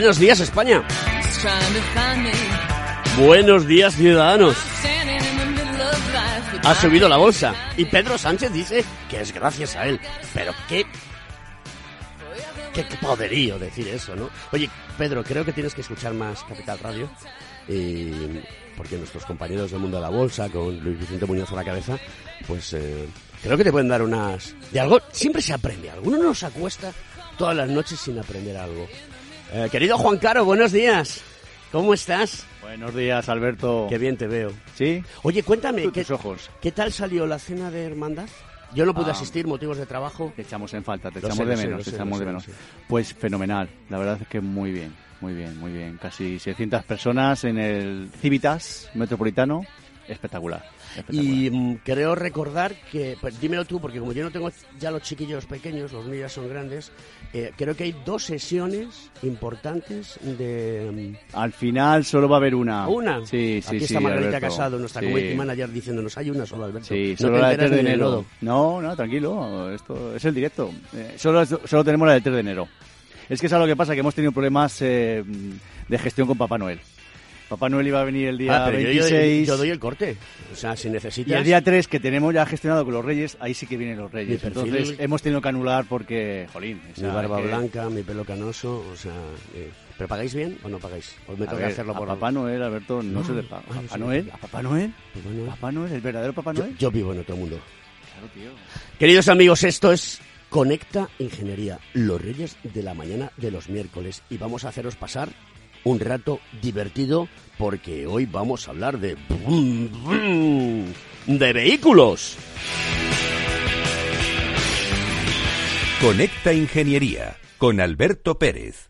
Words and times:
Buenos 0.00 0.18
días, 0.18 0.40
España. 0.40 0.82
Buenos 3.18 3.66
días, 3.66 3.94
ciudadanos. 3.94 4.56
Ha 6.64 6.74
subido 6.74 7.06
la 7.06 7.18
bolsa 7.18 7.54
y 7.76 7.84
Pedro 7.84 8.16
Sánchez 8.16 8.50
dice 8.50 8.82
que 9.10 9.20
es 9.20 9.30
gracias 9.34 9.76
a 9.76 9.86
él. 9.86 10.00
Pero 10.32 10.54
qué... 10.70 10.86
Qué 12.72 12.86
poderío 12.98 13.58
decir 13.58 13.88
eso, 13.88 14.16
¿no? 14.16 14.30
Oye, 14.52 14.70
Pedro, 14.96 15.22
creo 15.22 15.44
que 15.44 15.52
tienes 15.52 15.74
que 15.74 15.82
escuchar 15.82 16.14
más 16.14 16.44
Capital 16.44 16.78
Radio. 16.78 17.10
Y 17.68 18.40
porque 18.78 18.96
nuestros 18.96 19.26
compañeros 19.26 19.70
del 19.70 19.80
mundo 19.80 19.98
de 19.98 20.02
la 20.02 20.08
bolsa, 20.08 20.48
con 20.48 20.80
Luis 20.80 20.98
Vicente 20.98 21.26
Muñoz 21.26 21.52
a 21.52 21.56
la 21.56 21.64
cabeza, 21.64 21.98
pues 22.46 22.72
eh, 22.72 23.06
creo 23.42 23.58
que 23.58 23.64
te 23.64 23.70
pueden 23.70 23.88
dar 23.88 24.00
unas... 24.00 24.54
De 24.72 24.80
algo 24.80 24.98
siempre 25.12 25.42
se 25.42 25.52
aprende 25.52 25.90
algo. 25.90 26.08
Uno 26.08 26.16
no 26.16 26.34
se 26.34 26.46
acuesta 26.46 26.90
todas 27.36 27.54
las 27.54 27.68
noches 27.68 28.00
sin 28.00 28.18
aprender 28.18 28.56
algo. 28.56 28.88
Eh, 29.52 29.68
querido 29.70 29.98
Juan 29.98 30.18
Caro, 30.18 30.44
buenos 30.44 30.72
días. 30.72 31.22
¿Cómo 31.72 31.94
estás? 31.94 32.44
Buenos 32.62 32.94
días, 32.94 33.28
Alberto. 33.28 33.86
Qué 33.88 33.98
bien 33.98 34.16
te 34.16 34.26
veo. 34.26 34.52
¿Sí? 34.74 35.02
Oye, 35.22 35.42
cuéntame, 35.42 35.90
¿qué, 35.92 36.04
ojos. 36.12 36.50
¿qué 36.60 36.72
tal 36.72 36.92
salió 36.92 37.26
la 37.26 37.38
cena 37.38 37.70
de 37.70 37.84
hermandad? 37.84 38.28
Yo 38.74 38.86
no 38.86 38.94
pude 38.94 39.08
Ah. 39.10 39.12
asistir, 39.12 39.46
motivos 39.46 39.78
de 39.78 39.86
trabajo. 39.86 40.32
Te 40.36 40.42
echamos 40.42 40.72
en 40.74 40.84
falta, 40.84 41.10
te 41.10 41.20
Lo 41.20 41.26
echamos 41.28 41.38
sé, 41.38 41.44
de 41.46 41.56
sé, 41.56 41.66
menos, 41.66 41.84
te 41.84 41.90
sé, 41.90 41.96
echamos 41.96 42.18
de 42.20 42.26
menos. 42.26 42.44
Pues 42.88 43.12
fenomenal, 43.14 43.68
la 43.88 43.98
verdad 43.98 44.18
es 44.22 44.28
que 44.28 44.40
muy 44.40 44.70
bien, 44.70 44.94
muy 45.20 45.34
bien, 45.34 45.58
muy 45.58 45.72
bien. 45.72 45.98
Casi 46.00 46.38
600 46.38 46.84
personas 46.84 47.42
en 47.44 47.58
el 47.58 48.10
Civitas 48.20 48.88
Metropolitano, 48.94 49.64
espectacular. 50.06 50.64
Y 51.10 51.50
mm, 51.50 51.76
creo 51.84 52.14
recordar 52.14 52.74
que, 52.90 53.16
pues 53.20 53.40
dímelo 53.40 53.64
tú, 53.64 53.80
porque 53.80 53.98
como 54.00 54.12
yo 54.12 54.22
no 54.24 54.30
tengo 54.30 54.50
ya 54.78 54.90
los 54.90 55.02
chiquillos 55.02 55.46
pequeños, 55.46 55.92
los 55.92 56.04
míos 56.06 56.20
ya 56.20 56.28
son 56.28 56.48
grandes, 56.48 56.90
eh, 57.32 57.52
creo 57.56 57.76
que 57.76 57.84
hay 57.84 57.94
dos 58.04 58.24
sesiones 58.24 59.10
importantes 59.22 60.18
de... 60.22 61.16
Al 61.32 61.52
final 61.52 62.04
solo 62.04 62.28
va 62.28 62.36
a 62.36 62.38
haber 62.38 62.54
una. 62.54 62.86
mm, 62.86 62.92
¿Una? 62.92 63.26
Sí, 63.26 63.60
sí, 63.62 63.68
Aquí 63.68 63.78
sí. 63.78 63.84
está 63.84 64.00
Margarita 64.00 64.28
Alberto. 64.36 64.46
Casado, 64.48 64.78
nuestra 64.78 65.00
Sí. 65.00 65.06
community 65.06 65.34
manager, 65.34 65.70
diciéndonos, 65.70 66.18
hay 66.18 66.30
una 66.30 66.46
sola, 66.46 66.66
Alberto. 66.66 66.88
Sí, 66.88 67.12
no 67.12 67.16
solo 67.18 67.34
te 67.36 67.40
la 67.42 67.48
de 67.48 67.54
enteras 67.54 67.70
3 67.70 67.70
de 67.70 67.76
del 67.76 67.86
enero. 67.86 68.24
No, 68.40 68.82
no, 68.82 68.96
tranquilo, 68.96 69.70
esto 69.72 70.14
es 70.16 70.24
el 70.24 70.34
directo. 70.34 70.70
Eh, 70.94 71.14
solo, 71.16 71.44
solo 71.46 71.84
tenemos 71.84 72.08
la 72.08 72.14
de 72.14 72.20
3 72.20 72.34
de 72.34 72.40
enero. 72.40 72.68
Es 73.28 73.40
que 73.40 73.46
es 73.46 73.52
lo 73.52 73.66
que 73.66 73.76
pasa, 73.76 73.94
que 73.94 74.00
hemos 74.00 74.14
tenido 74.14 74.32
problemas 74.32 74.82
eh, 74.82 75.22
de 75.88 75.98
gestión 75.98 76.26
con 76.26 76.36
Papá 76.36 76.58
Noel. 76.58 76.80
Papá 77.50 77.68
Noel 77.68 77.86
iba 77.88 78.00
a 78.00 78.04
venir 78.04 78.28
el 78.28 78.38
día 78.38 78.62
Ah, 78.64 78.66
pero 78.70 78.80
yo- 78.80 78.90
yo, 78.92 79.02
26. 79.02 79.46
yo 79.48 79.56
doy 79.58 79.68
el 79.68 79.78
corte. 79.78 80.16
O 80.52 80.56
sea, 80.56 80.74
si 80.76 80.88
necesitas... 80.88 81.30
Y 81.30 81.34
el 81.34 81.44
día 81.44 81.60
3 81.60 81.86
que 81.88 82.00
tenemos 82.00 82.32
ya 82.32 82.46
gestionado 82.46 82.84
con 82.84 82.94
los 82.94 83.04
Reyes, 83.04 83.36
ahí 83.40 83.52
sí 83.54 83.66
que 83.66 83.76
vienen 83.76 83.98
los 83.98 84.10
Reyes. 84.10 84.40
Mi 84.42 84.46
Entonces 84.48 84.94
hemos 84.98 85.20
tenido 85.20 85.42
que 85.42 85.48
anular 85.48 85.84
porque, 85.88 86.46
jolín, 86.52 86.80
o 86.84 86.88
Mi 86.88 86.94
sea, 86.94 87.12
barba 87.12 87.38
que- 87.38 87.46
blanca, 87.48 87.90
mi 87.90 88.02
pelo 88.02 88.24
canoso, 88.24 88.82
o 88.90 88.96
sea... 88.96 89.12
eh, 89.54 89.68
¿Pero 89.98 90.08
pagáis 90.08 90.34
bien 90.34 90.56
o 90.62 90.68
no 90.70 90.78
pagáis? 90.78 91.14
¿O 91.26 91.32
me 91.36 91.44
A 91.44 91.48
toca 91.50 91.56
ver, 91.56 91.72
hacerlo 91.72 91.92
a 91.92 91.98
por... 91.98 92.08
Papá 92.08 92.30
Noel, 92.32 92.62
Alberto, 92.62 93.02
no, 93.02 93.20
No. 93.20 93.26
se 93.26 93.32
le 93.34 93.42
paga. 93.42 93.64
Ah, 93.68 93.74
no 93.74 93.82
¿Papá 93.82 93.98
Noel? 93.98 94.30
¿A 94.32 94.36
Papá 94.38 94.62
Noel? 94.62 94.94
Papá 95.12 95.28
Noel. 95.30 95.46
¿Papá 95.50 95.72
Noel? 95.72 95.92
¿El 95.92 96.00
verdadero 96.00 96.32
Papá 96.32 96.52
Yo, 96.54 96.62
Noel? 96.62 96.78
yo 96.78 96.90
vivo 96.90 97.12
en 97.12 97.18
otro 97.18 97.36
mundo. 97.36 97.60
Claro, 98.14 98.28
tío. 98.32 98.50
Queridos 98.98 99.28
amigos, 99.28 99.62
esto 99.64 99.92
es 99.92 100.20
Conecta 100.48 101.08
Ingeniería, 101.18 101.78
los 101.92 102.18
reyes 102.20 102.56
de 102.62 102.82
la 102.82 102.94
mañana 102.94 103.30
de 103.36 103.50
los 103.50 103.68
miércoles. 103.68 104.22
Y 104.30 104.38
vamos 104.38 104.64
a 104.64 104.68
haceros 104.70 104.96
pasar 104.96 105.28
un 105.84 106.00
rato 106.00 106.40
divertido 106.60 107.28
porque 107.58 108.06
hoy 108.06 108.26
vamos 108.26 108.66
a 108.66 108.70
hablar 108.72 108.98
de... 108.98 109.16
de 111.26 111.52
vehículos. 111.52 112.36
Conecta 116.00 116.52
Ingeniería 116.52 117.36
con 117.58 117.80
Alberto 117.80 118.38
Pérez. 118.38 118.89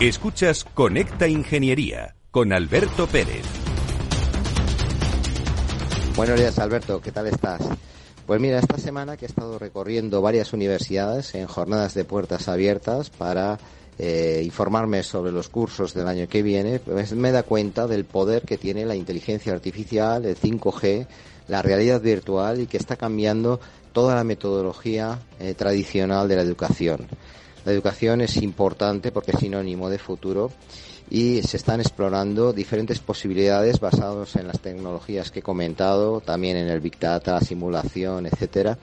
Escuchas 0.00 0.64
Conecta 0.64 1.28
Ingeniería 1.28 2.16
con 2.32 2.52
Alberto 2.52 3.06
Pérez. 3.06 3.44
Buenos 6.16 6.40
días, 6.40 6.58
Alberto. 6.58 7.00
¿Qué 7.00 7.12
tal 7.12 7.28
estás? 7.28 7.62
Pues 8.26 8.40
mira, 8.40 8.58
esta 8.58 8.76
semana 8.76 9.16
que 9.16 9.24
he 9.24 9.28
estado 9.28 9.56
recorriendo 9.56 10.20
varias 10.20 10.52
universidades 10.52 11.36
en 11.36 11.46
jornadas 11.46 11.94
de 11.94 12.04
puertas 12.04 12.48
abiertas 12.48 13.08
para 13.10 13.56
eh, 13.96 14.42
informarme 14.44 15.04
sobre 15.04 15.30
los 15.30 15.48
cursos 15.48 15.94
del 15.94 16.08
año 16.08 16.26
que 16.26 16.42
viene, 16.42 16.80
pues 16.80 17.12
me 17.12 17.30
da 17.30 17.44
cuenta 17.44 17.86
del 17.86 18.04
poder 18.04 18.42
que 18.42 18.58
tiene 18.58 18.84
la 18.84 18.96
inteligencia 18.96 19.52
artificial, 19.52 20.24
el 20.24 20.36
5G, 20.36 21.06
la 21.46 21.62
realidad 21.62 22.00
virtual 22.00 22.60
y 22.60 22.66
que 22.66 22.78
está 22.78 22.96
cambiando 22.96 23.60
toda 23.92 24.16
la 24.16 24.24
metodología 24.24 25.20
eh, 25.38 25.54
tradicional 25.54 26.26
de 26.26 26.34
la 26.34 26.42
educación. 26.42 27.06
La 27.64 27.72
educación 27.72 28.20
es 28.20 28.36
importante 28.36 29.10
porque 29.10 29.32
es 29.32 29.38
sinónimo 29.38 29.88
de 29.88 29.98
futuro 29.98 30.52
y 31.10 31.42
se 31.42 31.56
están 31.56 31.80
explorando 31.80 32.52
diferentes 32.52 32.98
posibilidades 32.98 33.80
basadas 33.80 34.36
en 34.36 34.46
las 34.46 34.60
tecnologías 34.60 35.30
que 35.30 35.40
he 35.40 35.42
comentado, 35.42 36.20
también 36.20 36.56
en 36.56 36.68
el 36.68 36.80
Big 36.80 36.98
Data, 36.98 37.40
simulación, 37.40 38.26
etcétera, 38.26 38.78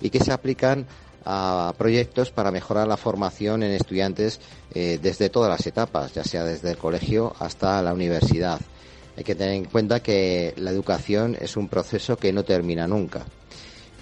y 0.00 0.10
que 0.10 0.20
se 0.20 0.32
aplican 0.32 0.86
a 1.24 1.72
proyectos 1.78 2.30
para 2.30 2.50
mejorar 2.50 2.86
la 2.86 2.96
formación 2.96 3.62
en 3.62 3.72
estudiantes 3.72 4.40
eh, 4.74 4.98
desde 5.00 5.30
todas 5.30 5.50
las 5.50 5.66
etapas, 5.66 6.12
ya 6.12 6.22
sea 6.22 6.44
desde 6.44 6.70
el 6.70 6.76
colegio 6.76 7.34
hasta 7.38 7.80
la 7.82 7.94
universidad. 7.94 8.60
Hay 9.16 9.24
que 9.24 9.34
tener 9.34 9.54
en 9.54 9.64
cuenta 9.64 10.00
que 10.00 10.54
la 10.56 10.70
educación 10.70 11.36
es 11.40 11.56
un 11.56 11.68
proceso 11.68 12.16
que 12.16 12.32
no 12.32 12.42
termina 12.42 12.86
nunca. 12.86 13.24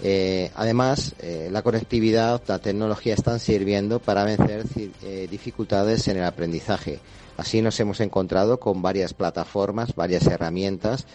Eh, 0.05 0.51
además, 0.55 1.15
eh, 1.19 1.47
la 1.49 1.61
conectividad, 1.61 2.41
la 2.47 2.59
tecnología 2.59 3.13
están 3.13 3.39
sirviendo 3.39 3.99
para 3.99 4.25
vencer 4.25 4.65
eh, 5.01 5.29
dificultades 5.31 6.09
en 6.09 6.17
el 6.17 6.25
aprendizaje. 6.25 6.99
Así 7.37 7.61
nos 7.61 7.79
hemos 7.79 8.01
encontrado 8.01 8.59
con 8.59 8.81
varias 8.81 9.13
plataformas, 9.13 9.95
varias 9.95 10.27
herramientas 10.27 11.07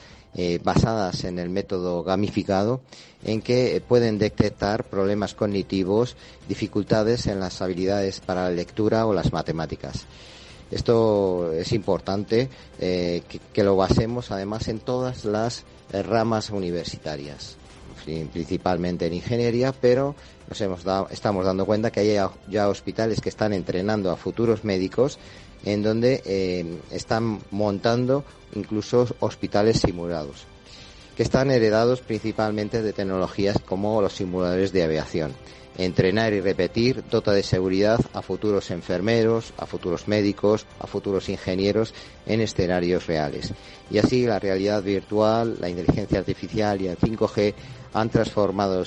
basadas 0.63 1.25
en 1.25 1.41
el 1.41 1.49
método 1.49 2.05
gamificado, 2.05 2.81
en 3.25 3.41
que 3.41 3.83
pueden 3.87 4.19
detectar 4.19 4.85
problemas 4.85 5.35
cognitivos, 5.35 6.17
dificultades 6.49 7.27
en 7.27 7.41
las 7.41 7.61
habilidades 7.61 8.21
para 8.21 8.45
la 8.45 8.51
lectura 8.51 9.07
o 9.07 9.15
las 9.15 9.33
matemáticas. 9.33 10.07
Esto 10.71 11.53
es 11.53 11.73
importante 11.73 12.51
eh, 12.79 13.23
que, 13.53 13.65
lo 13.65 13.75
basemos 13.75 14.31
además 14.31 14.69
en 14.69 14.81
todas 14.81 15.25
las 15.25 15.65
ramas 15.91 16.51
universitarias, 16.51 17.57
principalmente 18.05 19.07
en 19.07 19.15
ingeniería, 19.15 19.73
pero 19.73 20.15
nos 20.49 20.61
hemos 20.61 20.85
dado, 20.85 21.09
estamos 21.11 21.45
dando 21.45 21.67
cuenta 21.67 21.91
que 21.91 22.01
hay 22.01 22.31
ya, 22.49 22.69
hospitales 22.69 23.21
que 23.21 23.29
están 23.29 23.53
entrenando 23.53 24.11
a 24.11 24.17
futuros 24.17 24.65
médicos 24.65 25.19
en 25.65 25.83
donde 25.83 26.23
eh, 26.25 26.79
están 26.91 27.41
montando 27.51 28.25
incluso 28.55 29.09
hospitales 29.21 29.81
simulados, 29.81 30.47
que 31.19 31.25
están 31.25 31.51
heredados 31.51 32.01
principalmente 32.01 32.81
de 32.81 32.93
tecnologías 32.93 33.57
como 33.67 34.01
los 34.01 34.13
simuladores 34.13 34.73
de 34.73 34.85
aviación. 34.85 35.35
Entrenar 35.77 36.33
y 36.33 36.41
repetir 36.41 37.03
dota 37.11 37.33
de 37.33 37.43
seguridad 37.43 37.99
a 38.13 38.23
futuros 38.23 38.71
enfermeros, 38.71 39.53
a 39.59 39.67
futuros 39.67 40.07
médicos, 40.07 40.65
a 40.79 40.87
futuros 40.87 41.29
ingenieros 41.29 41.93
en 42.25 42.41
escenarios 42.41 43.09
reales. 43.09 43.53
Y 43.91 43.99
así 43.99 44.27
la 44.27 44.39
realidad 44.39 44.81
virtual, 44.81 45.57
la 45.59 45.69
inteligencia 45.69 46.21
artificial 46.21 46.81
y 46.81 46.87
el 46.87 46.97
5G 46.97 47.53
han 47.95 48.11
transformado 48.11 48.85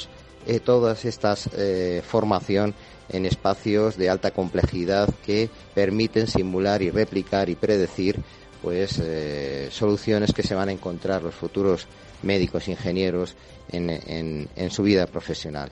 eh, 0.48 0.62
todas 0.62 1.04
estas 1.04 1.50
eh, 1.58 2.02
formación 2.02 2.74
en 3.10 3.26
espacios 3.26 3.98
de 3.98 4.10
alta 4.10 4.32
complejidad 4.32 5.14
que 5.26 5.50
permiten 5.76 6.28
simular 6.28 6.82
y 6.82 6.92
replicar 6.92 7.50
y 7.50 7.56
predecir 7.56 8.22
pues 8.62 9.00
eh, 9.04 9.68
soluciones 9.70 10.32
que 10.32 10.44
se 10.44 10.56
van 10.56 10.70
a 10.70 10.72
encontrar 10.72 11.24
los 11.24 11.36
futuros 11.36 11.88
médicos 12.24 12.68
ingenieros 12.68 13.36
en, 13.72 14.48
en 14.56 14.72
su 14.72 14.84
vida 14.84 15.08
profesional 15.08 15.72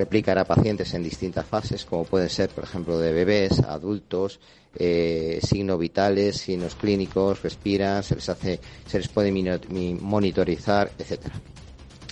replicará 0.00 0.46
pacientes 0.46 0.94
en 0.94 1.02
distintas 1.02 1.44
fases, 1.44 1.84
como 1.84 2.04
pueden 2.04 2.30
ser, 2.30 2.48
por 2.48 2.64
ejemplo, 2.64 2.98
de 2.98 3.12
bebés, 3.12 3.60
adultos, 3.60 4.40
eh, 4.74 5.40
signos 5.42 5.78
vitales, 5.78 6.38
signos 6.38 6.74
clínicos, 6.74 7.42
respiran, 7.42 8.02
se 8.02 8.14
les 8.14 8.28
hace, 8.30 8.60
se 8.86 8.98
les 8.98 9.08
puede 9.08 9.30
monitorizar, 10.00 10.90
etcétera. 10.98 11.34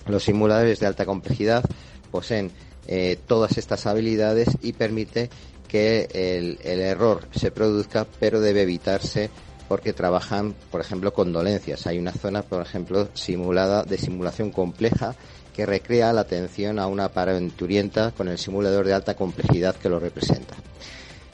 Los 0.06 0.24
simuladores 0.24 0.80
de 0.80 0.86
alta 0.86 1.06
complejidad 1.06 1.64
poseen 2.10 2.50
eh, 2.86 3.18
todas 3.26 3.56
estas 3.56 3.86
habilidades 3.86 4.48
y 4.60 4.74
permite 4.74 5.30
que 5.66 6.08
el, 6.12 6.58
el 6.64 6.80
error 6.80 7.26
se 7.34 7.50
produzca, 7.50 8.06
pero 8.20 8.40
debe 8.40 8.62
evitarse 8.62 9.30
porque 9.68 9.92
trabajan, 9.92 10.54
por 10.70 10.80
ejemplo, 10.80 11.12
con 11.12 11.32
dolencias. 11.32 11.86
Hay 11.86 11.98
una 11.98 12.12
zona, 12.12 12.42
por 12.42 12.62
ejemplo, 12.62 13.08
simulada 13.14 13.84
de 13.84 13.98
simulación 13.98 14.50
compleja 14.50 15.14
que 15.54 15.66
recrea 15.66 16.12
la 16.12 16.22
atención 16.22 16.78
a 16.78 16.86
una 16.86 17.08
parenturienta 17.10 18.12
con 18.12 18.28
el 18.28 18.38
simulador 18.38 18.86
de 18.86 18.94
alta 18.94 19.14
complejidad 19.14 19.76
que 19.76 19.88
lo 19.88 19.98
representa. 19.98 20.54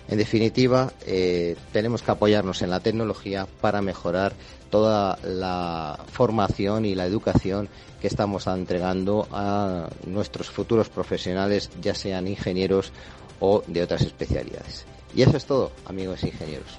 En 0.08 0.19
definitiva, 0.19 0.92
eh, 1.06 1.56
tenemos 1.72 2.02
que 2.02 2.10
apoyarnos 2.10 2.62
en 2.62 2.70
la 2.70 2.81
tecnología 2.81 3.46
para 3.60 3.81
mejorar 3.81 4.34
toda 4.70 5.19
la 5.22 5.98
formación 6.12 6.84
y 6.84 6.94
la 6.94 7.06
educación 7.06 7.69
que 8.00 8.08
estamos 8.08 8.46
entregando 8.46 9.26
a 9.31 9.88
nuestros 10.06 10.50
futuros 10.50 10.88
profesionales, 10.88 11.70
ya 11.81 11.94
sean 11.94 12.28
ingenieros 12.28 12.92
o 13.40 13.62
de 13.66 13.82
otras 13.82 14.02
especialidades. 14.02 14.84
Y 15.14 15.22
eso 15.22 15.36
es 15.36 15.46
todo, 15.46 15.70
amigos 15.86 16.22
ingenieros. 16.25 16.78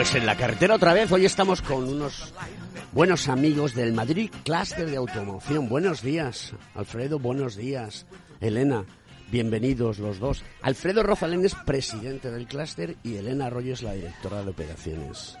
Pues 0.00 0.14
en 0.14 0.24
la 0.24 0.34
carretera 0.34 0.76
otra 0.76 0.94
vez, 0.94 1.12
hoy 1.12 1.26
estamos 1.26 1.60
con 1.60 1.86
unos 1.86 2.32
buenos 2.92 3.28
amigos 3.28 3.74
del 3.74 3.92
Madrid 3.92 4.30
Cluster 4.44 4.88
de 4.88 4.96
Automoción. 4.96 5.68
Buenos 5.68 6.00
días, 6.00 6.54
Alfredo, 6.74 7.18
buenos 7.18 7.54
días, 7.54 8.06
Elena. 8.40 8.86
Bienvenidos 9.30 9.98
los 9.98 10.18
dos. 10.18 10.42
Alfredo 10.62 11.02
Rozalén 11.02 11.44
es 11.44 11.54
presidente 11.54 12.30
del 12.30 12.46
clúster 12.46 12.96
y 13.02 13.16
Elena 13.16 13.48
Arroyo 13.48 13.74
es 13.74 13.82
la 13.82 13.92
directora 13.92 14.42
de 14.42 14.48
operaciones. 14.48 15.36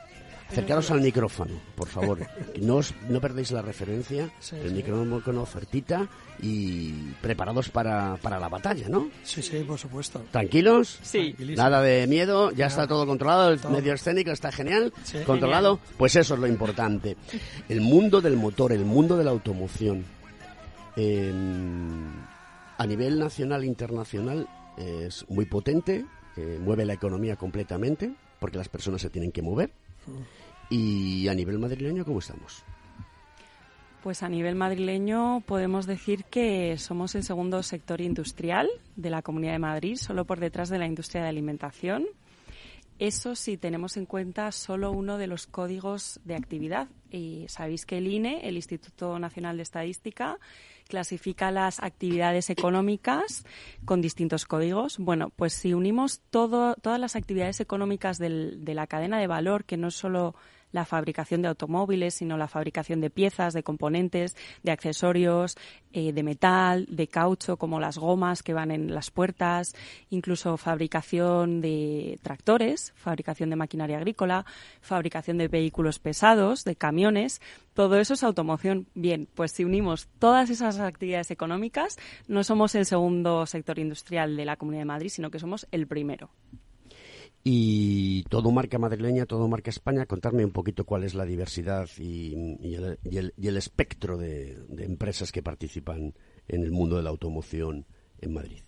Acercaros 0.50 0.90
al 0.90 1.00
micrófono, 1.00 1.60
por 1.76 1.86
favor. 1.86 2.26
No, 2.60 2.80
no 3.08 3.20
perdéis 3.20 3.52
la 3.52 3.62
referencia, 3.62 4.28
el 4.52 4.74
micrófono 4.74 5.22
con 5.22 5.38
ofertita 5.38 6.08
y 6.42 7.12
preparados 7.22 7.68
para, 7.68 8.16
para, 8.16 8.40
la 8.40 8.48
batalla, 8.48 8.88
¿no? 8.88 9.10
Sí, 9.22 9.42
sí, 9.42 9.58
por 9.60 9.78
supuesto. 9.78 10.24
¿Tranquilos? 10.32 10.98
Sí. 11.02 11.36
Nada 11.56 11.80
de 11.82 12.08
miedo, 12.08 12.50
ya 12.50 12.66
está 12.66 12.88
todo 12.88 13.06
controlado, 13.06 13.50
el 13.50 13.60
medio 13.70 13.94
escénico 13.94 14.32
está 14.32 14.50
genial, 14.50 14.92
controlado. 15.24 15.78
Pues 15.96 16.16
eso 16.16 16.34
es 16.34 16.40
lo 16.40 16.48
importante. 16.48 17.16
El 17.68 17.80
mundo 17.80 18.20
del 18.20 18.36
motor, 18.36 18.72
el 18.72 18.84
mundo 18.84 19.16
de 19.16 19.22
la 19.22 19.30
automoción, 19.30 20.04
em, 20.96 22.10
a 22.76 22.86
nivel 22.86 23.20
nacional 23.20 23.62
e 23.62 23.66
internacional 23.66 24.48
es 24.76 25.24
muy 25.28 25.44
potente, 25.44 26.04
eh, 26.36 26.58
mueve 26.60 26.84
la 26.84 26.94
economía 26.94 27.36
completamente, 27.36 28.12
porque 28.40 28.58
las 28.58 28.68
personas 28.68 29.00
se 29.00 29.10
tienen 29.10 29.30
que 29.30 29.42
mover. 29.42 29.70
Y 30.68 31.26
a 31.28 31.34
nivel 31.34 31.58
madrileño, 31.58 32.04
¿cómo 32.04 32.20
estamos? 32.20 32.64
Pues 34.02 34.22
a 34.22 34.28
nivel 34.28 34.54
madrileño 34.54 35.42
podemos 35.44 35.86
decir 35.86 36.24
que 36.24 36.78
somos 36.78 37.14
el 37.14 37.22
segundo 37.22 37.62
sector 37.62 38.00
industrial 38.00 38.68
de 38.96 39.10
la 39.10 39.20
Comunidad 39.20 39.52
de 39.52 39.58
Madrid, 39.58 39.96
solo 39.96 40.24
por 40.24 40.40
detrás 40.40 40.70
de 40.70 40.78
la 40.78 40.86
industria 40.86 41.22
de 41.22 41.28
alimentación. 41.28 42.06
Eso 42.98 43.34
si 43.34 43.56
tenemos 43.56 43.96
en 43.96 44.06
cuenta 44.06 44.52
solo 44.52 44.92
uno 44.92 45.18
de 45.18 45.26
los 45.26 45.46
códigos 45.46 46.20
de 46.24 46.34
actividad. 46.34 46.88
Y 47.10 47.46
sabéis 47.48 47.84
que 47.84 47.98
el 47.98 48.06
INE, 48.06 48.40
el 48.48 48.56
Instituto 48.56 49.18
Nacional 49.18 49.56
de 49.56 49.64
Estadística, 49.64 50.38
clasifica 50.90 51.50
las 51.50 51.80
actividades 51.80 52.50
económicas 52.50 53.44
con 53.86 54.02
distintos 54.02 54.44
códigos. 54.44 54.98
Bueno, 54.98 55.30
pues 55.34 55.54
si 55.54 55.72
unimos 55.72 56.20
todo, 56.28 56.74
todas 56.74 57.00
las 57.00 57.16
actividades 57.16 57.60
económicas 57.60 58.18
de 58.18 58.74
la 58.74 58.86
cadena 58.86 59.18
de 59.18 59.26
valor, 59.26 59.64
que 59.64 59.78
no 59.78 59.90
solo 59.90 60.34
la 60.72 60.84
fabricación 60.84 61.42
de 61.42 61.48
automóviles, 61.48 62.14
sino 62.14 62.36
la 62.36 62.48
fabricación 62.48 63.00
de 63.00 63.10
piezas, 63.10 63.54
de 63.54 63.62
componentes, 63.62 64.36
de 64.62 64.72
accesorios, 64.72 65.56
eh, 65.92 66.12
de 66.12 66.22
metal, 66.22 66.86
de 66.88 67.08
caucho, 67.08 67.56
como 67.56 67.80
las 67.80 67.98
gomas 67.98 68.42
que 68.42 68.54
van 68.54 68.70
en 68.70 68.94
las 68.94 69.10
puertas, 69.10 69.74
incluso 70.10 70.56
fabricación 70.56 71.60
de 71.60 72.18
tractores, 72.22 72.92
fabricación 72.96 73.50
de 73.50 73.56
maquinaria 73.56 73.98
agrícola, 73.98 74.44
fabricación 74.80 75.38
de 75.38 75.48
vehículos 75.48 75.98
pesados, 75.98 76.64
de 76.64 76.76
camiones. 76.76 77.40
Todo 77.74 77.98
eso 77.98 78.14
es 78.14 78.22
automoción. 78.22 78.86
Bien, 78.94 79.28
pues 79.34 79.52
si 79.52 79.64
unimos 79.64 80.08
todas 80.18 80.50
esas 80.50 80.78
actividades 80.78 81.30
económicas, 81.30 81.96
no 82.28 82.44
somos 82.44 82.74
el 82.74 82.86
segundo 82.86 83.46
sector 83.46 83.78
industrial 83.78 84.36
de 84.36 84.44
la 84.44 84.56
Comunidad 84.56 84.82
de 84.82 84.86
Madrid, 84.86 85.08
sino 85.08 85.30
que 85.30 85.38
somos 85.38 85.66
el 85.70 85.86
primero 85.86 86.30
y 87.42 88.24
todo 88.24 88.50
marca 88.50 88.78
madrileña, 88.78 89.24
todo 89.24 89.48
marca 89.48 89.70
España. 89.70 90.06
Contarme 90.06 90.44
un 90.44 90.52
poquito 90.52 90.84
cuál 90.84 91.04
es 91.04 91.14
la 91.14 91.24
diversidad 91.24 91.88
y, 91.98 92.34
el, 92.34 93.56
espectro 93.56 94.18
de, 94.18 94.58
empresas 94.78 95.32
que 95.32 95.42
participan 95.42 96.14
en 96.48 96.62
el 96.62 96.70
mundo 96.70 96.96
de 96.96 97.02
la 97.02 97.10
automoción 97.10 97.86
en 98.20 98.34
Madrid. 98.34 98.62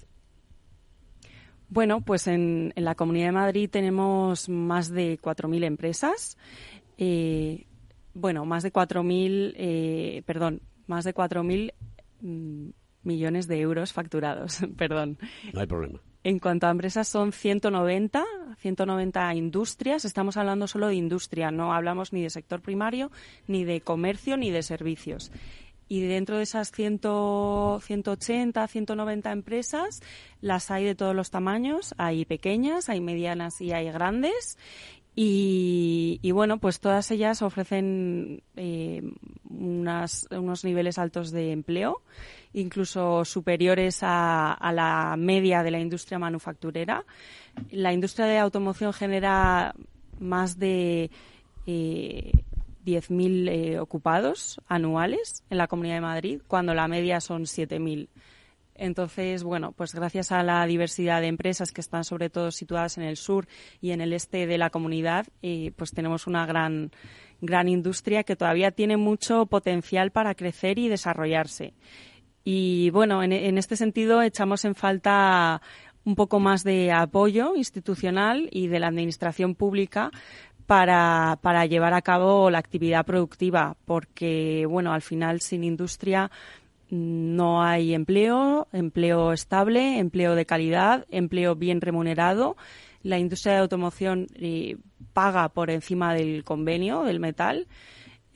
Bueno, 1.68 2.00
pues 2.00 2.26
en, 2.26 2.72
la 2.76 2.94
Comunidad 2.94 3.26
de 3.26 3.32
Madrid 3.32 3.70
tenemos 3.70 4.48
más 4.48 4.90
de 4.90 5.18
4.000 5.18 5.64
empresas. 5.64 6.38
Eh, 6.96 7.66
bueno, 8.14 8.44
más 8.44 8.62
de 8.62 8.72
4.000, 8.72 9.54
eh, 9.56 10.22
perdón, 10.26 10.62
más 10.86 11.04
de 11.04 11.14
4.000 11.14 11.72
mm, 12.20 12.68
millones 13.02 13.48
de 13.48 13.60
euros 13.60 13.92
facturados, 13.92 14.60
perdón. 14.76 15.18
No 15.52 15.60
hay 15.60 15.66
problema. 15.66 16.00
En 16.24 16.38
cuanto 16.38 16.66
a 16.66 16.70
empresas, 16.70 17.08
son 17.08 17.32
190, 17.32 18.24
190 18.58 19.34
industrias. 19.34 20.04
Estamos 20.04 20.36
hablando 20.36 20.68
solo 20.68 20.86
de 20.86 20.94
industria, 20.94 21.50
no 21.50 21.72
hablamos 21.72 22.12
ni 22.12 22.22
de 22.22 22.30
sector 22.30 22.60
primario, 22.60 23.10
ni 23.48 23.64
de 23.64 23.80
comercio, 23.80 24.36
ni 24.36 24.50
de 24.50 24.62
servicios. 24.62 25.32
Y 25.88 26.00
dentro 26.00 26.36
de 26.36 26.44
esas 26.44 26.70
100, 26.70 27.00
180, 27.82 28.66
190 28.66 29.32
empresas, 29.32 30.00
las 30.40 30.70
hay 30.70 30.84
de 30.84 30.94
todos 30.94 31.14
los 31.14 31.30
tamaños. 31.30 31.94
Hay 31.98 32.24
pequeñas, 32.24 32.88
hay 32.88 33.00
medianas 33.00 33.60
y 33.60 33.72
hay 33.72 33.90
grandes. 33.90 34.56
Y, 35.14 36.30
bueno, 36.32 36.58
pues 36.58 36.80
todas 36.80 37.10
ellas 37.10 37.42
ofrecen 37.42 38.42
eh, 38.56 39.02
unas, 39.50 40.26
unos 40.30 40.64
niveles 40.64 40.98
altos 40.98 41.30
de 41.30 41.52
empleo, 41.52 42.00
incluso 42.54 43.24
superiores 43.24 44.00
a, 44.02 44.56
la 44.74 45.14
media 45.16 45.62
de 45.62 45.70
la 45.70 45.80
industria 45.80 46.18
manufacturera. 46.18 47.04
La 47.70 47.92
industria 47.92 48.26
de 48.26 48.38
automoción 48.38 48.92
genera 48.92 49.74
más 50.18 50.58
de 50.58 51.10
eh, 51.66 52.32
10.000 52.84 53.48
eh, 53.48 53.78
ocupados 53.78 54.60
anuales 54.68 55.44
en 55.50 55.58
la 55.58 55.68
Comunidad 55.68 55.96
de 55.96 56.00
Madrid, 56.00 56.40
cuando 56.46 56.74
la 56.74 56.88
media 56.88 57.20
son 57.20 57.42
7.000. 57.42 58.08
Entonces, 58.74 59.44
bueno, 59.44 59.72
pues 59.72 59.94
gracias 59.94 60.32
a 60.32 60.42
la 60.42 60.66
diversidad 60.66 61.20
de 61.20 61.26
empresas 61.26 61.72
que 61.72 61.80
están 61.80 62.04
sobre 62.04 62.30
todo 62.30 62.50
situadas 62.50 62.96
en 62.96 63.04
el 63.04 63.16
sur 63.16 63.46
y 63.80 63.90
en 63.90 64.00
el 64.00 64.12
este 64.12 64.46
de 64.46 64.58
la 64.58 64.70
comunidad, 64.70 65.26
eh, 65.42 65.72
pues 65.76 65.92
tenemos 65.92 66.26
una 66.26 66.46
gran, 66.46 66.90
gran 67.40 67.68
industria 67.68 68.24
que 68.24 68.34
todavía 68.34 68.70
tiene 68.70 68.96
mucho 68.96 69.46
potencial 69.46 70.10
para 70.10 70.34
crecer 70.34 70.78
y 70.78 70.88
desarrollarse. 70.88 71.74
Y 72.44 72.90
bueno, 72.90 73.22
en, 73.22 73.32
en 73.32 73.58
este 73.58 73.76
sentido 73.76 74.22
echamos 74.22 74.64
en 74.64 74.74
falta 74.74 75.62
un 76.04 76.16
poco 76.16 76.40
más 76.40 76.64
de 76.64 76.92
apoyo 76.92 77.54
institucional 77.54 78.48
y 78.50 78.66
de 78.66 78.80
la 78.80 78.88
administración 78.88 79.54
pública 79.54 80.10
para, 80.66 81.38
para, 81.42 81.66
llevar 81.66 81.94
a 81.94 82.02
cabo 82.02 82.50
la 82.50 82.58
actividad 82.58 83.04
productiva, 83.04 83.76
porque, 83.84 84.66
bueno, 84.68 84.92
al 84.92 85.02
final 85.02 85.40
sin 85.40 85.64
industria 85.64 86.30
no 86.90 87.62
hay 87.62 87.94
empleo, 87.94 88.68
empleo 88.72 89.32
estable, 89.32 89.98
empleo 89.98 90.34
de 90.34 90.46
calidad, 90.46 91.06
empleo 91.10 91.56
bien 91.56 91.80
remunerado. 91.80 92.56
La 93.02 93.18
industria 93.18 93.54
de 93.54 93.60
automoción 93.60 94.26
eh, 94.34 94.76
paga 95.12 95.48
por 95.48 95.70
encima 95.70 96.14
del 96.14 96.44
convenio 96.44 97.02
del 97.02 97.18
metal. 97.18 97.66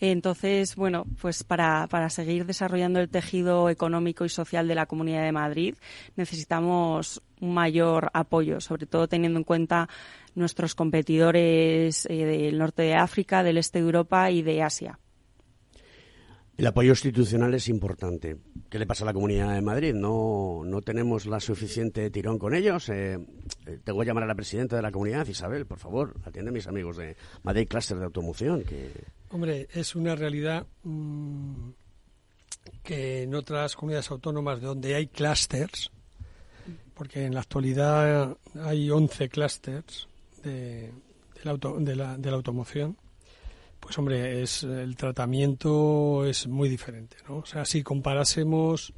Entonces, 0.01 0.77
bueno, 0.77 1.05
pues 1.21 1.43
para, 1.43 1.87
para 1.89 2.11
seguir 2.11 2.45
desarrollando 2.45 3.01
el 3.01 3.09
tejido 3.09 3.71
económico 3.71 4.25
y 4.25 4.29
social 4.29 4.69
de 4.69 4.75
la 4.75 4.87
Comunidad 4.87 5.23
de 5.23 5.33
Madrid 5.33 5.75
necesitamos 6.17 7.23
un 7.41 7.55
mayor 7.55 8.11
apoyo, 8.13 8.61
sobre 8.61 8.87
todo 8.87 9.09
teniendo 9.09 9.39
en 9.39 9.45
cuenta 9.45 9.89
nuestros 10.35 10.75
competidores 10.75 12.07
eh, 12.07 12.25
del 12.25 12.59
norte 12.59 12.83
de 12.83 12.95
África, 12.95 13.43
del 13.43 13.59
este 13.59 13.79
de 13.79 13.87
Europa 13.87 14.31
y 14.31 14.43
de 14.43 14.63
Asia. 14.63 14.99
El 16.57 16.67
apoyo 16.67 16.91
institucional 16.91 17.53
es 17.53 17.69
importante. 17.69 18.39
¿Qué 18.71 18.79
le 18.79 18.87
pasa 18.87 19.05
a 19.05 19.07
la 19.07 19.13
Comunidad 19.13 19.53
de 19.55 19.61
Madrid? 19.61 19.93
¿No, 19.93 20.63
no 20.65 20.81
tenemos 20.81 21.27
la 21.27 21.39
suficiente 21.39 22.09
tirón 22.11 22.39
con 22.39 22.55
ellos? 22.55 22.89
Eh, 22.89 23.19
eh, 23.67 23.79
te 23.85 23.93
voy 23.93 24.05
a 24.05 24.07
llamar 24.07 24.25
a 24.25 24.27
la 24.27 24.35
presidenta 24.35 24.75
de 24.75 24.83
la 24.83 24.91
comunidad, 24.91 25.27
Isabel, 25.27 25.67
por 25.67 25.79
favor, 25.79 26.15
atiende 26.25 26.49
a 26.49 26.53
mis 26.53 26.67
amigos 26.67 26.97
de 26.97 27.15
Madrid 27.43 27.69
Cluster 27.69 27.99
de 27.99 28.05
Automoción. 28.07 28.63
Que... 28.65 28.91
Hombre, 29.31 29.69
es 29.75 29.95
una 29.95 30.17
realidad 30.17 30.67
mm, 30.83 31.69
que 32.83 33.25
en 33.25 33.35
otras 33.35 33.77
comunidades 33.77 34.11
autónomas 34.11 34.59
donde 34.63 34.95
hay 34.95 35.09
clusters, 35.09 35.91
porque 36.95 37.27
en 37.27 37.35
la 37.35 37.41
actualidad 37.41 38.35
hay 38.63 38.91
11 38.91 39.29
clusters 39.29 40.09
de, 40.43 40.91
de 41.45 42.31
la 42.31 42.37
automoción, 42.37 42.97
pues 43.87 43.97
hombre, 43.99 44.43
es 44.43 44.65
el 44.65 44.97
tratamiento 44.97 46.25
es 46.27 46.49
muy 46.49 46.69
diferente, 46.69 47.19
¿no? 47.29 47.37
O 47.37 47.47
sea, 47.47 47.65
si 47.65 47.85
comparásemos 47.85 48.93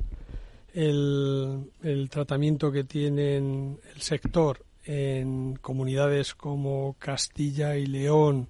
el, 0.73 1.71
el 1.83 2.09
tratamiento 2.09 2.73
que 2.73 2.85
tienen 2.85 3.79
el 3.95 4.01
sector 4.01 4.65
en 4.85 5.57
comunidades 5.57 6.35
como 6.35 6.97
Castilla 6.99 7.77
y 7.77 7.85
León, 7.85 8.49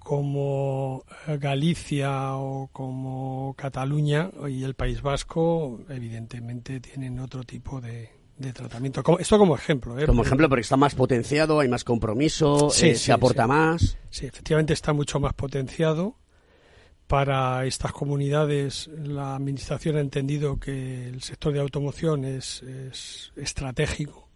como 0.00 1.04
Galicia 1.38 2.34
o 2.34 2.68
como 2.72 3.54
Cataluña 3.56 4.32
y 4.48 4.64
el 4.64 4.74
País 4.74 5.02
Vasco, 5.02 5.84
evidentemente 5.88 6.80
tienen 6.80 7.20
otro 7.20 7.44
tipo 7.44 7.80
de, 7.80 8.10
de 8.36 8.52
tratamiento. 8.52 9.02
Esto 9.18 9.38
como 9.38 9.54
ejemplo. 9.54 9.98
¿eh? 9.98 10.06
Como 10.06 10.22
ejemplo 10.22 10.48
porque 10.48 10.62
está 10.62 10.76
más 10.76 10.94
potenciado, 10.94 11.60
hay 11.60 11.68
más 11.68 11.84
compromiso, 11.84 12.70
eh, 12.82 12.94
se 12.94 13.12
aporta 13.12 13.46
más. 13.46 13.96
Sí, 14.10 14.26
efectivamente 14.26 14.72
está 14.72 14.92
mucho 14.92 15.20
más 15.20 15.34
potenciado. 15.34 16.16
Para 17.06 17.66
estas 17.66 17.92
comunidades 17.92 18.88
la 18.88 19.36
Administración 19.36 19.96
ha 19.96 20.00
entendido 20.00 20.58
que 20.58 21.06
el 21.06 21.20
sector 21.22 21.52
de 21.52 21.60
automoción 21.60 22.24
es, 22.24 22.62
es 22.62 23.32
estratégico. 23.36 24.28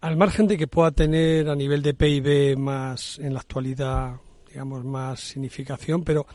Al 0.00 0.16
margen 0.16 0.48
de 0.48 0.56
que 0.56 0.66
pueda 0.66 0.90
tener 0.90 1.48
a 1.48 1.54
nivel 1.54 1.82
de 1.82 1.94
PIB 1.94 2.56
más, 2.56 3.18
en 3.18 3.34
la 3.34 3.40
actualidad, 3.40 4.16
digamos, 4.48 4.84
más 4.84 5.20
significación, 5.20 6.02
pero 6.02 6.26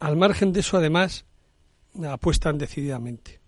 al 0.00 0.16
margen 0.16 0.52
de 0.52 0.60
eso, 0.60 0.78
además, 0.78 1.24
apuestan 2.10 2.58
decididamente. 2.58 3.43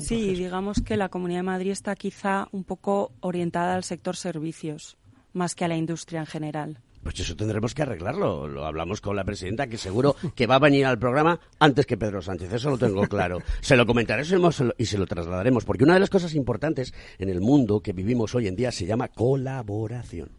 Sí, 0.00 0.34
digamos 0.34 0.80
que 0.80 0.96
la 0.96 1.08
Comunidad 1.08 1.40
de 1.40 1.44
Madrid 1.44 1.70
está 1.70 1.94
quizá 1.94 2.48
un 2.52 2.64
poco 2.64 3.12
orientada 3.20 3.74
al 3.74 3.84
sector 3.84 4.16
servicios, 4.16 4.96
más 5.32 5.54
que 5.54 5.64
a 5.64 5.68
la 5.68 5.76
industria 5.76 6.20
en 6.20 6.26
general. 6.26 6.78
Pues 7.02 7.20
eso 7.20 7.36
tendremos 7.36 7.74
que 7.74 7.82
arreglarlo. 7.82 8.48
Lo 8.48 8.64
hablamos 8.64 9.02
con 9.02 9.14
la 9.14 9.24
presidenta, 9.24 9.66
que 9.66 9.76
seguro 9.76 10.16
que 10.34 10.46
va 10.46 10.54
a 10.54 10.58
venir 10.58 10.86
al 10.86 10.98
programa 10.98 11.38
antes 11.58 11.84
que 11.84 11.98
Pedro 11.98 12.22
Sánchez. 12.22 12.50
Eso 12.50 12.70
lo 12.70 12.78
tengo 12.78 13.06
claro. 13.06 13.40
Se 13.60 13.76
lo 13.76 13.84
comentaremos 13.84 14.62
y 14.78 14.86
se 14.86 14.96
lo 14.96 15.06
trasladaremos, 15.06 15.66
porque 15.66 15.84
una 15.84 15.94
de 15.94 16.00
las 16.00 16.08
cosas 16.08 16.34
importantes 16.34 16.94
en 17.18 17.28
el 17.28 17.42
mundo 17.42 17.80
que 17.80 17.92
vivimos 17.92 18.34
hoy 18.34 18.48
en 18.48 18.56
día 18.56 18.72
se 18.72 18.86
llama 18.86 19.08
colaboración. 19.08 20.30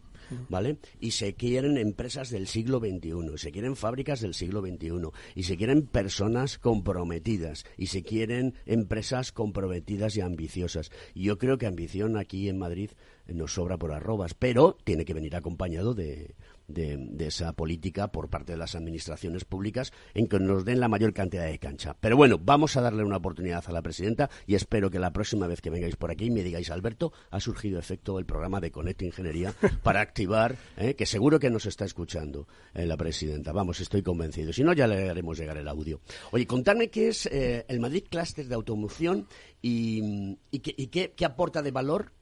¿Vale? 0.48 0.78
Y 1.00 1.12
se 1.12 1.34
quieren 1.34 1.78
empresas 1.78 2.30
del 2.30 2.46
siglo 2.46 2.80
XXI, 2.80 3.36
se 3.36 3.52
quieren 3.52 3.76
fábricas 3.76 4.20
del 4.20 4.34
siglo 4.34 4.60
XXI, 4.60 5.10
y 5.34 5.42
se 5.44 5.56
quieren 5.56 5.86
personas 5.86 6.58
comprometidas, 6.58 7.64
y 7.76 7.86
se 7.86 8.02
quieren 8.02 8.54
empresas 8.66 9.32
comprometidas 9.32 10.16
y 10.16 10.20
ambiciosas. 10.20 10.90
Y 11.14 11.24
yo 11.24 11.38
creo 11.38 11.58
que 11.58 11.66
ambición 11.66 12.16
aquí 12.16 12.48
en 12.48 12.58
Madrid 12.58 12.90
nos 13.26 13.54
sobra 13.54 13.76
por 13.76 13.92
arrobas, 13.92 14.34
pero 14.34 14.76
tiene 14.84 15.04
que 15.04 15.14
venir 15.14 15.34
acompañado 15.36 15.94
de, 15.94 16.34
de, 16.68 17.26
esa 17.26 17.52
política 17.52 18.08
por 18.08 18.28
parte 18.28 18.52
de 18.52 18.58
las 18.58 18.74
administraciones 18.74 19.44
públicas 19.44 19.92
en 20.14 20.28
que 20.28 20.38
nos 20.38 20.64
den 20.64 20.80
la 20.80 20.88
mayor 20.88 21.12
cantidad 21.12 21.46
de 21.46 21.58
cancha. 21.58 21.96
Pero 22.00 22.16
bueno, 22.16 22.38
vamos 22.38 22.76
a 22.76 22.80
darle 22.80 23.04
una 23.04 23.16
oportunidad 23.16 23.64
a 23.66 23.72
la 23.72 23.82
presidenta 23.82 24.30
y 24.46 24.54
espero 24.54 24.90
que 24.90 24.98
la 24.98 25.12
próxima 25.12 25.46
vez 25.46 25.60
que 25.60 25.70
vengáis 25.70 25.96
por 25.96 26.10
aquí 26.10 26.30
me 26.30 26.42
digáis, 26.42 26.70
Alberto, 26.70 27.12
ha 27.30 27.40
surgido 27.40 27.78
efecto 27.78 28.18
el 28.18 28.26
programa 28.26 28.60
de 28.60 28.70
Conecto 28.70 29.04
Ingeniería 29.04 29.54
para 29.82 30.00
activar, 30.00 30.56
eh, 30.76 30.94
que 30.94 31.06
seguro 31.06 31.38
que 31.38 31.50
nos 31.50 31.66
está 31.66 31.84
escuchando 31.84 32.46
eh, 32.74 32.86
la 32.86 32.96
presidenta. 32.96 33.52
Vamos, 33.52 33.80
estoy 33.80 34.02
convencido. 34.02 34.52
Si 34.52 34.62
no, 34.62 34.72
ya 34.72 34.86
le 34.86 35.10
haremos 35.10 35.38
llegar 35.38 35.56
el 35.56 35.68
audio. 35.68 36.00
Oye, 36.30 36.46
contadme 36.46 36.88
qué 36.88 37.08
es 37.08 37.26
eh, 37.26 37.64
el 37.68 37.80
Madrid 37.80 38.04
Cluster 38.08 38.46
de 38.46 38.54
Automoción 38.54 39.26
y, 39.62 40.36
qué, 40.60 41.12
qué 41.16 41.24
aporta 41.24 41.62
de 41.62 41.70
valor 41.70 42.12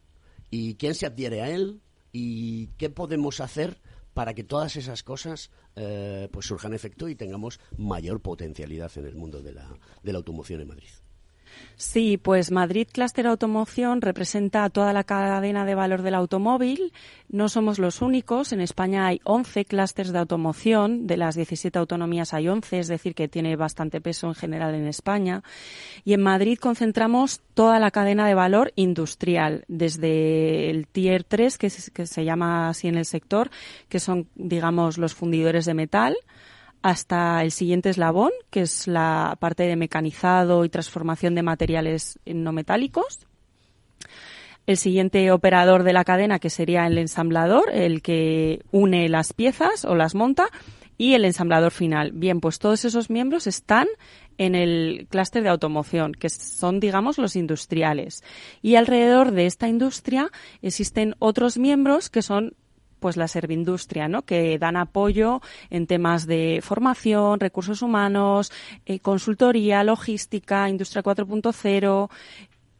y 0.50 0.74
quién 0.76 0.94
se 0.94 1.06
adhiere 1.06 1.42
a 1.42 1.50
él 1.50 1.80
y 2.12 2.68
qué 2.78 2.90
podemos 2.90 3.40
hacer 3.40 3.80
para 4.14 4.34
que 4.34 4.44
todas 4.44 4.76
esas 4.76 5.02
cosas 5.02 5.50
eh, 5.76 6.28
pues 6.32 6.46
surjan 6.46 6.72
efecto 6.72 7.08
y 7.08 7.14
tengamos 7.14 7.60
mayor 7.76 8.20
potencialidad 8.20 8.90
en 8.96 9.06
el 9.06 9.16
mundo 9.16 9.42
de 9.42 9.52
la, 9.52 9.68
de 10.02 10.12
la 10.12 10.18
automoción 10.18 10.60
en 10.60 10.68
Madrid. 10.68 11.03
Sí, 11.76 12.18
pues 12.18 12.52
Madrid 12.52 12.86
Cluster 12.90 13.26
Automoción 13.26 14.00
representa 14.00 14.70
toda 14.70 14.92
la 14.92 15.02
cadena 15.02 15.64
de 15.64 15.74
valor 15.74 16.02
del 16.02 16.14
automóvil. 16.14 16.92
No 17.28 17.48
somos 17.48 17.80
los 17.80 18.00
únicos. 18.00 18.52
En 18.52 18.60
España 18.60 19.06
hay 19.06 19.20
11 19.24 19.64
clústeres 19.64 20.12
de 20.12 20.18
automoción. 20.20 21.06
De 21.08 21.16
las 21.16 21.34
17 21.34 21.76
autonomías 21.78 22.32
hay 22.32 22.48
11, 22.48 22.78
es 22.78 22.88
decir, 22.88 23.14
que 23.14 23.26
tiene 23.26 23.56
bastante 23.56 24.00
peso 24.00 24.28
en 24.28 24.34
general 24.34 24.74
en 24.74 24.86
España. 24.86 25.42
Y 26.04 26.12
en 26.12 26.22
Madrid 26.22 26.58
concentramos 26.60 27.40
toda 27.54 27.80
la 27.80 27.90
cadena 27.90 28.28
de 28.28 28.34
valor 28.34 28.72
industrial, 28.76 29.64
desde 29.66 30.70
el 30.70 30.86
Tier 30.86 31.24
3, 31.24 31.58
que, 31.58 31.72
que 31.92 32.06
se 32.06 32.24
llama 32.24 32.68
así 32.68 32.86
en 32.86 32.96
el 32.96 33.04
sector, 33.04 33.50
que 33.88 33.98
son, 33.98 34.28
digamos, 34.36 34.96
los 34.96 35.14
fundidores 35.14 35.64
de 35.64 35.74
metal, 35.74 36.16
hasta 36.84 37.42
el 37.42 37.50
siguiente 37.50 37.88
eslabón, 37.88 38.30
que 38.50 38.60
es 38.60 38.86
la 38.86 39.38
parte 39.40 39.62
de 39.62 39.74
mecanizado 39.74 40.66
y 40.66 40.68
transformación 40.68 41.34
de 41.34 41.42
materiales 41.42 42.18
no 42.26 42.52
metálicos. 42.52 43.20
El 44.66 44.76
siguiente 44.76 45.30
operador 45.32 45.82
de 45.82 45.94
la 45.94 46.04
cadena, 46.04 46.38
que 46.38 46.50
sería 46.50 46.86
el 46.86 46.98
ensamblador, 46.98 47.70
el 47.72 48.02
que 48.02 48.60
une 48.70 49.08
las 49.08 49.32
piezas 49.32 49.86
o 49.86 49.94
las 49.94 50.14
monta. 50.14 50.48
y 50.96 51.14
el 51.14 51.24
ensamblador 51.24 51.72
final. 51.72 52.12
Bien, 52.12 52.40
pues 52.40 52.60
todos 52.60 52.84
esos 52.84 53.10
miembros 53.10 53.48
están 53.48 53.88
en 54.38 54.54
el 54.54 55.08
clúster 55.10 55.42
de 55.42 55.48
automoción, 55.48 56.12
que 56.12 56.28
son, 56.28 56.78
digamos, 56.78 57.18
los 57.18 57.34
industriales. 57.34 58.22
Y 58.62 58.76
alrededor 58.76 59.32
de 59.32 59.46
esta 59.46 59.66
industria 59.66 60.30
existen 60.62 61.16
otros 61.18 61.58
miembros 61.58 62.10
que 62.10 62.22
son 62.22 62.54
pues 63.04 63.18
la 63.18 63.28
servindustria, 63.28 64.08
¿no? 64.08 64.22
que 64.22 64.58
dan 64.58 64.78
apoyo 64.78 65.42
en 65.68 65.86
temas 65.86 66.26
de 66.26 66.60
formación, 66.62 67.38
recursos 67.38 67.82
humanos, 67.82 68.50
eh, 68.86 68.98
consultoría, 68.98 69.84
logística, 69.84 70.70
industria 70.70 71.02
4.0, 71.02 72.08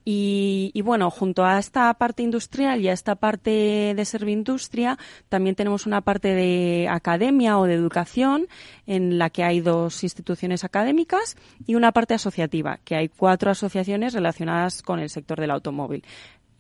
y, 0.07 0.83
bueno, 0.83 1.11
junto 1.11 1.47
a 1.47 1.59
esta 1.59 1.93
parte 1.95 2.23
industrial 2.23 2.83
y 2.83 2.89
a 2.89 2.93
esta 2.93 3.15
parte 3.15 3.95
de 3.97 4.05
servindustria, 4.05 4.99
también 5.31 5.57
tenemos 5.57 5.87
una 5.87 6.03
parte 6.03 6.29
de 6.35 6.89
academia 6.91 7.59
o 7.59 7.65
de 7.65 7.73
educación 7.73 8.47
en 8.87 9.19
la 9.19 9.31
que 9.31 9.45
hay 9.45 9.61
dos 9.61 10.03
instituciones 10.05 10.63
académicas 10.63 11.37
y 11.67 11.75
una 11.75 11.93
parte 11.93 12.13
asociativa, 12.13 12.81
que 12.85 12.97
hay 12.97 13.09
cuatro 13.09 13.51
asociaciones 13.51 14.13
relacionadas 14.13 14.83
con 14.83 15.01
el 15.01 15.09
sector 15.09 15.41
del 15.41 15.51
automóvil. 15.51 16.05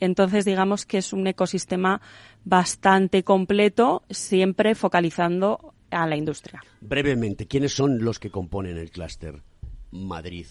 Entonces, 0.05 0.45
digamos 0.45 0.87
que 0.87 0.99
es 0.99 1.13
un 1.13 1.27
ecosistema 1.27 2.01
bastante 2.45 3.25
completo, 3.25 4.03
siempre 4.11 4.75
focalizando 4.75 5.75
a 5.91 6.07
la 6.07 6.17
industria. 6.17 6.63
Brevemente, 6.81 7.47
¿quiénes 7.47 7.73
son 7.73 8.05
los 8.05 8.19
que 8.19 8.31
componen 8.31 8.77
el 8.77 8.91
clúster 8.91 9.43
Madrid 9.91 10.47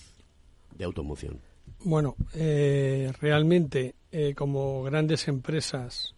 de 0.76 0.86
automoción? 0.86 1.42
Bueno, 1.86 2.16
eh, 2.34 3.12
realmente 3.20 3.96
eh, 4.12 4.34
como 4.36 4.84
grandes 4.84 5.28
empresas 5.28 6.16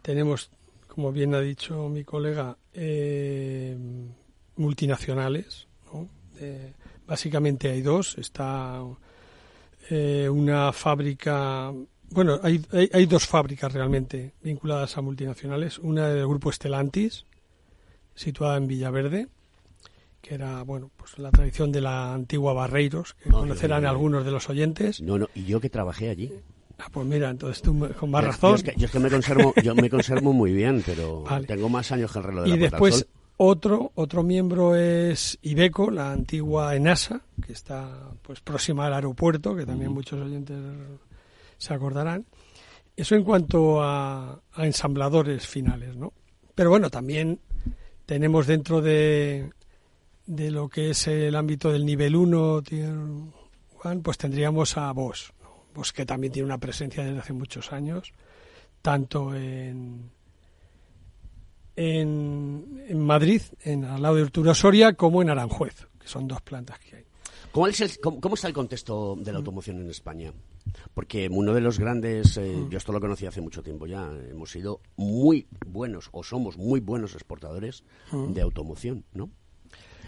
tenemos, 0.00 0.50
como 0.86 1.10
bien 1.10 1.34
ha 1.34 1.40
dicho 1.40 1.88
mi 1.88 2.04
colega, 2.04 2.56
eh, 2.72 3.76
multinacionales. 4.56 5.66
básicamente 7.06 7.70
hay 7.70 7.82
dos. 7.82 8.16
Está 8.18 8.82
una 10.30 10.72
fábrica, 10.72 11.72
bueno, 12.10 12.38
hay, 12.42 12.64
hay, 12.72 12.90
hay, 12.92 13.06
dos 13.06 13.26
fábricas 13.26 13.72
realmente 13.72 14.32
vinculadas 14.42 14.96
a 14.96 15.02
multinacionales. 15.02 15.78
Una 15.78 16.08
del 16.08 16.26
grupo 16.26 16.50
Estelantis, 16.50 17.26
situada 18.14 18.56
en 18.56 18.66
Villaverde, 18.66 19.28
que 20.20 20.34
era 20.34 20.62
bueno 20.62 20.90
pues 20.96 21.18
la 21.18 21.30
tradición 21.30 21.70
de 21.70 21.80
la 21.80 22.12
antigua 22.12 22.52
Barreiros, 22.52 23.14
que 23.14 23.30
conocerán 23.30 23.86
algunos 23.86 24.24
de 24.24 24.30
los 24.30 24.48
oyentes. 24.48 25.00
No, 25.00 25.18
no, 25.18 25.28
y 25.34 25.44
yo 25.44 25.60
que 25.60 25.70
trabajé 25.70 26.10
allí. 26.10 26.32
Ah, 26.78 26.88
pues 26.92 27.06
mira, 27.06 27.30
entonces 27.30 27.62
tú 27.62 27.88
con 27.98 28.10
más 28.10 28.24
razón. 28.24 28.56
Yo 28.76 28.86
es 28.86 28.90
que, 28.90 28.98
me 28.98 29.08
conservo, 29.08 29.54
yo 29.62 29.74
me 29.74 29.88
conservo 29.88 30.32
muy 30.32 30.52
bien, 30.52 30.82
pero 30.84 31.24
tengo 31.46 31.68
más 31.68 31.92
años 31.92 32.12
que 32.12 32.18
el 32.18 32.24
reloj 32.24 32.44
de 32.44 32.50
Y 32.50 32.58
después 32.58 33.06
otro 33.38 33.92
otro 33.94 34.22
miembro 34.22 34.74
es 34.76 35.38
Ibeco, 35.42 35.90
la 35.90 36.12
antigua 36.12 36.74
Enasa, 36.74 37.22
que 37.44 37.52
está 37.52 38.10
pues 38.22 38.40
próxima 38.40 38.86
al 38.86 38.94
aeropuerto, 38.94 39.54
que 39.54 39.64
también 39.64 39.92
muchos 39.92 40.20
oyentes 40.20 40.56
se 41.58 41.74
acordarán. 41.74 42.26
Eso 42.96 43.14
en 43.14 43.24
cuanto 43.24 43.82
a, 43.82 44.40
a 44.52 44.66
ensambladores 44.66 45.46
finales, 45.46 45.96
¿no? 45.96 46.12
Pero 46.54 46.70
bueno, 46.70 46.88
también 46.88 47.40
tenemos 48.06 48.46
dentro 48.46 48.80
de 48.80 49.50
de 50.26 50.50
lo 50.50 50.68
que 50.68 50.90
es 50.90 51.06
el 51.06 51.34
ámbito 51.36 51.72
del 51.72 51.86
nivel 51.86 52.16
1, 52.16 52.62
pues 54.02 54.18
tendríamos 54.18 54.76
a 54.76 54.92
Bosch, 54.92 55.30
Bosch 55.72 55.92
que 55.92 56.04
también 56.04 56.32
tiene 56.32 56.46
una 56.46 56.58
presencia 56.58 57.04
desde 57.04 57.20
hace 57.20 57.32
muchos 57.32 57.72
años, 57.72 58.12
tanto 58.82 59.34
en, 59.34 60.10
en, 61.76 63.00
Madrid, 63.00 63.42
en, 63.60 63.84
al 63.84 64.02
lado 64.02 64.16
de 64.16 64.22
Arturo 64.22 64.54
Soria, 64.54 64.94
como 64.94 65.22
en 65.22 65.30
Aranjuez, 65.30 65.86
que 66.00 66.08
son 66.08 66.26
dos 66.26 66.42
plantas 66.42 66.78
que 66.80 66.96
hay. 66.96 67.04
¿Cómo, 67.52 68.20
cómo, 68.20 68.34
está 68.34 68.48
el 68.48 68.54
contexto 68.54 69.16
de 69.16 69.32
la 69.32 69.38
automoción 69.38 69.80
en 69.80 69.88
España? 69.88 70.32
Porque 70.94 71.28
uno 71.30 71.54
de 71.54 71.60
los 71.60 71.78
grandes, 71.78 72.36
eh, 72.36 72.56
yo 72.70 72.78
esto 72.78 72.92
lo 72.92 73.00
conocí 73.00 73.26
hace 73.26 73.40
mucho 73.40 73.62
tiempo 73.62 73.86
ya, 73.86 74.10
hemos 74.30 74.50
sido 74.50 74.80
muy 74.96 75.46
buenos 75.66 76.08
o 76.12 76.22
somos 76.22 76.56
muy 76.56 76.80
buenos 76.80 77.14
exportadores 77.14 77.84
de 78.12 78.40
automoción, 78.40 79.04
¿no? 79.12 79.30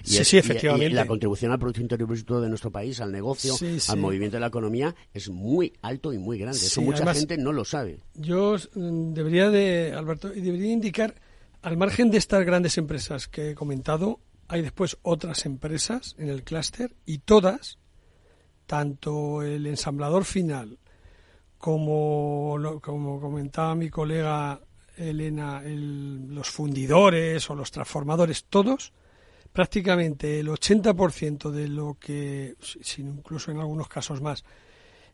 sí, 0.03 0.25
sí, 0.25 0.39
efectivamente. 0.39 0.93
Y, 0.93 0.95
la 0.95 1.07
contribución 1.07 1.53
al 1.53 1.59
Producto 1.59 1.81
Interior 1.81 2.09
Bruto 2.09 2.41
de 2.41 2.49
nuestro 2.49 2.71
país, 2.71 3.01
al 3.01 3.13
negocio, 3.13 3.55
al 3.89 3.99
movimiento 3.99 4.37
de 4.37 4.41
la 4.41 4.47
economía, 4.47 4.95
es 5.13 5.29
muy 5.29 5.73
alto 5.83 6.13
y 6.13 6.19
muy 6.19 6.39
grande. 6.39 6.59
Eso 6.59 6.81
mucha 6.81 7.13
gente 7.15 7.37
no 7.37 7.53
lo 7.53 7.65
sabe. 7.65 8.01
Yo 8.15 8.57
mm, 8.75 9.13
debería 9.13 9.51
de, 9.51 9.93
Alberto, 9.93 10.29
debería 10.29 10.73
indicar, 10.73 11.15
al 11.63 11.77
margen 11.77 12.11
de 12.11 12.19
estas 12.19 12.45
grandes 12.45 12.79
empresas 12.79 13.29
que 13.29 13.51
he 13.51 13.55
comentado, 13.55 14.21
hay 14.49 14.63
después 14.63 14.97
otras 15.03 15.45
empresas 15.47 16.15
en 16.19 16.29
el 16.29 16.43
clúster 16.43 16.95
y 17.05 17.19
todas, 17.19 17.79
tanto 18.69 19.43
el 19.43 19.67
ensamblador 19.67 20.25
final 20.25 20.79
como, 21.57 22.79
como 22.83 23.19
comentaba 23.19 23.75
mi 23.75 23.89
colega 23.89 24.61
Elena, 24.95 25.63
los 25.65 26.51
fundidores 26.51 27.49
o 27.51 27.55
los 27.55 27.71
transformadores, 27.71 28.45
todos 28.45 28.93
prácticamente 29.53 30.39
el 30.39 30.49
80% 30.49 31.51
de 31.51 31.69
lo 31.69 31.97
que, 31.99 32.57
incluso 32.99 33.51
en 33.51 33.59
algunos 33.59 33.89
casos 33.89 34.21
más, 34.21 34.45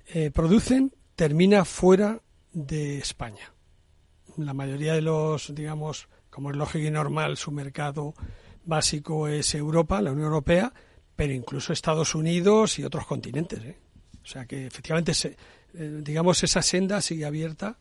eh, 0.09 0.33
producen 0.33 0.93
termina 1.15 1.65
fuera 1.65 2.21
de 2.53 2.99
España. 2.99 3.55
La 4.37 4.53
mayoría 4.53 4.95
de 4.95 5.01
los, 5.01 5.55
digamos, 5.55 6.09
como 6.29 6.51
es 6.51 6.57
lógico 6.57 6.89
y 6.89 6.91
normal, 6.91 7.37
su 7.37 7.53
mercado 7.53 8.15
básico 8.65 9.29
es 9.29 9.55
Europa, 9.55 10.03
la 10.03 10.11
Unión 10.11 10.27
Europea, 10.27 10.73
pero 11.17 11.33
incluso 11.33 11.73
Estados 11.73 12.15
Unidos 12.15 12.79
y 12.79 12.85
otros 12.85 13.07
continentes. 13.07 13.63
¿eh? 13.65 13.77
O 14.23 14.27
sea 14.27 14.47
que 14.47 14.67
efectivamente, 14.67 15.15
se, 15.15 15.37
eh, 15.75 16.01
digamos, 16.03 16.43
esa 16.43 16.63
senda 16.63 17.01
sigue 17.01 17.25
abierta 17.25 17.79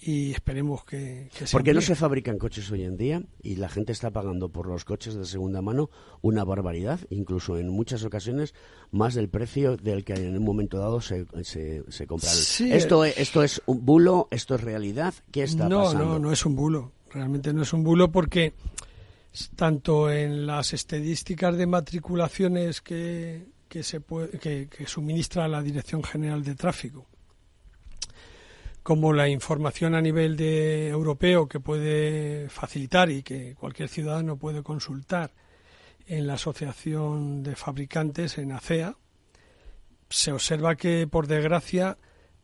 y 0.00 0.30
esperemos 0.30 0.84
que, 0.84 1.28
que 1.36 1.44
¿Por 1.46 1.64
qué 1.64 1.74
no 1.74 1.80
se 1.80 1.96
fabrican 1.96 2.38
coches 2.38 2.70
hoy 2.70 2.84
en 2.84 2.96
día 2.96 3.22
y 3.42 3.56
la 3.56 3.68
gente 3.68 3.90
está 3.90 4.12
pagando 4.12 4.48
por 4.48 4.68
los 4.68 4.84
coches 4.84 5.14
de 5.14 5.24
segunda 5.24 5.60
mano 5.60 5.90
una 6.22 6.44
barbaridad, 6.44 7.00
incluso 7.10 7.58
en 7.58 7.68
muchas 7.68 8.04
ocasiones 8.04 8.54
más 8.92 9.14
del 9.14 9.28
precio 9.28 9.76
del 9.76 10.04
que 10.04 10.14
en 10.14 10.36
un 10.36 10.44
momento 10.44 10.78
dado 10.78 11.00
se, 11.00 11.26
se, 11.42 11.82
se 11.88 12.06
compraron? 12.06 12.38
¿Esto, 12.38 13.04
eh. 13.04 13.14
¿Esto 13.16 13.42
es 13.42 13.60
un 13.66 13.84
bulo? 13.84 14.28
¿Esto 14.30 14.54
es 14.54 14.60
realidad? 14.60 15.14
¿Qué 15.32 15.42
está 15.42 15.68
no, 15.68 15.82
pasando? 15.82 16.04
No, 16.04 16.12
no, 16.12 16.18
no 16.20 16.32
es 16.32 16.46
un 16.46 16.54
bulo. 16.54 16.92
Realmente 17.10 17.52
no 17.52 17.62
es 17.62 17.72
un 17.72 17.82
bulo 17.82 18.12
porque 18.12 18.52
tanto 19.56 20.10
en 20.10 20.46
las 20.46 20.72
estadísticas 20.72 21.56
de 21.56 21.66
matriculaciones 21.66 22.80
que, 22.80 23.46
que, 23.68 23.82
suministra 24.86 25.48
la 25.48 25.62
Dirección 25.62 26.02
General 26.02 26.42
de 26.42 26.54
Tráfico, 26.54 27.06
como 28.82 29.12
la 29.12 29.28
información 29.28 29.94
a 29.94 30.00
nivel 30.00 30.36
de 30.36 30.88
europeo 30.88 31.46
que 31.46 31.60
puede 31.60 32.48
facilitar 32.48 33.10
y 33.10 33.22
que 33.22 33.54
cualquier 33.54 33.88
ciudadano 33.88 34.36
puede 34.38 34.62
consultar 34.62 35.32
en 36.06 36.26
la 36.26 36.34
Asociación 36.34 37.42
de 37.42 37.54
Fabricantes, 37.54 38.38
en 38.38 38.52
ACEA, 38.52 38.96
se 40.08 40.32
observa 40.32 40.74
que, 40.74 41.06
por 41.06 41.26
desgracia, 41.26 41.98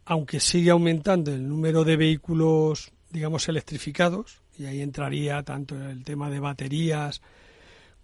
aunque 0.04 0.38
sigue 0.38 0.70
aumentando 0.70 1.32
el 1.32 1.48
número 1.48 1.84
de 1.84 1.96
vehículos, 1.96 2.92
digamos, 3.10 3.48
electrificados, 3.48 4.43
y 4.58 4.66
ahí 4.66 4.80
entraría 4.80 5.42
tanto 5.42 5.74
el 5.76 6.04
tema 6.04 6.30
de 6.30 6.40
baterías 6.40 7.22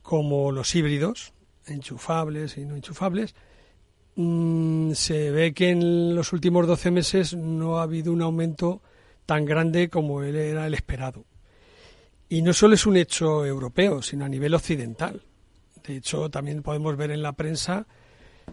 como 0.02 0.52
los 0.52 0.74
híbridos, 0.74 1.32
enchufables 1.66 2.56
y 2.56 2.64
no 2.64 2.76
enchufables, 2.76 3.34
Mm, 4.16 4.92
se 4.92 5.30
ve 5.30 5.54
que 5.54 5.70
en 5.70 6.14
los 6.14 6.32
últimos 6.34 6.66
12 6.66 6.90
meses 6.90 7.34
no 7.34 7.78
ha 7.78 7.84
habido 7.84 8.12
un 8.12 8.22
aumento 8.22 8.82
tan 9.24 9.44
grande 9.44 9.88
como 9.88 10.22
era 10.22 10.66
el 10.66 10.74
esperado. 10.74 11.24
Y 12.28 12.42
no 12.42 12.52
solo 12.52 12.74
es 12.74 12.84
un 12.86 12.96
hecho 12.96 13.46
europeo, 13.46 14.02
sino 14.02 14.24
a 14.24 14.28
nivel 14.28 14.54
occidental. 14.54 15.22
De 15.86 15.96
hecho, 15.96 16.28
también 16.28 16.62
podemos 16.62 16.96
ver 16.96 17.12
en 17.12 17.22
la 17.22 17.32
prensa 17.32 17.86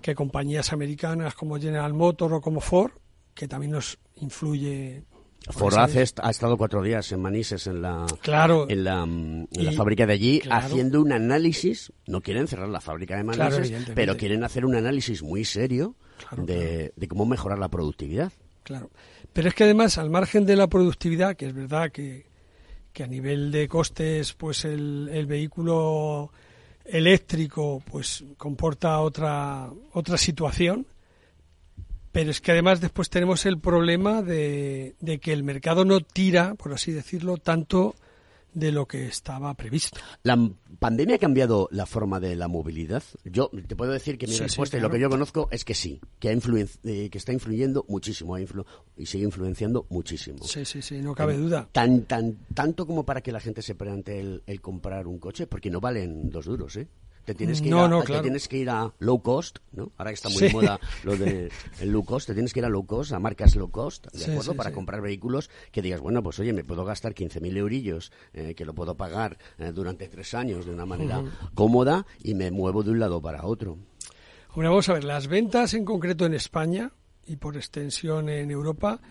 que 0.02 0.16
compañías 0.16 0.72
americanas 0.72 1.34
como 1.34 1.60
General 1.60 1.94
Motors 1.94 2.36
o 2.36 2.42
como 2.42 2.62
Ford, 2.62 2.94
que 3.34 3.48
también 3.48 3.74
nos 3.74 4.00
influye 4.16 5.04
Ford 5.50 5.76
ha 5.78 6.30
estado 6.30 6.58
cuatro 6.58 6.82
días 6.82 7.12
en 7.12 7.22
Manises, 7.22 7.68
en 7.68 7.82
la, 7.82 8.06
en 8.68 8.84
la, 8.84 9.04
en 9.04 9.48
la 9.52 9.72
fábrica 9.72 10.06
de 10.06 10.14
allí, 10.14 10.42
haciendo 10.50 11.02
un 11.02 11.14
análisis. 11.14 11.94
No 12.06 12.22
quieren 12.22 12.48
cerrar 12.48 12.68
la 12.68 12.82
fábrica 12.82 13.16
de 13.16 13.24
Manises, 13.24 13.72
pero 13.96 14.18
quieren 14.18 14.44
hacer 14.44 14.66
un 14.66 14.76
análisis 14.76 15.24
muy 15.24 15.46
serio 15.46 15.96
de, 16.36 16.92
de, 16.96 17.08
cómo 17.08 17.26
mejorar 17.26 17.60
la 17.60 17.70
productividad. 17.70 18.32
Claro. 18.64 18.90
Pero 19.32 19.48
es 19.48 19.54
que 19.54 19.64
además, 19.64 19.98
al 19.98 20.10
margen 20.10 20.46
de 20.46 20.56
la 20.56 20.68
productividad, 20.68 21.36
que 21.36 21.48
es 21.48 21.54
verdad 21.54 21.92
que, 21.92 22.26
que 22.92 23.04
a 23.04 23.08
nivel 23.08 23.52
de 23.52 23.68
costes, 23.68 24.34
pues 24.34 24.66
el, 24.66 25.10
el 25.14 25.26
vehículo 25.26 26.32
eléctrico 26.84 27.82
pues 27.90 28.24
comporta 28.38 29.00
otra, 29.00 29.70
otra 29.94 30.18
situación 30.18 30.88
pero 32.18 32.32
es 32.32 32.42
que 32.42 32.52
además 32.52 32.82
después 32.82 33.12
tenemos 33.12 33.46
el 33.46 33.60
problema 33.60 34.24
de, 34.24 34.96
que 35.22 35.32
el 35.34 35.44
mercado 35.44 35.86
no 35.86 36.00
tira, 36.02 36.56
por 36.56 36.74
así 36.74 36.92
decirlo, 36.92 37.38
tanto 37.38 37.94
de 38.56 38.72
lo 38.72 38.88
que 38.88 39.06
estaba 39.06 39.54
previsto. 39.54 40.00
La 40.24 40.36
pandemia 40.80 41.18
ha 41.18 41.20
cambiado 41.20 41.70
la 41.70 41.86
forma 41.86 42.20
de 42.20 42.36
la 42.36 42.48
movilidad. 42.48 43.04
Yo 43.24 43.52
te 43.68 43.76
puedo 43.76 43.92
decir 43.92 44.18
que 44.18 44.26
mi 44.26 44.32
Sí, 44.32 44.38
sí, 44.40 44.44
respuesta 44.46 44.78
y 44.78 44.82
lo 44.82 44.90
que 44.90 45.00
yo 45.00 45.12
conozco 45.12 45.48
es 45.52 45.64
que 45.64 45.76
sí, 45.76 46.02
que, 46.20 46.30
ha 46.30 46.32
eh, 46.34 47.10
que 47.12 47.18
está 47.20 47.34
influyendo 47.34 47.86
muchísimo 47.88 48.34
ha 48.34 48.42
influ- 48.42 48.66
y 48.98 49.06
sigue 49.06 49.24
influenciando 49.26 49.86
muchísimo. 49.92 50.44
Sí, 50.44 50.66
sí, 50.66 50.82
sí, 50.82 50.98
no 51.04 51.14
cabe 51.14 51.38
duda. 51.38 51.70
Tan, 51.72 52.06
tan, 52.06 52.36
tanto 52.56 52.88
como 52.88 53.06
para 53.06 53.22
que 53.22 53.32
la 53.32 53.42
gente 53.42 53.62
se 53.62 53.76
plantee 53.76 54.22
el, 54.22 54.42
el 54.48 54.60
comprar 54.60 55.06
un 55.06 55.20
coche, 55.20 55.46
porque 55.46 55.70
no 55.70 55.80
valen 55.80 56.32
dos 56.32 56.46
duros, 56.46 56.78
¿eh? 56.78 56.88
Te 57.28 57.36
tienes 57.36 57.60
que 57.62 57.68
ir, 57.68 57.74
No, 57.74 57.84
a, 57.84 57.88
no, 57.90 58.00
te 58.00 58.06
claro. 58.06 58.22
tienes 58.22 58.48
que 58.48 58.56
ir 58.58 58.70
a 58.70 58.94
low 59.00 59.22
cost, 59.22 59.58
¿no? 59.74 59.92
Ahora 59.98 60.12
que 60.12 60.14
está 60.16 60.30
muy 60.30 60.48
Sí. 60.48 60.50
moda 60.50 60.80
lo 61.04 61.18
de 61.18 61.52
el 61.82 61.90
low 61.92 62.06
cost, 62.06 62.28
te 62.28 62.34
tienes 62.34 62.54
que 62.54 62.62
ir 62.62 62.66
a 62.66 62.70
low 62.70 62.86
cost, 62.86 63.12
a 63.12 63.20
marcas 63.20 63.54
low 63.58 63.70
cost, 63.70 64.08
¿de 64.14 64.20
Sí, 64.20 64.32
acuerdo? 64.32 64.54
sí, 64.54 64.58
para 64.58 64.72
comprar 64.72 65.02
vehículos 65.02 65.50
que 65.74 65.82
digas, 65.82 66.00
bueno, 66.00 66.24
pues 66.24 66.40
oye, 66.40 66.54
me 66.54 66.64
puedo 66.64 66.86
gastar 66.86 67.14
15.000 67.14 67.58
eurillos, 67.58 68.14
eh, 68.32 68.56
que 68.56 68.64
lo 68.64 68.74
puedo 68.74 68.96
pagar 68.96 69.38
eh, 69.58 69.74
durante 69.76 70.08
tres 70.08 70.34
años 70.36 70.66
de 70.66 70.72
una 70.74 70.86
manera 70.86 71.22
cómoda 71.54 72.06
y 72.24 72.34
me 72.34 72.50
muevo 72.50 72.82
de 72.82 72.92
un 72.92 73.00
lado 73.00 73.22
para 73.22 73.44
otro. 73.46 73.78
Hombre, 74.52 74.70
vamos 74.70 74.88
a 74.88 74.94
ver, 74.94 75.04
las 75.04 75.28
ventas 75.28 75.74
en 75.74 75.84
concreto 75.84 76.26
en 76.26 76.34
España 76.34 76.94
y 77.26 77.36
por 77.36 77.58
extensión 77.58 78.30
en 78.30 78.52
Europa, 78.52 79.02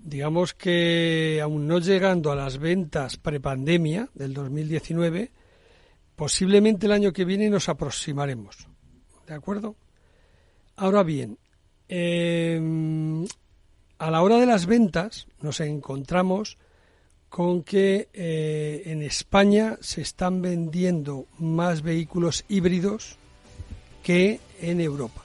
digamos 0.00 0.54
que 0.54 1.40
aún 1.42 1.66
no 1.66 1.80
llegando 1.80 2.30
a 2.30 2.36
las 2.36 2.58
ventas 2.58 3.16
prepandemia 3.16 4.10
del 4.14 4.32
2019, 4.32 5.32
posiblemente 6.18 6.86
el 6.86 6.92
año 6.92 7.12
que 7.12 7.24
viene 7.24 7.48
nos 7.48 7.68
aproximaremos. 7.68 8.66
¿De 9.28 9.34
acuerdo? 9.34 9.76
Ahora 10.74 11.04
bien, 11.04 11.38
eh, 11.88 12.60
a 13.98 14.10
la 14.10 14.22
hora 14.22 14.38
de 14.38 14.46
las 14.46 14.66
ventas 14.66 15.28
nos 15.40 15.60
encontramos 15.60 16.58
con 17.28 17.62
que 17.62 18.08
eh, 18.12 18.82
en 18.86 19.02
España 19.02 19.76
se 19.80 20.00
están 20.00 20.42
vendiendo 20.42 21.26
más 21.38 21.82
vehículos 21.82 22.44
híbridos 22.48 23.16
que 24.02 24.40
en 24.60 24.80
Europa. 24.80 25.22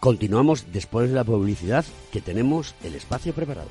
Continuamos 0.00 0.66
después 0.70 1.08
de 1.08 1.14
la 1.14 1.24
publicidad 1.24 1.86
que 2.12 2.20
tenemos 2.20 2.74
el 2.84 2.94
espacio 2.94 3.32
preparado. 3.32 3.70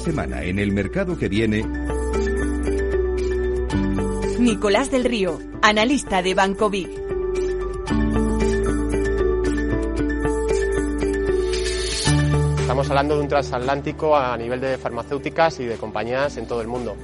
Semana 0.00 0.42
en 0.42 0.58
el 0.58 0.72
mercado 0.72 1.16
que 1.16 1.28
viene, 1.28 1.62
Nicolás 4.38 4.90
del 4.90 5.04
Río, 5.04 5.38
analista 5.60 6.22
de 6.22 6.34
Banco 6.34 6.70
Big. 6.70 6.88
Estamos 12.60 12.88
hablando 12.88 13.16
de 13.16 13.20
un 13.20 13.28
transatlántico 13.28 14.16
a 14.16 14.36
nivel 14.38 14.60
de 14.60 14.78
farmacéuticas 14.78 15.60
y 15.60 15.66
de 15.66 15.76
compañías 15.76 16.38
en 16.38 16.46
todo 16.46 16.62
el 16.62 16.68
mundo. 16.68 16.96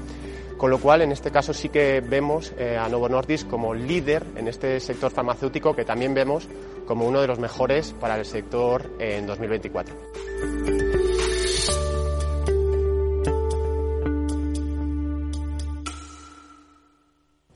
Con 0.56 0.70
lo 0.70 0.78
cual, 0.78 1.02
en 1.02 1.12
este 1.12 1.30
caso 1.30 1.52
sí 1.52 1.68
que 1.68 2.00
vemos 2.00 2.54
eh, 2.56 2.78
a 2.78 2.88
Novo 2.88 3.10
Nordisk 3.10 3.46
como 3.46 3.74
líder 3.74 4.24
en 4.36 4.48
este 4.48 4.80
sector 4.80 5.12
farmacéutico 5.12 5.76
que 5.76 5.84
también 5.84 6.14
vemos 6.14 6.48
como 6.86 7.06
uno 7.06 7.20
de 7.20 7.26
los 7.26 7.38
mejores 7.38 7.92
para 8.00 8.16
el 8.16 8.24
sector 8.24 8.90
en 8.98 9.26
2024. 9.26 10.95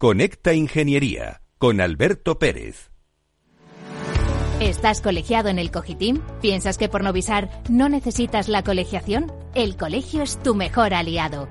Conecta 0.00 0.54
Ingeniería 0.54 1.42
con 1.58 1.78
Alberto 1.78 2.38
Pérez. 2.38 2.90
¿Estás 4.58 5.02
colegiado 5.02 5.50
en 5.50 5.58
el 5.58 5.70
Cogitim? 5.70 6.22
¿Piensas 6.40 6.78
que 6.78 6.88
por 6.88 7.04
Novisar 7.04 7.50
no 7.68 7.90
necesitas 7.90 8.48
la 8.48 8.64
colegiación? 8.64 9.30
El 9.54 9.76
colegio 9.76 10.22
es 10.22 10.42
tu 10.42 10.54
mejor 10.54 10.94
aliado. 10.94 11.50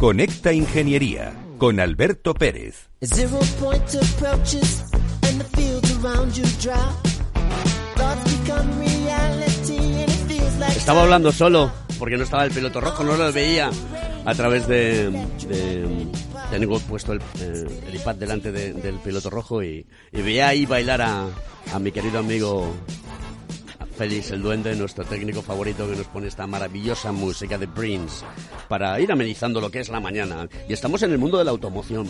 Conecta 0.00 0.52
Ingeniería 0.52 1.34
con 1.58 1.78
Alberto 1.78 2.32
Pérez. 2.32 2.88
Zero 3.02 3.38
point 3.60 3.84
approaches 3.94 4.82
and 5.28 5.38
the 5.40 5.44
fields 5.56 5.98
around 6.02 6.34
you 6.34 6.44
drop. 6.62 6.94
Thoughts 7.96 8.38
become 8.38 8.78
reality 8.78 9.76
and 9.76 10.10
it 10.10 10.26
feels 10.26 10.56
like 10.58 10.72
Estaba 10.78 11.02
hablando 11.02 11.32
solo, 11.32 11.70
porque 11.98 12.16
no 12.16 12.24
estaba 12.24 12.44
el 12.46 12.50
piloto 12.50 12.80
rojo, 12.80 13.04
no 13.04 13.14
lo 13.16 13.30
veía 13.32 13.70
a 14.24 14.34
través 14.34 14.66
de... 14.66 15.10
de- 15.10 16.06
tengo 16.50 16.80
puesto 16.80 17.12
el, 17.12 17.20
eh, 17.40 17.64
el 17.88 17.94
iPad 17.94 18.14
delante 18.16 18.50
de- 18.50 18.72
del 18.72 18.96
piloto 18.96 19.28
rojo 19.30 19.62
y, 19.62 19.86
y 20.12 20.22
veía 20.22 20.48
ahí 20.48 20.66
bailar 20.66 21.00
a, 21.02 21.26
a 21.72 21.78
mi 21.78 21.92
querido 21.92 22.18
amigo 22.18 22.74
Félix 24.00 24.30
el 24.30 24.40
Duende, 24.40 24.74
nuestro 24.76 25.04
técnico 25.04 25.42
favorito 25.42 25.86
que 25.86 25.94
nos 25.94 26.06
pone 26.06 26.28
esta 26.28 26.46
maravillosa 26.46 27.12
música 27.12 27.58
de 27.58 27.68
Prince 27.68 28.24
para 28.66 28.98
ir 28.98 29.12
amenizando 29.12 29.60
lo 29.60 29.70
que 29.70 29.80
es 29.80 29.90
la 29.90 30.00
mañana. 30.00 30.48
Y 30.66 30.72
estamos 30.72 31.02
en 31.02 31.12
el 31.12 31.18
mundo 31.18 31.36
de 31.36 31.44
la 31.44 31.50
automoción. 31.50 32.08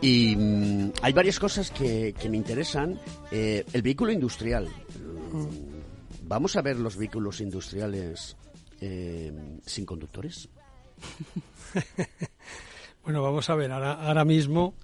Y 0.00 0.34
mm, 0.34 0.92
hay 1.02 1.12
varias 1.12 1.38
cosas 1.38 1.70
que, 1.70 2.14
me 2.30 2.38
interesan. 2.38 2.98
Eh, 3.30 3.66
el 3.70 3.82
vehículo 3.82 4.12
industrial. 4.12 4.66
Mm, 5.30 6.26
Vamos 6.26 6.56
a 6.56 6.62
ver 6.62 6.78
los 6.78 6.96
vehículos 6.96 7.42
industriales 7.42 8.34
eh, 8.80 9.30
sin 9.66 9.84
conductores. 9.84 10.48
Bueno, 13.04 13.22
vamos 13.22 13.48
a 13.50 13.54
ver, 13.54 13.70
ahora, 13.70 13.92
ahora 13.92 14.24
mismo 14.24 14.74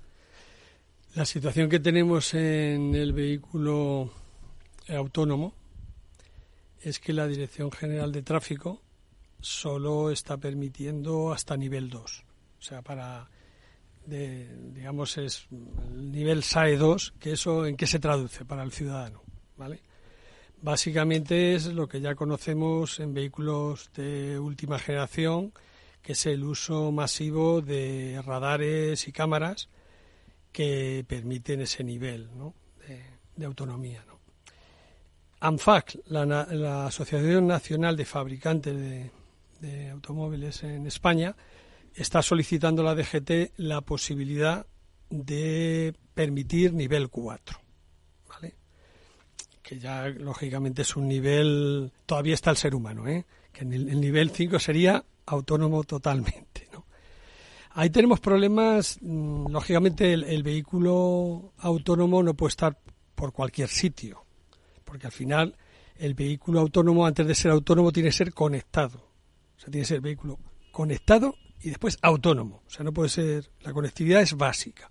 la 1.16 1.24
situación 1.24 1.68
que 1.68 1.80
tenemos 1.80 2.34
en 2.34 2.94
el 2.94 3.12
vehículo 3.12 4.12
autónomo 4.88 5.54
es 6.82 6.98
que 6.98 7.12
la 7.12 7.26
Dirección 7.26 7.70
General 7.70 8.12
de 8.12 8.22
Tráfico 8.22 8.82
solo 9.40 10.10
está 10.10 10.36
permitiendo 10.36 11.32
hasta 11.32 11.56
nivel 11.56 11.90
2. 11.90 12.24
O 12.58 12.62
sea, 12.62 12.82
para, 12.82 13.28
digamos, 14.06 15.18
es 15.18 15.46
el 15.50 16.12
nivel 16.12 16.42
SAE 16.42 16.76
2, 16.76 17.14
que 17.18 17.32
eso 17.32 17.66
en 17.66 17.76
qué 17.76 17.86
se 17.86 17.98
traduce 17.98 18.44
para 18.44 18.62
el 18.62 18.72
ciudadano, 18.72 19.22
¿vale? 19.56 19.80
Básicamente 20.62 21.56
es 21.56 21.66
lo 21.66 21.88
que 21.88 22.00
ya 22.00 22.14
conocemos 22.14 23.00
en 23.00 23.14
vehículos 23.14 23.90
de 23.94 24.38
última 24.38 24.78
generación, 24.78 25.52
que 26.02 26.12
es 26.12 26.26
el 26.26 26.44
uso 26.44 26.92
masivo 26.92 27.62
de 27.62 28.22
radares 28.24 29.08
y 29.08 29.12
cámaras 29.12 29.68
que 30.52 31.04
permiten 31.08 31.62
ese 31.62 31.82
nivel 31.82 32.28
¿no? 32.36 32.54
de, 33.36 33.44
autonomía. 33.44 34.04
¿no? 34.06 34.11
ANFAC, 35.42 35.98
la, 36.06 36.24
la 36.24 36.86
Asociación 36.86 37.48
Nacional 37.48 37.96
de 37.96 38.04
Fabricantes 38.04 39.10
de, 39.60 39.90
Automóviles 39.90 40.62
en 40.62 40.86
España, 40.86 41.34
está 41.94 42.22
solicitando 42.22 42.82
a 42.82 42.84
la 42.84 42.94
DGT 42.94 43.58
la 43.58 43.80
posibilidad 43.80 44.66
de 45.10 45.94
permitir 46.14 46.72
nivel 46.72 47.08
4. 47.08 47.58
¿vale? 48.28 48.54
Que 49.62 49.78
ya 49.78 50.08
lógicamente 50.08 50.82
es 50.82 50.96
un 50.96 51.08
nivel, 51.08 51.92
todavía 52.06 52.34
está 52.34 52.50
el 52.50 52.56
ser 52.56 52.74
humano, 52.74 53.08
¿eh? 53.08 53.24
que 53.52 53.62
en 53.62 53.72
el, 53.72 53.88
el 53.88 54.00
nivel 54.00 54.30
5 54.30 54.58
sería 54.60 55.04
autónomo 55.26 55.82
totalmente. 55.84 56.68
Ahí 57.74 57.90
tenemos 57.90 58.20
problemas, 58.20 58.98
mm, 59.00 59.46
lógicamente 59.48 60.12
el 60.12 60.42
vehículo 60.42 61.52
autónomo 61.58 62.22
no 62.22 62.34
puede 62.34 62.50
estar 62.50 62.78
por 63.14 63.32
cualquier 63.32 63.68
sitio, 63.68 64.24
porque 64.92 65.06
al 65.06 65.12
final 65.12 65.56
el 65.96 66.12
vehículo 66.12 66.60
autónomo 66.60 67.06
antes 67.06 67.26
de 67.26 67.34
ser 67.34 67.50
autónomo 67.50 67.92
tiene 67.92 68.10
que 68.10 68.14
ser 68.14 68.34
conectado. 68.34 68.98
O 69.56 69.58
sea, 69.58 69.70
tiene 69.70 69.84
que 69.84 69.88
ser 69.88 70.02
vehículo 70.02 70.38
conectado 70.70 71.34
y 71.62 71.70
después 71.70 71.96
autónomo. 72.02 72.62
O 72.66 72.70
sea, 72.70 72.84
no 72.84 72.92
puede 72.92 73.08
ser, 73.08 73.50
la 73.62 73.72
conectividad 73.72 74.20
es 74.20 74.36
básica. 74.36 74.90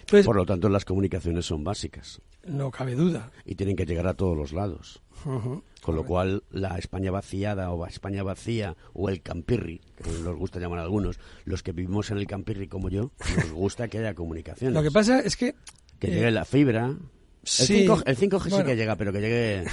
Entonces, 0.00 0.26
Por 0.26 0.36
lo 0.36 0.44
tanto, 0.44 0.68
las 0.68 0.84
comunicaciones 0.84 1.46
son 1.46 1.64
básicas. 1.64 2.20
no 2.44 2.70
cabe 2.70 2.94
duda. 2.94 3.32
Y 3.46 3.54
tienen 3.54 3.74
que 3.74 3.86
llegar 3.86 4.06
a 4.06 4.12
todos 4.12 4.36
los 4.36 4.52
lados. 4.52 5.02
Con 5.24 5.96
lo 5.96 6.04
cual, 6.04 6.42
la 6.50 6.76
España 6.76 7.10
vaciada 7.10 7.70
o 7.70 7.86
España 7.86 8.22
vacía 8.22 8.76
o 8.92 9.08
el 9.08 9.22
campirri, 9.22 9.80
que 9.96 10.10
nos 10.24 10.36
gusta 10.36 10.60
llamar 10.60 10.80
a 10.80 10.82
algunos, 10.82 11.18
los 11.46 11.62
que 11.62 11.72
vivimos 11.72 12.10
en 12.10 12.18
el 12.18 12.26
campirri 12.26 12.68
como 12.68 12.90
yo, 12.90 13.12
nos 13.36 13.52
gusta 13.52 13.88
que 13.88 13.96
haya 13.96 14.14
comunicaciones. 14.14 14.74
Lo 14.74 14.82
que 14.82 14.90
pasa 14.90 15.20
es 15.20 15.38
que... 15.38 15.54
Que 15.98 16.08
eh, 16.08 16.10
llegue 16.10 16.30
la 16.32 16.44
fibra. 16.44 16.94
El, 17.42 17.48
sí, 17.48 17.78
5, 17.80 18.02
el 18.06 18.16
5G 18.16 18.58
sí 18.58 18.64
que 18.64 18.76
llega, 18.76 18.96
pero 18.96 19.12
que 19.12 19.20
llegue... 19.20 19.64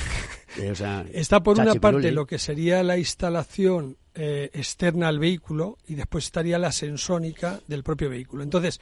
eh, 0.58 0.72
o 0.72 0.76
sea, 0.76 1.06
Está 1.14 1.42
por 1.42 1.60
una 1.60 1.76
parte 1.76 2.12
lo 2.12 2.26
que 2.26 2.40
sería 2.40 2.82
la 2.84 2.98
instalación 2.98 3.98
eh, 4.16 4.50
externa 4.54 5.08
al 5.08 5.20
vehículo 5.20 5.78
y 5.88 5.96
después 5.96 6.26
estaría 6.26 6.58
la 6.58 6.72
sensónica 6.72 7.60
del 7.68 7.84
propio 7.84 8.10
vehículo. 8.10 8.44
Entonces, 8.44 8.80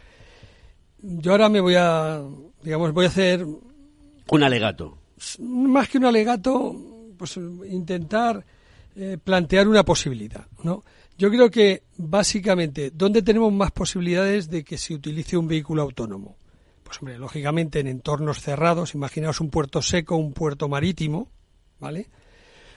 yo 1.01 1.31
ahora 1.31 1.49
me 1.49 1.59
voy 1.59 1.75
a, 1.75 2.21
digamos, 2.63 2.93
voy 2.93 3.05
a 3.05 3.09
hacer 3.09 3.45
Un 3.45 4.43
alegato. 4.43 4.97
más 5.39 5.89
que 5.89 5.97
un 5.97 6.05
alegato, 6.05 6.75
pues 7.17 7.37
intentar 7.69 8.45
eh, 8.95 9.17
plantear 9.23 9.67
una 9.67 9.83
posibilidad, 9.83 10.47
¿no? 10.63 10.83
Yo 11.17 11.29
creo 11.29 11.49
que 11.49 11.83
básicamente, 11.97 12.91
¿dónde 12.93 13.21
tenemos 13.21 13.51
más 13.51 13.71
posibilidades 13.71 14.49
de 14.49 14.63
que 14.63 14.77
se 14.77 14.93
utilice 14.93 15.35
un 15.35 15.47
vehículo 15.47 15.81
autónomo? 15.81 16.37
Pues 16.87 16.99
hombre, 17.01 17.17
lógicamente 17.17 17.81
en 17.81 17.87
entornos 17.87 18.41
cerrados, 18.41 18.95
imaginaos 18.95 19.41
un 19.41 19.49
puerto 19.49 19.81
seco, 19.81 20.15
un 20.15 20.31
puerto 20.31 20.69
marítimo, 20.69 21.29
¿vale? 21.81 22.09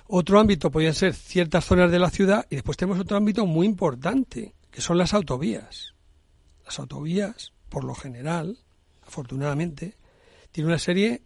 Otro 0.09 0.41
ámbito 0.41 0.73
podrían 0.73 0.95
ser 0.95 1.15
ciertas 1.15 1.65
zonas 1.65 1.93
de 1.93 2.01
la 2.01 2.11
ciudad 2.11 2.45
y 2.51 2.57
después 2.57 2.77
tenemos 2.77 2.99
otro 2.99 3.17
ámbito 3.17 3.47
muy 3.47 3.69
importante, 3.69 4.53
que 4.73 4.81
son 4.81 4.99
las 4.99 5.15
autovías. 5.15 5.95
Las 6.65 6.81
autovías, 6.81 7.53
por 7.69 7.85
lo 7.85 7.95
general, 7.95 8.59
afortunadamente, 9.07 9.97
tienen 10.51 10.71
una 10.71 10.81
serie 10.81 11.23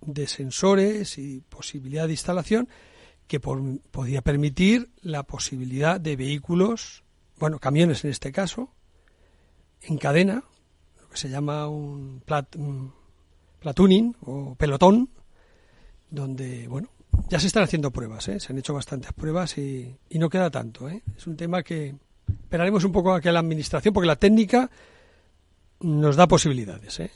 de 0.00 0.26
sensores 0.26 1.18
y 1.18 1.42
posibilidad 1.42 2.06
de 2.06 2.14
instalación 2.14 2.66
que 3.26 3.40
por- 3.40 3.60
permitir 4.24 4.90
la 5.02 5.22
posibilidad 5.24 6.00
de 6.00 6.16
vehículos, 6.16 7.04
bueno, 7.38 7.58
camiones 7.58 8.04
en 8.04 8.10
este 8.10 8.32
caso, 8.32 8.72
en 9.82 9.98
cadena, 9.98 10.44
se 11.14 11.28
llama 11.28 11.68
un, 11.68 12.22
plat, 12.24 12.54
o 14.26 14.54
pelotón, 14.56 15.08
donde, 16.10 16.68
bueno, 16.68 16.88
ya 17.28 17.38
se 17.40 17.46
están 17.46 17.62
haciendo 17.62 17.90
pruebas, 17.90 18.28
¿eh? 18.28 18.40
se 18.40 18.52
han 18.52 18.58
hecho 18.58 18.74
bastantes 18.74 19.12
pruebas 19.12 19.56
y, 19.58 19.96
y 20.10 20.18
no 20.18 20.28
queda 20.28 20.50
tanto. 20.50 20.88
¿eh? 20.88 21.02
Es 21.16 21.26
un 21.26 21.36
tema 21.36 21.62
que 21.62 21.94
esperaremos 22.28 22.84
un 22.84 22.92
poco 22.92 23.12
a 23.14 23.20
que 23.20 23.32
la 23.32 23.40
administración, 23.40 23.94
porque 23.94 24.06
la 24.06 24.16
técnica 24.16 24.70
nos 25.80 26.16
da 26.16 26.26
posibilidades. 26.28 27.00
¿eh? 27.00 27.10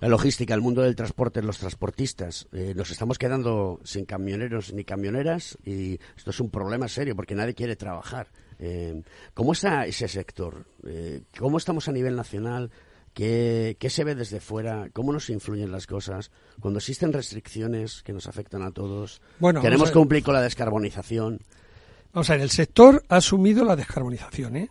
La 0.00 0.08
logística, 0.08 0.54
el 0.54 0.60
mundo 0.60 0.82
del 0.82 0.96
transporte, 0.96 1.42
los 1.42 1.58
transportistas. 1.58 2.48
eh, 2.52 2.72
nos 2.74 2.90
estamos 2.90 3.18
quedando 3.18 3.80
sin 3.84 4.04
camioneros 4.04 4.72
ni 4.72 4.84
camioneras 4.84 5.56
y 5.64 5.98
esto 6.16 6.30
es 6.30 6.40
un 6.40 6.50
problema 6.50 6.88
serio 6.88 7.14
porque 7.14 7.34
nadie 7.34 7.54
quiere 7.54 7.76
trabajar. 7.76 8.28
¿Cómo 9.34 9.54
está 9.54 9.86
ese 9.86 10.06
sector? 10.06 10.66
¿Cómo 11.36 11.58
estamos 11.58 11.88
a 11.88 11.92
nivel 11.92 12.14
nacional? 12.14 12.70
¿Qué, 13.14 13.76
¿Qué 13.78 13.90
se 13.90 14.04
ve 14.04 14.14
desde 14.14 14.40
fuera? 14.40 14.88
¿Cómo 14.92 15.12
nos 15.12 15.28
influyen 15.28 15.70
las 15.70 15.86
cosas? 15.86 16.30
Cuando 16.60 16.78
existen 16.78 17.12
restricciones 17.12 18.02
que 18.02 18.12
nos 18.12 18.26
afectan 18.26 18.62
a 18.62 18.70
todos, 18.70 19.20
Bueno, 19.38 19.60
queremos 19.60 19.90
cumplir 19.90 20.22
con 20.22 20.34
la 20.34 20.40
descarbonización. 20.40 21.40
Vamos 22.12 22.30
a 22.30 22.34
ver, 22.34 22.42
el 22.42 22.50
sector 22.50 23.04
ha 23.08 23.16
asumido 23.16 23.64
la 23.64 23.76
descarbonización, 23.76 24.56
¿eh? 24.56 24.70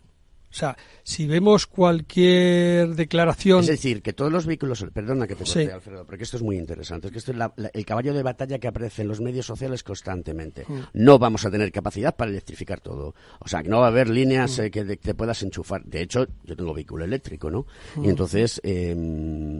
O 0.51 0.53
sea, 0.53 0.77
si 1.03 1.25
vemos 1.27 1.65
cualquier 1.65 2.89
declaración... 2.95 3.61
Es 3.61 3.67
decir, 3.67 4.01
que 4.01 4.13
todos 4.13 4.31
los 4.31 4.45
vehículos, 4.45 4.85
perdona 4.93 5.25
que 5.27 5.35
te 5.35 5.45
corte, 5.45 5.65
Sí. 5.65 5.71
Alfredo, 5.71 6.05
porque 6.05 6.23
esto 6.23 6.37
es 6.37 6.43
muy 6.43 6.57
interesante, 6.57 7.07
es 7.07 7.13
que 7.13 7.19
esto 7.19 7.31
es 7.31 7.37
la- 7.37 7.53
la- 7.55 7.71
el 7.73 7.85
caballo 7.85 8.13
de 8.13 8.21
batalla 8.23 8.59
que 8.59 8.67
aparece 8.67 9.01
en 9.03 9.07
los 9.07 9.21
medios 9.21 9.45
sociales 9.45 9.83
constantemente. 9.83 10.65
Mm. 10.67 10.79
No 10.93 11.19
vamos 11.19 11.45
a 11.45 11.51
tener 11.51 11.71
capacidad 11.71 12.15
para 12.15 12.31
electrificar 12.31 12.81
todo. 12.81 13.15
O 13.39 13.47
sea, 13.47 13.63
que 13.63 13.69
no 13.69 13.79
va 13.79 13.85
a 13.85 13.89
haber 13.89 14.09
líneas 14.09 14.57
Mm. 14.59 14.61
eh, 14.63 14.71
que 14.71 14.83
te 14.97 15.13
puedas 15.13 15.41
enchufar. 15.43 15.83
De 15.85 16.01
hecho, 16.01 16.27
yo 16.43 16.55
tengo 16.55 16.73
vehículo 16.73 17.05
eléctrico, 17.05 17.49
¿no? 17.49 17.65
Mm. 17.95 18.05
Y 18.05 18.09
entonces, 18.09 18.59
eh, 18.63 18.93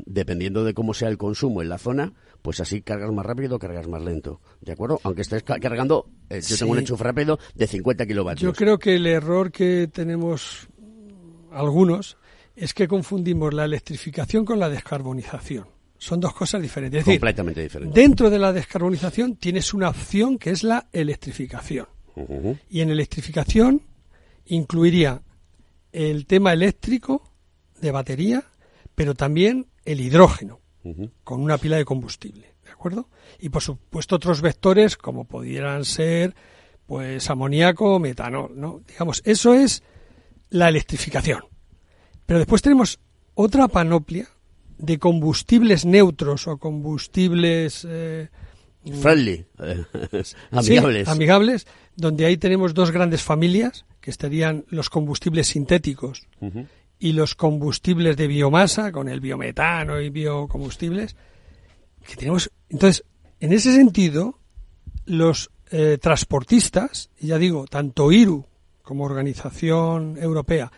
dependiendo 0.06 0.63
de 0.63 0.73
cómo 0.73 0.93
sea 0.93 1.10
el 1.10 1.17
consumo 1.17 1.62
en 1.62 1.69
la 1.69 1.77
zona, 1.77 2.13
pues 2.41 2.60
así 2.60 2.82
cargas 2.82 3.12
más 3.12 3.25
rápido 3.25 3.60
cargas 3.60 3.88
más 3.88 4.01
lento. 4.04 4.41
¿De 4.62 4.71
acuerdo? 4.73 4.99
Aunque 5.04 5.21
estés 5.21 5.43
ca- 5.43 5.60
cargando, 5.60 6.08
eh, 6.30 6.41
yo 6.41 6.58
tengo 6.58 6.71
un 6.73 6.80
enchufe 6.80 7.04
rápido 7.04 7.39
de 7.56 7.67
50 7.67 8.06
kilovatios. 8.06 8.41
Yo 8.41 8.54
creo 8.54 8.77
que 8.80 8.95
el 8.95 9.06
error 9.08 9.51
que 9.51 9.88
tenemos 9.91 10.67
algunos 11.51 12.17
es 12.55 12.73
que 12.73 12.87
confundimos 12.87 13.53
la 13.53 13.65
electrificación 13.65 14.45
con 14.45 14.59
la 14.59 14.69
descarbonización. 14.69 15.65
Son 15.97 16.19
dos 16.19 16.33
cosas 16.33 16.61
diferentes. 16.61 16.99
Es 16.99 17.05
decir, 17.05 17.19
Completamente 17.19 17.61
diferente. 17.61 17.99
dentro 17.99 18.29
de 18.29 18.39
la 18.39 18.51
descarbonización 18.51 19.35
tienes 19.35 19.73
una 19.73 19.89
opción 19.89 20.37
que 20.37 20.49
es 20.49 20.63
la 20.63 20.87
electrificación. 20.91 21.87
Y 22.69 22.81
en 22.81 22.89
electrificación 22.89 23.83
incluiría 24.45 25.21
el 25.91 26.25
tema 26.25 26.53
eléctrico 26.53 27.23
de 27.79 27.91
batería, 27.91 28.43
pero 28.95 29.13
también 29.15 29.67
el 29.85 30.01
hidrógeno 30.01 30.59
con 31.23 31.41
una 31.41 31.57
pila 31.57 31.77
de 31.77 31.85
combustible, 31.85 32.55
¿de 32.65 32.71
acuerdo? 32.71 33.07
Y 33.39 33.49
por 33.49 33.61
supuesto 33.61 34.15
otros 34.15 34.41
vectores 34.41 34.97
como 34.97 35.25
pudieran 35.25 35.85
ser 35.85 36.35
pues 36.87 37.29
amoníaco 37.29 37.99
metanol, 37.99 38.51
¿no? 38.55 38.81
Digamos, 38.87 39.21
eso 39.23 39.53
es 39.53 39.83
la 40.51 40.69
electrificación. 40.69 41.41
Pero 42.27 42.39
después 42.39 42.61
tenemos 42.61 42.99
otra 43.33 43.67
panoplia 43.67 44.27
de 44.77 44.99
combustibles 44.99 45.85
neutros 45.85 46.47
o 46.47 46.57
combustibles 46.57 47.85
eh, 47.89 48.29
Friendly. 48.83 49.45
Sí, 50.23 50.35
amigables. 50.51 51.07
amigables, 51.07 51.67
donde 51.95 52.25
ahí 52.25 52.37
tenemos 52.37 52.73
dos 52.73 52.91
grandes 52.91 53.21
familias, 53.21 53.85
que 53.99 54.09
estarían 54.09 54.65
los 54.69 54.89
combustibles 54.89 55.47
sintéticos 55.47 56.27
y 56.97 57.13
los 57.13 57.35
combustibles 57.35 58.17
de 58.17 58.27
biomasa, 58.27 58.91
con 58.91 59.07
el 59.07 59.19
biometano 59.19 60.01
y 60.01 60.09
biocombustibles, 60.09 61.15
que 62.07 62.15
tenemos. 62.15 62.51
Entonces, 62.69 63.03
en 63.39 63.53
ese 63.53 63.73
sentido, 63.73 64.39
los 65.05 65.51
eh, 65.69 65.99
transportistas, 66.01 67.11
y 67.19 67.27
ya 67.27 67.37
digo, 67.37 67.67
tanto 67.67 68.11
IRU 68.11 68.47
como 68.91 69.06
organización 69.06 70.17
europea, 70.17 70.69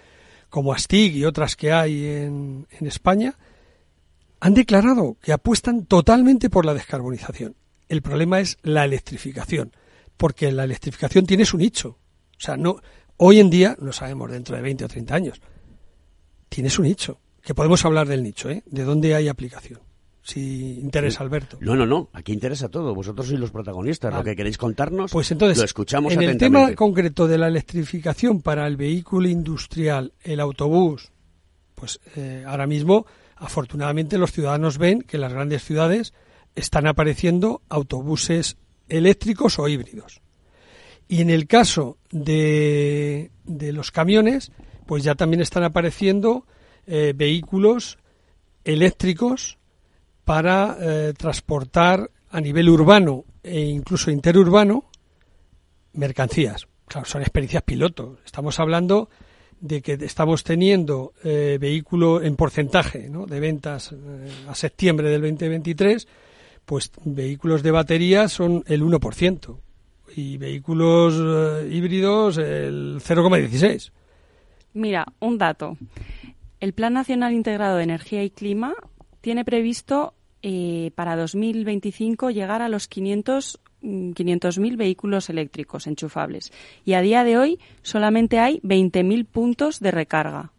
como 0.48 0.72
ASTIG 0.72 1.16
y 1.16 1.26
otras 1.26 1.56
que 1.56 1.72
hay 1.72 2.06
en, 2.06 2.68
en 2.70 2.86
España, 2.86 3.40
han 4.40 4.54
declarado 4.54 5.18
que 5.20 5.34
apuestan 5.34 5.88
totalmente 5.88 6.52
por 6.52 6.64
la 6.64 6.76
descarbonización. 6.76 7.56
El 7.90 8.04
problema 8.04 8.40
es 8.40 8.60
la 8.62 8.86
electrificación, 8.86 9.72
porque 10.16 10.52
la 10.52 10.66
electrificación 10.66 11.26
tiene 11.26 11.44
su 11.44 11.58
nicho. 11.58 11.98
O 12.38 12.40
sea, 12.40 12.56
no, 12.56 12.76
hoy 13.18 13.40
en 13.40 13.50
día, 13.50 13.76
no 13.80 13.92
sabemos 13.92 14.30
dentro 14.30 14.56
de 14.56 14.62
20 14.62 14.86
o 14.86 14.88
30 14.88 15.16
años, 15.16 15.42
tiene 16.50 16.70
su 16.70 16.84
nicho. 16.84 17.20
Que 17.42 17.56
podemos 17.56 17.84
hablar 17.84 18.08
del 18.08 18.22
nicho, 18.22 18.52
¿eh? 18.52 18.62
De 18.68 18.84
dónde 18.84 19.16
hay 19.16 19.28
aplicación. 19.28 19.80
Si 20.24 20.80
interesa, 20.80 21.22
Alberto. 21.22 21.58
No, 21.60 21.76
no, 21.76 21.86
no. 21.86 22.10
Aquí 22.14 22.32
interesa 22.32 22.70
todo. 22.70 22.96
Vosotros 22.96 23.28
sois 23.28 23.40
los 23.40 23.52
protagonistas. 23.52 24.14
Lo 24.14 24.24
que 24.24 24.38
queréis 24.38 24.58
contarnos, 24.58 25.12
Pues 25.12 25.30
entonces, 25.32 25.58
lo 25.58 25.66
escuchamos 25.66 26.14
en 26.14 26.22
el 26.24 26.38
tema 26.38 26.74
concreto 26.76 27.28
de 27.28 27.38
la 27.38 27.50
electrificación 27.50 28.42
para 28.42 28.66
el 28.66 28.78
vehículo 28.78 29.28
industrial, 29.28 30.14
el 30.24 30.40
autobús, 30.40 31.12
pues 31.76 32.00
eh, 32.16 32.46
ahora 32.48 32.68
mismo, 32.68 33.06
afortunadamente, 33.36 34.18
los 34.18 34.32
ciudadanos 34.32 34.78
ven 34.78 35.02
que 35.02 35.18
en 35.18 35.22
las 35.22 35.34
grandes 35.34 35.62
ciudades 35.66 36.14
están 36.56 36.88
apareciendo 36.88 37.62
autobuses 37.68 38.56
eléctricos 38.88 39.60
o 39.60 39.68
híbridos. 39.68 40.22
Y 41.10 41.20
en 41.20 41.32
el 41.32 41.48
caso 41.48 41.98
de, 42.12 43.30
de 43.44 43.74
los 43.74 43.92
camiones, 43.92 44.54
pues 44.86 45.04
ya 45.04 45.16
también 45.16 45.42
están 45.42 45.66
apareciendo 45.66 46.46
eh, 46.88 47.14
vehículos 47.14 47.98
eléctricos 48.64 49.58
para 50.26 50.78
eh, 50.80 51.14
transportar 51.18 52.10
a 52.32 52.42
nivel 52.42 52.70
urbano 52.70 53.26
e 53.44 53.62
incluso 53.62 54.10
interurbano 54.10 54.86
mercancías. 55.94 56.68
Claro, 56.88 57.06
son 57.06 57.22
experiencias 57.22 57.64
piloto. 57.64 58.18
Estamos 58.26 58.60
hablando 58.60 59.10
de 59.64 59.82
que 59.82 59.94
estamos 59.94 60.44
teniendo 60.44 61.14
eh, 61.24 61.58
vehículo 61.60 62.22
en 62.22 62.36
porcentaje 62.36 63.10
de 63.10 63.40
ventas 63.40 63.94
eh, 63.94 63.96
a 64.50 64.56
septiembre 64.56 65.10
del 65.10 65.22
2023, 65.22 66.08
pues 66.66 66.92
vehículos 67.06 67.64
de 67.64 67.72
batería 67.72 68.28
son 68.28 68.64
el 68.68 68.84
1% 68.84 69.58
y 70.16 70.38
vehículos 70.38 71.16
eh, 71.18 71.70
híbridos 71.72 72.38
el 72.38 73.00
0,16. 73.00 73.92
Mira, 74.74 75.06
un 75.20 75.38
dato. 75.38 75.78
El 76.60 76.74
Plan 76.74 76.94
Nacional 76.94 77.34
Integrado 77.34 77.78
de 77.78 77.84
Energía 77.84 78.24
y 78.24 78.30
Clima 78.30 78.74
tiene 79.24 79.46
previsto 79.46 80.14
eh, 80.42 80.92
para 80.96 81.16
2025 81.16 82.30
llegar 82.30 82.62
a 82.62 82.68
los 82.68 82.90
500 82.90 83.62
mm, 83.82 84.12
500.000 84.12 84.76
vehículos 84.76 85.30
eléctricos 85.30 85.88
enchufables. 85.88 86.52
Y 86.84 86.94
a 86.94 87.02
día 87.02 87.24
de 87.24 87.38
hoy 87.38 87.60
solamente 87.84 88.40
hay 88.40 88.60
20.000 88.60 89.26
puntos 89.26 89.80
de 89.80 89.92
recarga. 89.92 90.52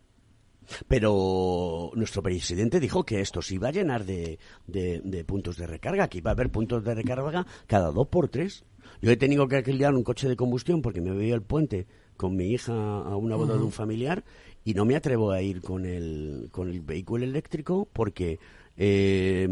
Pero 0.89 1.91
nuestro 1.95 2.23
presidente 2.23 2.81
dijo 2.81 3.05
que 3.05 3.21
esto 3.21 3.43
se 3.43 3.57
iba 3.57 3.69
a 3.69 3.73
llenar 3.73 4.07
de, 4.07 4.39
de- 4.67 5.03
de 5.05 5.25
puntos 5.25 5.59
de 5.59 5.67
recarga, 5.67 6.09
que 6.09 6.19
iba 6.19 6.31
a 6.31 6.33
haber 6.33 6.49
puntos 6.51 6.83
de 6.83 6.95
recarga 6.95 7.47
cada 7.67 7.91
dos 7.91 8.09
por 8.09 8.29
tres. 8.31 8.65
Yo 9.03 9.11
he 9.11 9.17
tenido 9.19 9.47
que 9.47 9.57
alquilar 9.57 9.95
un 9.95 10.05
coche 10.05 10.27
de 10.27 10.37
combustión 10.37 10.81
porque 10.81 11.03
me 11.03 11.13
veía 11.13 11.35
el 11.35 11.43
puente 11.43 11.87
con 12.17 12.35
mi 12.37 12.47
hija 12.47 12.73
a 12.73 13.15
una 13.17 13.37
boda 13.37 13.59
de 13.59 13.63
un 13.65 13.73
familiar 13.73 14.25
y 14.65 14.75
no 14.75 14.85
me 14.85 14.97
atrevo 14.97 15.31
a 15.31 15.43
ir 15.43 15.61
con 15.61 15.85
el, 15.87 16.49
con 16.51 16.71
el 16.71 16.81
vehículo 16.81 17.25
eléctrico 17.25 17.89
porque 17.93 18.39
eh, 18.77 19.47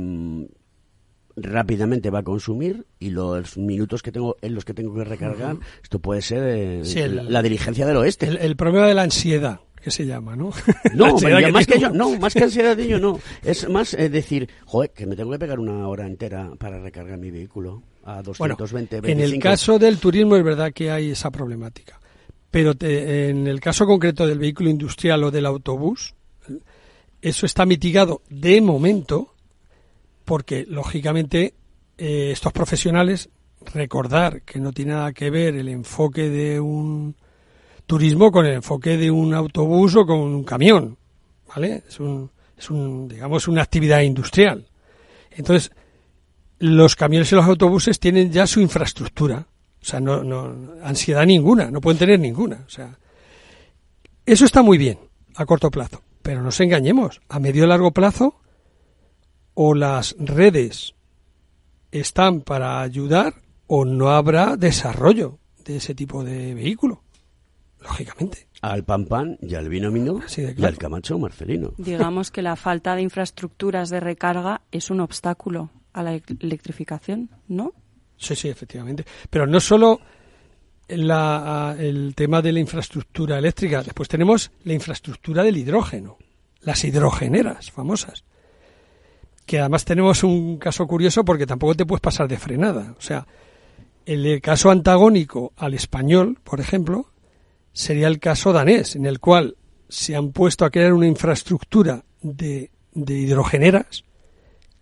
rápidamente 1.37 2.11
va 2.11 2.21
a 2.21 2.23
consumir 2.23 2.87
y 2.99 3.11
los 3.11 3.57
minutos 3.57 4.03
que 4.03 4.13
tengo 4.13 4.37
en 4.43 4.55
los 4.55 4.65
que 4.65 4.75
tengo 4.75 4.95
que 4.95 5.05
recargar, 5.05 5.57
esto 5.83 5.99
puede 5.99 6.21
ser 6.23 6.43
eh, 6.47 6.85
Sí, 6.85 7.01
el- 7.01 7.17
la, 7.17 7.23
la 7.25 7.43
diligencia 7.43 7.87
del 7.87 7.97
oeste. 7.97 8.27
El, 8.27 8.37
el 8.39 8.57
problema 8.57 8.87
de 8.87 8.95
la 8.95 9.03
ansiedad, 9.03 9.61
que 9.81 9.91
se 9.91 10.05
llama, 10.07 10.37
¿no? 10.37 10.51
No, 10.95 11.17
más 11.53 11.67
que 11.67 11.79
yo, 11.81 11.91
no, 11.91 12.19
más 12.19 12.35
que 12.35 12.45
ansiedad 12.45 12.77
de 12.77 12.85
ello, 12.85 12.99
no. 12.99 13.19
Es 13.43 13.69
más 13.69 13.95
eh, 13.95 14.11
decir, 14.11 14.49
joder, 14.67 14.91
que 14.91 15.07
me 15.07 15.17
tengo 15.17 15.31
que 15.33 15.39
pegar 15.39 15.59
una 15.59 15.89
hora 15.89 16.07
entera 16.07 16.51
para 16.59 16.79
recargar 16.81 17.19
mi 17.19 17.31
vehículo 17.31 17.83
a 18.05 18.21
Bueno, 18.39 18.57
220, 18.59 18.97
en 18.99 19.05
el 19.05 19.17
25. 19.31 19.43
caso 19.43 19.79
del 19.79 19.99
turismo 19.99 20.37
es 20.37 20.45
verdad 20.45 20.73
que 20.73 20.91
hay 20.91 21.13
esa 21.13 21.31
problemática, 21.31 21.99
pero 22.53 22.77
te- 22.77 23.31
en 23.31 23.49
el 23.49 23.59
caso 23.61 23.87
concreto 23.87 24.27
del 24.27 24.39
vehículo 24.39 24.71
industrial 24.71 25.25
o 25.25 25.31
del 25.33 25.47
autobús, 25.47 26.15
eso 27.21 27.47
está 27.47 27.67
mitigado 27.67 28.23
de 28.29 28.61
momento 28.61 29.35
porque, 30.25 30.65
lógicamente, 30.69 31.55
eh, 31.99 32.31
estos 32.31 32.53
profesionales, 32.53 33.29
recordar 33.75 34.43
que 34.43 34.61
no 34.61 34.73
tiene 34.73 34.93
nada 34.93 35.13
que 35.13 35.31
ver 35.31 35.57
el 35.57 35.69
enfoque 35.69 36.29
de 36.29 36.61
un 36.61 37.17
turismo 37.87 38.31
con 38.31 38.45
el 38.47 38.55
enfoque 38.55 38.97
de 38.97 39.11
un 39.11 39.35
autobús 39.35 39.97
o 39.97 40.05
con 40.07 40.19
un 40.19 40.45
camión, 40.45 40.99
¿vale? 41.49 41.83
Es 41.89 41.99
un, 42.01 42.31
es 42.57 42.71
un 42.71 43.09
digamos, 43.09 43.49
una 43.49 43.63
actividad 43.63 44.01
industrial. 44.03 44.67
Entonces, 45.31 45.73
los 46.59 46.95
camiones 46.97 47.33
y 47.33 47.35
los 47.35 47.47
autobuses 47.47 47.99
tienen 47.99 48.31
ya 48.31 48.47
su 48.47 48.61
infraestructura. 48.61 49.47
O 49.83 49.85
sea, 49.85 50.01
no, 50.01 50.23
no, 50.23 50.75
ansiedad 50.83 51.27
ninguna, 51.27 51.71
no 51.71 51.81
pueden 51.81 51.99
tener 51.99 52.21
ninguna. 52.21 52.63
O 52.67 52.71
sea, 52.71 52.99
eso 54.25 54.45
está 54.45 54.63
muy 54.63 54.79
bien 54.79 54.99
a 55.35 55.45
corto 55.45 55.71
plazo, 55.71 56.03
pero 56.23 56.39
no 56.39 56.45
nos 56.47 56.61
engañemos. 56.61 57.21
A 57.29 57.39
medio 57.41 57.65
y 57.65 57.67
largo 57.67 57.91
plazo, 57.91 58.41
o 59.55 59.75
las 59.75 60.15
redes 60.19 60.95
están 61.91 62.41
para 62.43 62.81
ayudar 62.81 63.35
o 63.67 63.85
no 63.85 64.11
habrá 64.11 64.57
desarrollo 64.57 65.39
de 65.65 65.77
ese 65.77 65.95
tipo 65.95 66.23
de 66.25 66.55
vehículo, 66.55 67.03
lógicamente. 67.81 68.47
Al 68.61 68.85
pan 68.85 69.07
pan 69.07 69.39
y 69.43 69.57
al 69.57 69.69
vino 69.69 69.91
vino 69.91 70.21
y 70.37 70.65
al 70.65 70.79
Camacho 70.79 71.19
Marcelino. 71.19 71.73
Digamos 71.79 72.31
que 72.31 72.43
la 72.43 72.55
falta 72.55 72.95
de 72.95 73.03
infraestructuras 73.03 73.91
de 73.91 73.99
recarga 73.99 74.61
es 74.71 74.91
un 74.91 75.01
obstáculo 75.01 75.71
a 75.93 76.03
la 76.05 76.15
elec- 76.15 76.37
electrificación, 76.41 77.31
¿no? 77.49 77.73
Sí, 78.23 78.37
sí, 78.37 78.49
efectivamente. 78.49 79.05
Pero 79.29 79.47
no 79.47 79.59
solo 79.59 80.01
la- 80.89 81.75
el 81.79 82.15
tema 82.15 82.41
de 82.41 82.53
la 82.53 82.61
infraestructura 82.61 83.39
eléctrica, 83.39 83.83
después 83.83 84.09
tenemos 84.09 84.51
la 84.65 84.73
infraestructura 84.75 85.43
del 85.43 85.57
hidrógeno, 85.57 86.19
las 86.61 86.85
hidrogeneras 86.85 87.71
famosas. 87.71 88.25
Que 89.45 89.59
además 89.59 89.85
tenemos 89.85 90.23
un 90.23 90.59
caso 90.59 90.87
curioso 90.87 91.25
porque 91.25 91.47
tampoco 91.47 91.75
te 91.75 91.85
puedes 91.85 92.01
pasar 92.01 92.29
de 92.29 92.39
frenada. 92.39 92.95
O 92.97 93.01
sea, 93.01 93.27
el 94.07 94.41
caso 94.41 94.71
antagónico 94.71 95.53
al 95.57 95.75
español, 95.75 96.39
por 96.45 96.61
ejemplo, 96.61 97.07
sería 97.73 98.07
el 98.07 98.21
caso 98.21 98.53
danés, 98.53 98.95
en 98.95 99.07
el 99.07 99.19
cual 99.19 99.57
se 99.89 100.15
han 100.15 100.31
puesto 100.31 100.65
a 100.65 100.71
crear 100.71 100.93
una 100.93 101.07
infraestructura 101.09 102.05
de, 102.21 102.71
de 102.93 103.15
hidrogeneras 103.15 104.05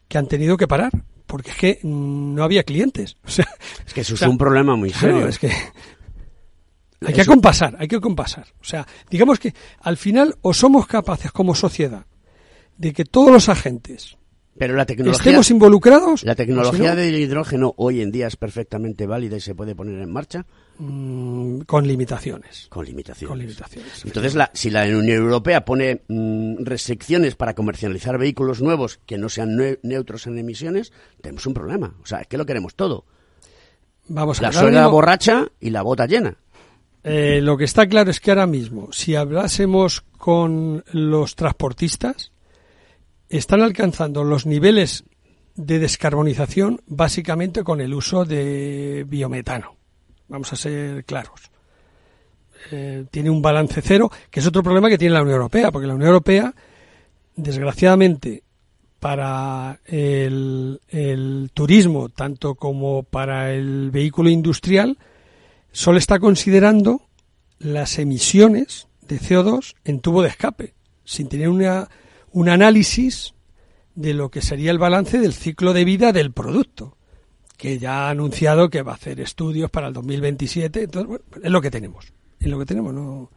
que 0.08 0.18
han 0.18 0.26
tenido 0.26 0.56
que 0.58 0.68
parar 0.68 0.90
porque 1.30 1.50
es 1.52 1.56
que 1.56 1.78
no 1.84 2.42
había 2.42 2.64
clientes. 2.64 3.16
O 3.24 3.30
sea, 3.30 3.46
Es 3.86 3.94
que 3.94 4.00
eso 4.00 4.14
o 4.14 4.16
es 4.16 4.22
un 4.22 4.36
problema 4.36 4.74
muy 4.74 4.90
claro, 4.90 5.14
serio. 5.14 5.28
es 5.28 5.38
que 5.38 5.52
hay 7.06 7.14
que 7.14 7.24
compasar, 7.24 7.76
hay 7.78 7.88
que 7.88 8.00
compasar. 8.00 8.46
O 8.60 8.64
sea, 8.64 8.86
digamos 9.08 9.38
que 9.38 9.54
al 9.80 9.96
final 9.96 10.36
o 10.42 10.52
somos 10.52 10.86
capaces 10.86 11.30
como 11.30 11.54
sociedad 11.54 12.04
de 12.76 12.92
que 12.92 13.04
todos 13.04 13.30
los 13.30 13.48
agentes 13.48 14.16
Pero 14.60 14.76
la 14.76 14.84
tecnología, 14.84 15.18
estemos 15.18 15.50
involucrados. 15.50 16.22
la 16.22 16.34
tecnología 16.34 16.94
del 16.94 17.14
hidrógeno 17.16 17.72
hoy 17.78 18.02
en 18.02 18.10
día 18.12 18.26
es 18.26 18.36
perfectamente 18.36 19.06
válida 19.06 19.38
y 19.38 19.40
se 19.40 19.54
puede 19.54 19.74
poner 19.74 19.98
en 20.02 20.12
marcha 20.12 20.44
mm, 20.78 21.60
con 21.60 21.86
limitaciones. 21.88 22.66
con 22.68 22.84
limitaciones. 22.84 23.28
Con 23.30 23.38
limitaciones. 23.38 24.04
Entonces, 24.04 24.34
la- 24.34 24.50
si 24.52 24.68
la 24.68 24.82
Unión 24.82 25.08
Europea 25.08 25.64
pone 25.64 26.02
mm, 26.08 26.56
restricciones 26.62 27.36
para 27.36 27.54
comercializar 27.54 28.18
vehículos 28.18 28.60
nuevos 28.60 29.00
que 29.06 29.16
no 29.16 29.30
sean 29.30 29.56
neutros 29.82 30.26
en 30.26 30.36
emisiones, 30.38 30.92
tenemos 31.22 31.46
un 31.46 31.54
problema. 31.54 31.94
O 32.02 32.06
sea, 32.06 32.18
es 32.20 32.26
que 32.26 32.36
lo 32.36 32.44
queremos 32.44 32.74
todo. 32.74 33.06
Vamos 34.08 34.40
a 34.40 34.42
La 34.42 34.52
suegra 34.52 34.80
mismo, 34.82 34.90
borracha 34.92 35.46
y 35.58 35.70
la 35.70 35.80
bota 35.80 36.04
llena. 36.04 36.36
eh, 37.02 37.40
lo 37.42 37.56
que 37.56 37.64
está 37.64 37.86
claro 37.88 38.10
es 38.10 38.20
que 38.20 38.30
ahora 38.30 38.46
mismo, 38.46 38.92
si 38.92 39.14
hablásemos 39.14 40.02
con 40.18 40.84
los 40.92 41.34
transportistas, 41.34 42.32
están 43.30 43.62
alcanzando 43.62 44.24
los 44.24 44.44
niveles 44.44 45.04
de 45.54 45.78
descarbonización 45.78 46.82
básicamente 46.86 47.62
con 47.62 47.80
el 47.80 47.94
uso 47.94 48.24
de 48.24 49.04
biometano. 49.08 49.76
Vamos 50.28 50.52
a 50.52 50.56
ser 50.56 51.04
claros. 51.04 51.50
Eh, 52.72 53.04
tiene 53.10 53.30
un 53.30 53.40
balance 53.40 53.80
cero, 53.82 54.10
que 54.30 54.40
es 54.40 54.46
otro 54.46 54.62
problema 54.62 54.88
que 54.88 54.98
tiene 54.98 55.14
la 55.14 55.22
Unión 55.22 55.36
Europea, 55.36 55.70
porque 55.70 55.86
la 55.86 55.94
Unión 55.94 56.08
Europea, 56.08 56.54
desgraciadamente, 57.36 58.42
para 58.98 59.80
el, 59.86 60.80
el 60.88 61.50
turismo, 61.54 62.10
tanto 62.10 62.54
como 62.54 63.02
para 63.04 63.52
el 63.52 63.90
vehículo 63.90 64.28
industrial, 64.28 64.98
solo 65.72 65.98
está 65.98 66.18
considerando 66.18 67.02
las 67.58 67.98
emisiones 67.98 68.88
de 69.02 69.18
CO2 69.18 69.74
en 69.84 70.00
tubo 70.00 70.22
de 70.22 70.28
escape, 70.28 70.74
sin 71.04 71.28
tener 71.28 71.48
una, 71.48 71.88
un 72.32 72.48
análisis 72.48 73.34
de 73.94 74.14
lo 74.14 74.30
que 74.30 74.40
sería 74.42 74.70
el 74.70 74.78
balance 74.78 75.18
del 75.18 75.32
ciclo 75.32 75.72
de 75.72 75.84
vida 75.84 76.12
del 76.12 76.32
producto, 76.32 76.96
que 77.56 77.78
ya 77.78 78.06
ha 78.06 78.10
anunciado 78.10 78.70
que 78.70 78.82
va 78.82 78.92
a 78.92 78.94
hacer 78.94 79.20
estudios 79.20 79.70
para 79.70 79.88
el 79.88 79.92
2027. 79.94 80.84
Entonces, 80.84 81.08
bueno, 81.08 81.24
es 81.42 81.50
lo 81.50 81.60
que 81.60 81.70
tenemos. 81.70 82.12
Es 82.38 82.46
lo 82.48 82.58
que 82.58 82.64
tenemos, 82.66 82.94
no. 82.94 83.30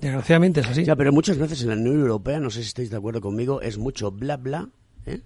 Desgraciadamente 0.00 0.60
es 0.60 0.66
así. 0.68 0.84
Ya, 0.84 0.96
pero 0.96 1.12
muchas 1.12 1.38
veces 1.38 1.62
en 1.62 1.68
la 1.68 1.74
Unión 1.76 2.00
Europea, 2.00 2.40
no 2.40 2.50
sé 2.50 2.60
si 2.62 2.68
estáis 2.68 2.90
de 2.90 2.96
acuerdo 2.96 3.20
conmigo, 3.20 3.62
es 3.62 3.78
mucho 3.78 4.10
bla 4.10 4.36
bla 4.36 4.68
¿eh? 5.06 5.20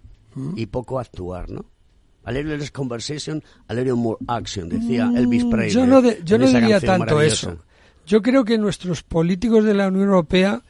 y 0.54 0.66
poco 0.66 1.00
actuar, 1.00 1.50
¿no? 1.50 1.64
A 2.24 2.32
little 2.32 2.58
less 2.58 2.70
conversation, 2.70 3.42
a 3.68 3.74
little 3.74 3.94
more 3.94 4.18
action, 4.28 4.68
decía 4.68 5.10
Elvis 5.16 5.44
Presley. 5.44 5.70
Mm, 5.70 5.74
Yo 5.74 5.86
no, 5.86 6.02
de- 6.02 6.20
yo 6.24 6.38
no 6.38 6.46
diría 6.46 6.80
tanto 6.80 7.22
eso. 7.22 7.56
Yo 8.04 8.20
creo 8.20 8.44
que 8.44 8.58
nuestros 8.58 9.02
políticos 9.02 9.64
de 9.64 9.74
la 9.74 9.88
Unión 9.88 10.08
Europea 10.08 10.62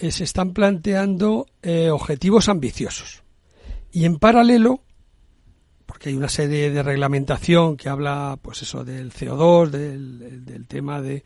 eh, 0.00 0.10
se 0.10 0.24
están 0.24 0.52
planteando 0.52 1.46
eh, 1.62 1.90
objetivos 1.90 2.48
ambiciosos. 2.48 3.22
Y 3.92 4.04
en 4.04 4.18
paralelo, 4.18 4.82
porque 5.86 6.08
hay 6.10 6.14
una 6.16 6.28
serie 6.28 6.70
de 6.70 6.82
reglamentación 6.82 7.76
que 7.76 7.88
habla, 7.88 8.38
pues 8.40 8.62
eso, 8.62 8.84
del 8.84 9.12
CO2, 9.12 9.68
del, 9.70 10.66
tema 10.68 11.00
de, 11.02 11.24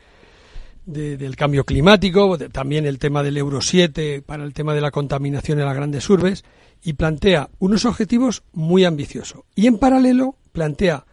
de- 0.87 1.16
del 1.16 1.37
cambio 1.37 1.64
climático, 1.64 2.37
también 2.39 2.87
el 2.87 2.99
tema 2.99 3.22
del 3.22 3.37
Euro 3.37 3.61
7 3.61 4.22
para 4.22 4.45
el 4.45 4.53
tema 4.55 4.75
de 4.75 4.81
la 4.81 4.91
contaminación 4.91 5.59
en 5.61 5.66
las 5.66 5.77
grandes 5.77 6.09
urbes, 6.11 6.45
y 6.83 6.95
plantea 6.95 7.51
unos 7.59 7.85
objetivos 7.85 8.43
muy 8.53 8.85
ambiciosos. 8.85 9.43
Y 9.55 9.66
en 9.66 9.79
paralelo 9.79 10.37
plantea 10.53 11.07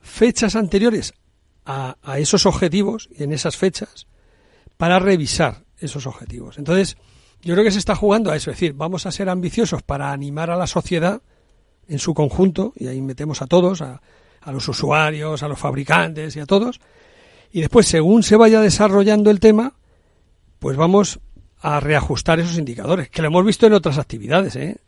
fechas 0.00 0.56
anteriores 0.56 1.12
a 1.64 2.18
esos 2.18 2.46
objetivos 2.46 3.08
y 3.16 3.22
en 3.22 3.32
esas 3.32 3.56
fechas 3.56 4.06
para 4.76 4.98
revisar 4.98 5.62
esos 5.80 6.06
objetivos. 6.06 6.58
Entonces, 6.58 6.96
yo 7.42 7.54
creo 7.54 7.64
que 7.64 7.70
se 7.70 7.78
está 7.78 7.94
jugando 7.94 8.30
a 8.30 8.36
eso, 8.36 8.50
es 8.50 8.56
decir, 8.56 8.74
vamos 8.74 9.06
a 9.06 9.12
ser 9.12 9.28
ambiciosos 9.28 9.82
para 9.82 10.12
animar 10.12 10.50
a 10.50 10.56
la 10.56 10.66
sociedad 10.66 11.22
en 11.88 11.98
su 11.98 12.14
conjunto, 12.14 12.72
y 12.76 12.86
ahí 12.86 13.00
metemos 13.00 13.42
a 13.42 13.46
todos, 13.46 13.82
a, 13.82 14.00
a 14.40 14.52
los 14.52 14.68
usuarios, 14.68 15.42
a 15.42 15.48
los 15.48 15.58
fabricantes 15.58 16.36
y 16.36 16.40
a 16.40 16.46
todos, 16.46 16.80
y 17.52 17.60
después, 17.60 17.88
según 17.88 18.22
se 18.22 18.36
vaya 18.36 18.60
desarrollando 18.60 19.30
el 19.30 19.40
tema, 19.40 19.74
pues 20.58 20.76
vamos 20.76 21.18
a 21.60 21.80
reajustar 21.80 22.38
esos 22.40 22.58
indicadores, 22.58 23.10
que 23.10 23.22
lo 23.22 23.28
hemos 23.28 23.44
visto 23.44 23.66
en 23.66 23.72
otras 23.72 23.98
actividades, 23.98 24.56
¿eh? 24.56 24.78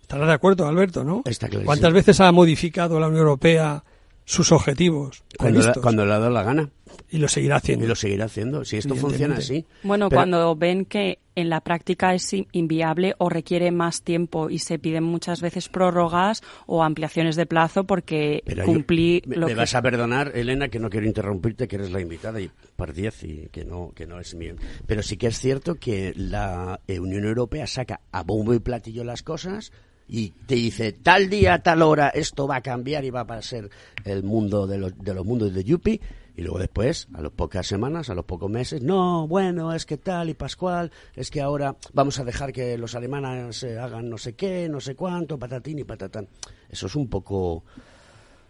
¿Estarás 0.00 0.28
de 0.28 0.34
acuerdo, 0.34 0.66
Alberto, 0.66 1.04
no? 1.04 1.22
Está 1.26 1.48
clarísimo. 1.48 1.66
¿Cuántas 1.66 1.92
veces 1.92 2.20
ha 2.20 2.32
modificado 2.32 2.98
la 2.98 3.08
Unión 3.08 3.22
Europea 3.22 3.84
sus 4.28 4.52
objetivos 4.52 5.24
Cuando, 5.38 5.60
la- 5.62 5.72
cuando 5.72 6.04
le 6.04 6.12
ha 6.12 6.18
dado 6.18 6.30
la 6.30 6.42
gana. 6.42 6.68
Y 7.10 7.16
lo 7.18 7.28
seguirá 7.28 7.56
haciendo. 7.56 7.86
Y 7.86 7.88
lo 7.88 7.94
seguirá 7.94 8.26
haciendo. 8.26 8.64
Si 8.66 8.76
esto 8.76 8.94
funciona 8.94 9.36
así. 9.36 9.64
Bueno, 9.82 10.10
Pero- 10.10 10.18
cuando 10.18 10.54
ven 10.56 10.84
que 10.84 11.20
en 11.34 11.48
la 11.48 11.60
práctica 11.62 12.12
es 12.14 12.30
in- 12.34 12.46
inviable 12.52 13.14
o 13.18 13.30
requiere 13.30 13.70
más 13.70 14.02
tiempo 14.02 14.50
y 14.50 14.58
se 14.58 14.78
piden 14.78 15.04
muchas 15.04 15.40
veces 15.40 15.68
prórrogas 15.70 16.42
o 16.66 16.82
ampliaciones 16.82 17.36
de 17.36 17.46
plazo 17.46 17.84
porque 17.84 18.42
Pero 18.44 18.66
yo- 18.66 18.66
cumplir 18.66 19.26
me, 19.26 19.36
lo 19.36 19.46
me 19.46 19.52
que 19.54 19.58
vas 19.58 19.74
a 19.74 19.80
perdonar, 19.80 20.32
Elena, 20.34 20.68
que 20.68 20.78
no 20.80 20.90
quiero 20.90 21.06
interrumpirte, 21.06 21.66
que 21.66 21.76
eres 21.76 21.90
la 21.90 22.00
invitada 22.00 22.40
y 22.40 22.50
par 22.76 22.92
10 22.92 23.24
y 23.24 23.48
que 23.50 23.64
no, 23.64 23.92
que 23.94 24.06
no 24.06 24.20
es 24.20 24.34
mío. 24.34 24.56
Pero 24.86 25.02
sí 25.02 25.16
que 25.16 25.28
es 25.28 25.38
cierto 25.38 25.76
que 25.76 26.12
la 26.16 26.80
eh, 26.86 27.00
Unión 27.00 27.24
Europea 27.24 27.66
saca 27.66 28.00
a 28.12 28.22
bombo 28.22 28.52
y 28.52 28.58
platillo 28.58 29.04
las 29.04 29.22
cosas 29.22 29.72
y 30.08 30.30
te 30.30 30.54
dice 30.54 30.92
tal 30.92 31.28
día, 31.28 31.58
tal 31.62 31.82
hora, 31.82 32.08
esto 32.08 32.46
va 32.46 32.56
a 32.56 32.60
cambiar 32.62 33.04
y 33.04 33.10
va 33.10 33.20
a 33.20 33.42
ser 33.42 33.68
el 34.04 34.22
mundo 34.22 34.66
de 34.66 34.78
los, 34.78 34.98
de 34.98 35.14
los 35.14 35.24
mundos 35.24 35.52
de 35.52 35.64
Yuppie. 35.64 36.00
Y 36.34 36.42
luego 36.42 36.60
después, 36.60 37.08
a 37.14 37.20
las 37.20 37.32
pocas 37.32 37.66
semanas, 37.66 38.10
a 38.10 38.14
los 38.14 38.24
pocos 38.24 38.48
meses, 38.48 38.80
no, 38.80 39.26
bueno, 39.26 39.72
es 39.74 39.84
que 39.84 39.96
tal 39.96 40.30
y 40.30 40.34
Pascual, 40.34 40.92
es 41.16 41.32
que 41.32 41.40
ahora 41.40 41.74
vamos 41.92 42.20
a 42.20 42.24
dejar 42.24 42.52
que 42.52 42.78
los 42.78 42.94
alemanes 42.94 43.64
eh, 43.64 43.76
hagan 43.76 44.08
no 44.08 44.18
sé 44.18 44.34
qué, 44.34 44.68
no 44.68 44.80
sé 44.80 44.94
cuánto, 44.94 45.36
patatín 45.36 45.80
y 45.80 45.84
patatán. 45.84 46.28
Eso 46.70 46.86
es 46.86 46.94
un 46.94 47.08
poco, 47.08 47.64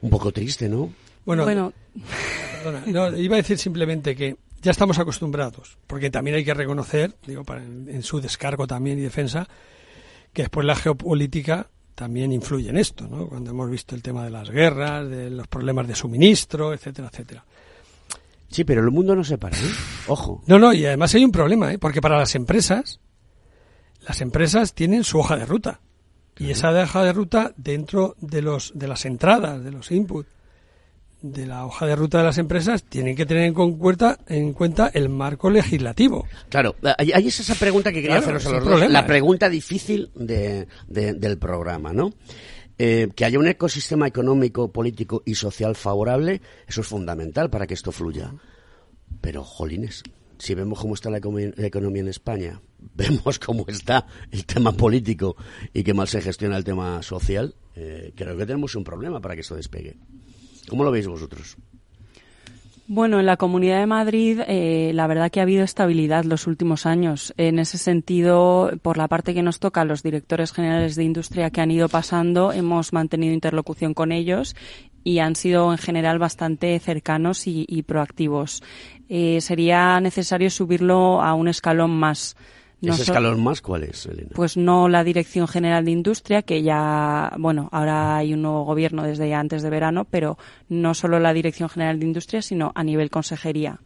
un 0.02 0.10
poco 0.10 0.30
triste, 0.32 0.68
¿no? 0.68 0.92
Bueno, 1.24 1.44
Bueno. 1.44 1.72
perdona, 2.62 2.82
no, 2.86 3.16
iba 3.16 3.36
a 3.36 3.38
decir 3.38 3.56
simplemente 3.56 4.14
que 4.14 4.36
ya 4.60 4.70
estamos 4.70 4.98
acostumbrados, 4.98 5.78
porque 5.86 6.10
también 6.10 6.36
hay 6.36 6.44
que 6.44 6.52
reconocer, 6.52 7.14
digo, 7.26 7.42
para, 7.42 7.64
en, 7.64 7.88
en 7.88 8.02
su 8.02 8.20
descargo 8.20 8.66
también 8.66 8.98
y 8.98 9.02
defensa, 9.02 9.48
que 10.32 10.42
después 10.42 10.66
la 10.66 10.74
geopolítica 10.74 11.68
también 11.94 12.32
influye 12.32 12.70
en 12.70 12.76
esto, 12.76 13.08
¿no? 13.08 13.26
Cuando 13.26 13.50
hemos 13.50 13.68
visto 13.70 13.94
el 13.94 14.02
tema 14.02 14.24
de 14.24 14.30
las 14.30 14.50
guerras, 14.50 15.08
de 15.08 15.30
los 15.30 15.48
problemas 15.48 15.88
de 15.88 15.94
suministro, 15.94 16.72
etcétera, 16.72 17.08
etcétera. 17.12 17.44
Sí, 18.50 18.64
pero 18.64 18.82
el 18.82 18.90
mundo 18.90 19.14
no 19.14 19.24
se 19.24 19.36
para, 19.36 19.56
¿eh? 19.56 19.70
Ojo. 20.06 20.42
No, 20.46 20.58
no, 20.58 20.72
y 20.72 20.86
además 20.86 21.14
hay 21.14 21.24
un 21.24 21.32
problema, 21.32 21.72
¿eh? 21.72 21.78
porque 21.78 22.00
para 22.00 22.16
las 22.16 22.34
empresas, 22.34 23.00
las 24.06 24.20
empresas 24.20 24.74
tienen 24.74 25.04
su 25.04 25.18
hoja 25.18 25.36
de 25.36 25.44
ruta. 25.44 25.80
Y 26.38 26.50
esa 26.50 26.70
hoja 26.70 27.02
de 27.02 27.12
ruta 27.12 27.52
dentro 27.56 28.14
de 28.20 28.42
los 28.42 28.70
de 28.76 28.86
las 28.86 29.04
entradas, 29.04 29.64
de 29.64 29.72
los 29.72 29.90
inputs 29.90 30.37
de 31.20 31.46
la 31.46 31.66
hoja 31.66 31.86
de 31.86 31.96
ruta 31.96 32.18
de 32.18 32.24
las 32.24 32.38
empresas, 32.38 32.84
tienen 32.84 33.16
que 33.16 33.26
tener 33.26 33.44
en 33.44 33.54
cuenta, 33.54 34.18
en 34.28 34.52
cuenta 34.52 34.90
el 34.94 35.08
marco 35.08 35.50
legislativo. 35.50 36.26
Claro, 36.48 36.76
ahí 36.96 37.10
ahí 37.12 37.26
es 37.28 37.40
esa 37.40 37.54
pregunta 37.56 37.90
que 37.92 38.02
quería 38.02 38.18
Claro, 38.20 38.36
haceros 38.36 38.46
a 38.46 38.56
los 38.60 38.80
dos. 38.80 38.90
La 38.90 39.00
¿eh? 39.00 39.04
pregunta 39.04 39.48
difícil 39.48 40.10
de, 40.14 40.68
de- 40.86 41.14
del 41.14 41.38
programa, 41.38 41.92
¿no? 41.92 42.12
Eh, 42.78 43.08
que 43.16 43.24
haya 43.24 43.40
un 43.40 43.48
ecosistema 43.48 44.06
económico, 44.06 44.70
político 44.70 45.22
y 45.26 45.34
social 45.34 45.74
favorable, 45.74 46.40
eso 46.68 46.82
es 46.82 46.86
fundamental 46.86 47.50
para 47.50 47.66
que 47.66 47.74
esto 47.74 47.90
fluya. 47.90 48.32
Pero, 49.20 49.42
jolines, 49.42 50.04
si 50.38 50.54
vemos 50.54 50.78
cómo 50.78 50.94
está 50.94 51.10
la, 51.10 51.18
economía- 51.18 51.52
la 51.56 51.66
economía 51.66 52.02
en 52.02 52.08
España, 52.08 52.60
vemos 52.94 53.40
cómo 53.40 53.64
está 53.66 54.06
el 54.30 54.46
tema 54.46 54.70
político 54.70 55.34
y 55.72 55.82
qué 55.82 55.92
mal 55.94 56.06
se 56.06 56.20
gestiona 56.20 56.56
el 56.56 56.62
tema 56.62 57.02
social, 57.02 57.56
eh, 57.74 58.12
creo 58.14 58.36
que 58.36 58.46
tenemos 58.46 58.76
un 58.76 58.84
problema 58.84 59.20
para 59.20 59.34
que 59.34 59.40
esto 59.40 59.56
despegue. 59.56 59.96
¿Cómo 60.68 60.84
lo 60.84 60.90
veis 60.90 61.06
vosotros? 61.06 61.56
Bueno, 62.90 63.20
en 63.20 63.26
la 63.26 63.36
Comunidad 63.36 63.80
de 63.80 63.86
Madrid, 63.86 64.40
eh, 64.46 64.92
la 64.94 65.06
verdad 65.06 65.30
que 65.30 65.40
ha 65.40 65.42
habido 65.42 65.62
estabilidad 65.62 66.24
los 66.24 66.46
últimos 66.46 66.86
años. 66.86 67.34
En 67.36 67.58
ese 67.58 67.76
sentido, 67.76 68.70
por 68.80 68.96
la 68.96 69.08
parte 69.08 69.34
que 69.34 69.42
nos 69.42 69.60
toca, 69.60 69.84
los 69.84 70.02
directores 70.02 70.52
generales 70.52 70.96
de 70.96 71.04
industria 71.04 71.50
que 71.50 71.60
han 71.60 71.70
ido 71.70 71.90
pasando, 71.90 72.50
hemos 72.50 72.94
mantenido 72.94 73.34
interlocución 73.34 73.92
con 73.92 74.10
ellos 74.10 74.56
y 75.04 75.18
han 75.18 75.36
sido 75.36 75.70
en 75.70 75.76
general 75.76 76.18
bastante 76.18 76.78
cercanos 76.78 77.46
y, 77.46 77.82
proactivos. 77.82 78.62
Eh, 79.10 79.42
sería 79.42 80.00
necesario 80.00 80.48
subirlo 80.48 81.20
a 81.20 81.34
un 81.34 81.48
escalón 81.48 81.90
más. 81.90 82.36
No 82.80 82.92
¿Ese 82.94 83.04
so- 83.04 83.10
escalón 83.12 83.42
más 83.42 83.60
cuál 83.60 83.82
es, 83.84 84.06
Elena? 84.06 84.30
pues 84.34 84.56
no 84.56 84.88
la 84.88 85.02
Dirección 85.02 85.48
General 85.48 85.84
de 85.84 85.90
Industria, 85.90 86.42
que 86.42 86.62
ya, 86.62 87.32
bueno, 87.38 87.68
ahora 87.72 88.16
hay 88.16 88.34
un 88.34 88.42
nuevo 88.42 88.64
gobierno 88.64 89.02
desde 89.02 89.28
ya 89.28 89.40
antes 89.40 89.62
de 89.62 89.70
verano, 89.70 90.04
pero 90.04 90.38
no 90.68 90.94
solo 90.94 91.18
la 91.18 91.32
Dirección 91.32 91.68
General 91.68 91.98
de 91.98 92.06
Industria, 92.06 92.40
sino 92.40 92.70
a 92.76 92.84
nivel 92.84 93.10
consejería. 93.10 93.80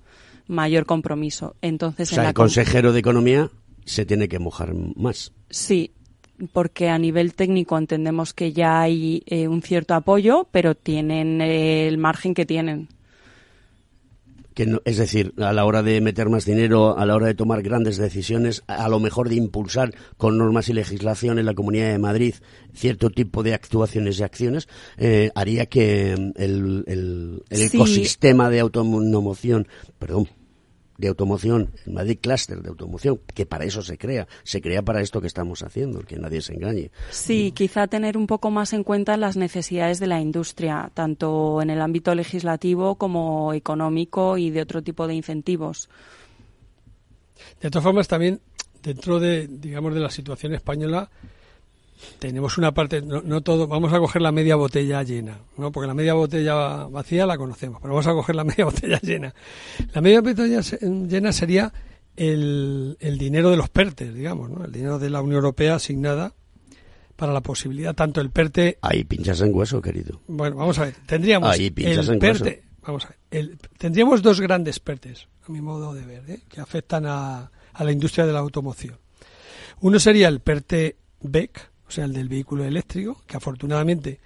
Mayor 0.47 0.85
compromiso. 0.87 1.55
Entonces, 1.63 2.11
O 2.13 2.15
sea, 2.17 2.23
en 2.23 2.25
la 2.25 2.29
el 2.31 2.35
con- 2.35 2.45
consejero 2.45 2.93
de 2.93 2.99
Economía 3.01 3.49
se 3.85 4.05
tiene 4.05 4.29
que 4.29 4.39
mojar 4.39 4.75
más. 4.75 5.33
Sí, 5.49 5.93
porque 6.53 6.89
a 6.89 6.99
nivel 6.99 7.35
técnico 7.35 7.79
entendemos 7.79 8.35
que 8.35 8.53
ya 8.53 8.81
hay 8.81 9.23
eh, 9.27 9.49
un 9.49 9.63
cierto 9.63 9.95
apoyo, 9.95 10.49
pero 10.51 10.75
tienen 10.75 11.41
eh, 11.41 11.87
el 11.89 11.97
margen 11.97 12.35
que 12.35 12.45
tienen. 12.45 12.89
Que 14.55 14.67
no- 14.67 14.81
es 14.85 14.99
decir, 14.99 15.33
a 15.39 15.53
la 15.53 15.65
hora 15.65 15.83
de 15.83 16.01
meter 16.01 16.29
más 16.29 16.45
dinero, 16.45 16.99
a 16.99 17.07
la 17.07 17.15
hora 17.15 17.27
de 17.27 17.35
tomar 17.35 17.63
grandes 17.63 17.97
decisiones, 17.97 18.63
a 18.67 18.89
lo 18.89 19.01
mejor 19.01 19.29
de 19.29 19.37
impulsar 19.37 19.95
con 20.17 20.37
normas 20.39 20.69
y 20.69 20.73
legislación 20.75 21.39
en 21.39 21.47
la 21.47 21.55
Comunidad 21.55 21.91
de 21.91 21.99
Madrid 21.99 22.35
cierto 22.75 23.11
tipo 23.11 23.43
de 23.43 23.55
actuaciones 23.55 24.19
y 24.19 24.23
acciones, 24.23 24.69
eh, 24.99 25.31
haría 25.35 25.67
que 25.67 26.15
mm, 26.19 26.43
el, 26.43 26.85
el- 26.87 27.43
Sí. 27.51 27.77
ecosistema 27.77 28.51
de 28.51 28.61
automoción, 28.61 29.67
perdón, 29.99 30.29
de 31.03 31.09
automoción, 31.09 31.73
el 31.85 31.95
Madrid 31.95 32.17
Cluster 32.21 32.63
de 32.63 32.69
automoción, 32.69 33.21
que 33.35 33.45
para 33.45 33.65
eso 33.65 33.83
se 33.83 33.99
crea, 33.99 34.29
se 34.45 34.61
crea 34.61 34.83
para 34.83 35.01
esto 35.01 35.21
que 35.21 35.27
estamos 35.27 35.65
haciendo, 35.65 35.99
que 36.03 36.17
nadie 36.17 36.41
se 36.41 36.55
engañe. 36.55 36.93
Sí, 37.11 37.51
quizá 37.51 37.89
tener 37.89 38.17
un 38.17 38.29
poco 38.29 38.53
más 38.53 38.73
en 38.73 38.85
cuenta 38.85 39.17
las 39.17 39.37
necesidades 39.37 39.99
de 39.99 40.07
la 40.07 40.21
industria, 40.21 40.93
tanto 40.95 41.61
en 41.61 41.71
el 41.71 41.81
ámbito 41.81 42.15
legislativo 42.15 42.95
como 42.95 43.53
económico 43.53 44.39
y 44.39 44.51
de 44.51 44.63
otro 44.63 44.81
tipo 44.81 45.09
de 45.09 45.15
incentivos. 45.15 45.89
De 47.61 47.69
todas 47.69 47.83
formas, 47.83 48.07
también 48.07 48.41
dentro 48.81 49.19
de, 49.19 49.49
digamos, 49.49 49.95
de 49.95 50.01
la 50.01 50.11
situación 50.11 50.55
española, 50.55 51.11
tenemos 52.19 52.59
una 52.59 52.73
parte, 52.73 53.03
no, 53.03 53.23
no 53.23 53.41
todo, 53.43 53.67
vamos 53.67 53.93
a 53.93 53.99
coger 53.99 54.23
la 54.23 54.33
media 54.33 54.57
botella 54.57 55.03
llena, 55.03 55.39
¿no? 55.57 55.71
Porque 55.73 55.87
la 55.87 55.95
media 55.95 56.15
botella 56.15 56.85
vacía 56.87 57.27
la 57.27 57.37
conocemos, 57.39 57.81
pero 57.81 57.95
vamos 57.95 58.07
a 58.07 58.13
coger 58.13 58.37
la 58.37 58.45
media 58.45 58.65
botella 58.65 59.01
llena. 59.03 59.35
La 59.95 60.01
media 60.01 60.21
botella 60.21 60.61
llena 60.61 61.33
sería 61.33 61.73
el, 62.17 62.97
el 63.01 63.19
dinero 63.19 63.51
de 63.51 63.57
los 63.57 63.69
PERTES, 63.71 64.15
digamos, 64.15 64.51
¿no? 64.51 64.65
El 64.65 64.73
dinero 64.73 64.99
de 64.99 65.11
la 65.11 65.21
Unión 65.23 65.37
Europea 65.37 65.77
asignada 65.77 66.35
para 67.17 67.33
la 67.33 67.41
posibilidad, 67.41 67.95
tanto 67.95 68.21
el 68.21 68.31
PERTE 68.31 68.79
Ahí 68.83 69.05
pinchas 69.05 69.41
en 69.43 69.55
hueso, 69.55 69.81
querido. 69.81 70.21
bueno, 70.27 70.57
vamos 70.57 70.79
a 70.79 70.85
ver. 70.87 70.95
Tendríamos 71.07 71.51
Ahí 71.51 71.71
pinchas 71.71 72.09
el 72.09 72.15
en 72.17 72.23
hueso. 72.23 72.45
PERTE. 72.45 72.63
Vamos 72.85 73.05
a 73.05 73.09
ver. 73.11 73.19
el- 73.31 73.59
tendríamos 73.79 74.23
dos 74.23 74.41
grandes 74.41 74.81
PERTES, 74.81 75.29
a 75.47 75.53
mi 75.53 75.61
modo 75.61 75.95
de 75.95 76.05
ver, 76.05 76.29
¿eh? 76.29 76.41
que 76.49 76.61
afectan 76.61 77.07
a, 77.07 77.51
a 77.73 77.85
la 77.85 77.93
industria 77.93 78.27
de 78.27 78.33
la 78.33 78.41
automoción. 78.41 78.99
Uno 79.81 79.99
sería 80.01 80.27
el 80.29 80.41
PERTE 80.41 80.97
BEC, 81.21 81.71
o 81.93 81.95
sea, 81.95 82.07
el 82.07 82.15
del 82.15 82.29
vehículo 82.31 82.65
eléctrico, 82.65 83.21
que 83.27 83.37
afortunadamente 83.37 84.19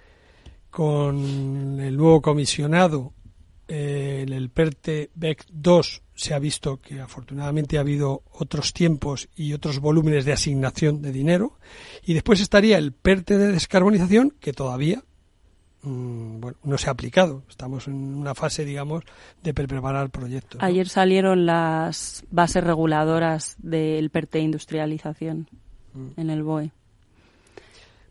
con 0.69 1.79
el 1.81 1.97
nuevo 1.97 2.21
comisionado 2.21 3.11
eh, 3.67 4.23
en 4.25 4.31
el 4.31 4.49
PERTE 4.49 5.09
BEC 5.15 5.45
2 5.51 6.01
se 6.15 6.33
ha 6.33 6.39
visto 6.39 6.79
que 6.79 7.01
afortunadamente 7.01 7.77
ha 7.77 7.81
habido 7.81 8.23
otros 8.31 8.71
tiempos 8.71 9.27
y 9.35 9.51
otros 9.51 9.79
volúmenes 9.79 10.23
de 10.23 10.31
asignación 10.31 11.01
de 11.01 11.11
dinero. 11.11 11.57
Y 12.05 12.13
después 12.13 12.39
estaría 12.39 12.77
el 12.77 12.93
PERTE 12.93 13.37
de 13.37 13.51
descarbonización, 13.51 14.33
que 14.39 14.53
todavía 14.53 15.03
mm, 15.81 16.39
bueno, 16.39 16.57
no 16.63 16.77
se 16.77 16.87
ha 16.87 16.93
aplicado. 16.93 17.43
Estamos 17.49 17.87
en 17.87 17.95
una 17.95 18.33
fase, 18.33 18.63
digamos, 18.63 19.03
de 19.43 19.53
pre- 19.53 19.67
preparar 19.67 20.09
proyectos. 20.09 20.61
¿no? 20.61 20.65
Ayer 20.67 20.87
salieron 20.87 21.45
las 21.45 22.23
bases 22.31 22.63
reguladoras 22.63 23.55
del 23.59 24.09
PERTE 24.09 24.39
industrialización 24.39 25.49
en 26.15 26.29
el 26.29 26.43
BOE. 26.43 26.71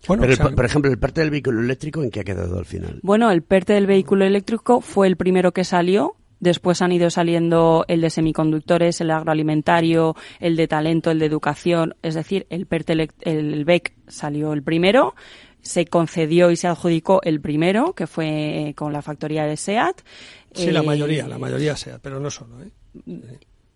Bueno, 0.09 0.23
Pero, 0.23 0.33
o 0.35 0.37
sea, 0.37 0.51
por 0.51 0.65
ejemplo, 0.65 0.91
el 0.91 0.99
parte 0.99 1.21
del 1.21 1.31
vehículo 1.31 1.61
eléctrico, 1.61 2.03
¿en 2.03 2.11
qué 2.11 2.21
ha 2.21 2.25
quedado 2.25 2.59
al 2.59 2.65
final? 2.65 3.01
Bueno, 3.03 3.31
el 3.31 3.43
PERTE 3.43 3.73
del 3.75 3.87
vehículo 3.87 4.25
eléctrico 4.25 4.81
fue 4.81 5.07
el 5.07 5.17
primero 5.17 5.53
que 5.53 5.65
salió. 5.65 6.17
Después 6.39 6.83
han 6.83 6.93
ido 6.93 7.09
saliendo 7.09 7.85
el 7.89 8.03
de 8.03 8.11
semiconductores, 8.11 9.01
el 9.01 9.11
agroalimentario, 9.11 10.15
el 10.39 10.55
de 10.57 10.69
talento, 10.69 11.11
el 11.11 11.19
de 11.19 11.27
educación. 11.27 11.95
Es 12.03 12.15
decir, 12.15 12.47
el 12.51 12.67
PERTE, 12.67 13.09
el 13.23 13.65
BEC 13.65 13.95
salió 14.07 14.53
el 14.53 14.63
primero. 14.63 15.15
Se 15.63 15.87
concedió 15.87 16.51
y 16.51 16.57
se 16.57 16.69
adjudicó 16.69 17.21
el 17.23 17.41
primero, 17.41 17.95
que 17.95 18.07
fue 18.07 18.75
con 18.77 18.93
la 18.93 19.03
factoría 19.03 19.45
de 19.47 19.57
SEAT. 19.57 20.03
sí, 20.55 20.71
la 20.71 20.81
Eh, 20.81 20.83
mayoría, 20.83 21.27
la 21.27 21.39
mayoría 21.39 21.75
sea, 21.75 21.99
pero 21.99 22.21
no 22.21 22.31
solo. 22.31 22.63
¿eh? 22.63 22.71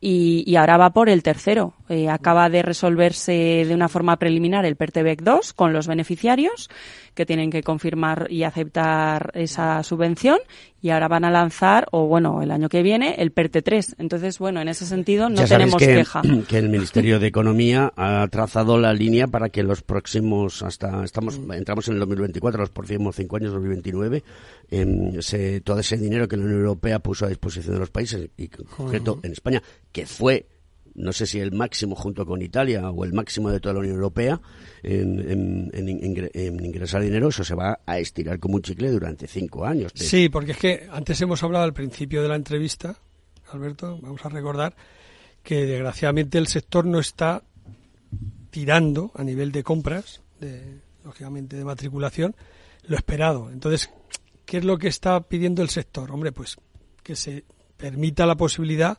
Y, 0.01 0.45
y 0.47 0.57
ahora 0.57 0.79
va 0.79 0.91
por 0.91 1.09
el 1.09 1.23
tercero. 1.23 1.75
Eh, 1.89 2.09
acaba 2.09 2.49
de 2.49 2.63
resolverse 2.63 3.65
de 3.67 3.75
una 3.75 3.89
forma 3.89 4.19
preliminar 4.19 4.65
el 4.65 4.77
PERTEBEC 4.77 5.23
2 5.23 5.53
con 5.53 5.73
los 5.73 5.87
beneficiarios 5.87 6.71
que 7.15 7.27
tienen 7.27 7.51
que 7.51 7.63
confirmar 7.63 8.27
y 8.31 8.45
aceptar 8.45 9.33
esa 9.35 9.83
subvención 9.83 10.39
y 10.83 10.91
ahora 10.91 11.09
van 11.09 11.25
a 11.25 11.31
lanzar, 11.31 11.87
o 11.93 12.07
bueno, 12.07 12.43
el 12.43 12.51
año 12.51 12.69
que 12.69 12.83
viene, 12.83 13.17
el 13.19 13.33
PERTE 13.33 13.63
3. 13.63 13.97
Entonces, 13.99 14.39
bueno, 14.39 14.61
en 14.61 14.69
ese 14.69 14.87
sentido 14.87 15.29
no 15.29 15.37
ya 15.37 15.47
tenemos 15.47 15.77
que, 15.77 15.87
queja. 15.87 16.23
que 16.49 16.59
el 16.59 16.69
Ministerio 16.69 17.19
de 17.19 17.27
Economía 17.27 17.93
ha 17.97 18.27
trazado 18.29 18.79
la 18.79 18.93
línea 18.93 19.27
para 19.27 19.51
que 19.51 19.63
los 19.63 19.83
próximos, 19.83 20.63
hasta 20.63 21.05
estamos 21.05 21.39
entramos 21.53 21.89
en 21.89 21.95
el 21.95 22.01
2024, 22.01 22.61
los 22.61 22.71
próximos 22.71 23.17
cinco 23.17 23.37
años, 23.37 23.53
2029, 23.53 24.23
em, 24.71 25.21
se, 25.21 25.61
todo 25.61 25.79
ese 25.79 25.97
dinero 25.97 26.29
que 26.29 26.37
la 26.37 26.45
Unión 26.45 26.61
Europea 26.61 26.99
puso 26.99 27.27
a 27.27 27.29
disposición 27.29 27.75
de 27.75 27.81
los 27.81 27.91
países, 27.91 28.31
y 28.37 28.45
en 28.45 28.65
concreto 28.77 29.21
en 29.23 29.33
España, 29.33 29.63
que 29.93 30.07
fue 30.07 30.47
no 30.95 31.13
sé 31.13 31.27
si 31.27 31.39
el 31.41 31.53
máximo 31.53 31.95
junto 31.95 32.27
con 32.27 32.43
Italia 32.43 32.91
o 32.91 33.05
el 33.05 33.13
máximo 33.13 33.51
de 33.51 33.61
toda 33.61 33.75
la 33.75 33.81
Unión 33.81 33.95
Europea 33.97 34.41
en, 34.83 35.19
en- 35.21 35.71
en 35.73 35.87
ingre- 35.89 36.31
en 36.35 36.65
ingresar 36.65 37.03
dinero, 37.03 37.29
eso 37.29 37.45
se 37.45 37.55
va 37.55 37.81
a 37.87 37.99
estirar 37.99 38.39
como 38.39 38.57
un 38.57 38.63
chicle 38.63 38.91
durante 38.91 39.27
cinco 39.27 39.65
años. 39.65 39.93
Sí, 39.95 40.29
porque 40.29 40.53
es 40.53 40.59
que 40.59 40.89
antes 40.91 41.21
hemos 41.21 41.43
hablado 41.43 41.65
al 41.65 41.73
principio 41.73 42.23
de 42.23 42.29
la 42.29 42.37
entrevista, 42.37 42.97
Alberto, 43.53 43.99
vamos 44.03 44.25
a 44.25 44.29
recordar 44.29 44.75
que 45.43 45.65
desgraciadamente 45.67 46.39
el 46.39 46.47
sector 46.47 46.85
no 46.87 46.99
está 47.01 47.43
tirando 48.51 49.13
a 49.15 49.25
nivel 49.25 49.53
de 49.53 49.63
compras, 49.63 50.21
de, 50.41 50.81
lógicamente 51.05 51.57
de 51.57 51.65
matriculación, 51.65 52.35
lo 52.87 52.97
esperado. 52.97 53.51
Entonces, 53.51 53.91
¿qué 54.45 54.59
es 54.59 54.65
lo 54.65 54.79
que 54.79 54.89
está 54.89 55.21
pidiendo 55.21 55.63
el 55.63 55.69
sector? 55.71 56.11
Hombre, 56.11 56.33
pues 56.33 56.57
que 57.03 57.17
se 57.17 57.45
permita 57.77 58.27
la 58.27 58.37
posibilidad 58.37 58.99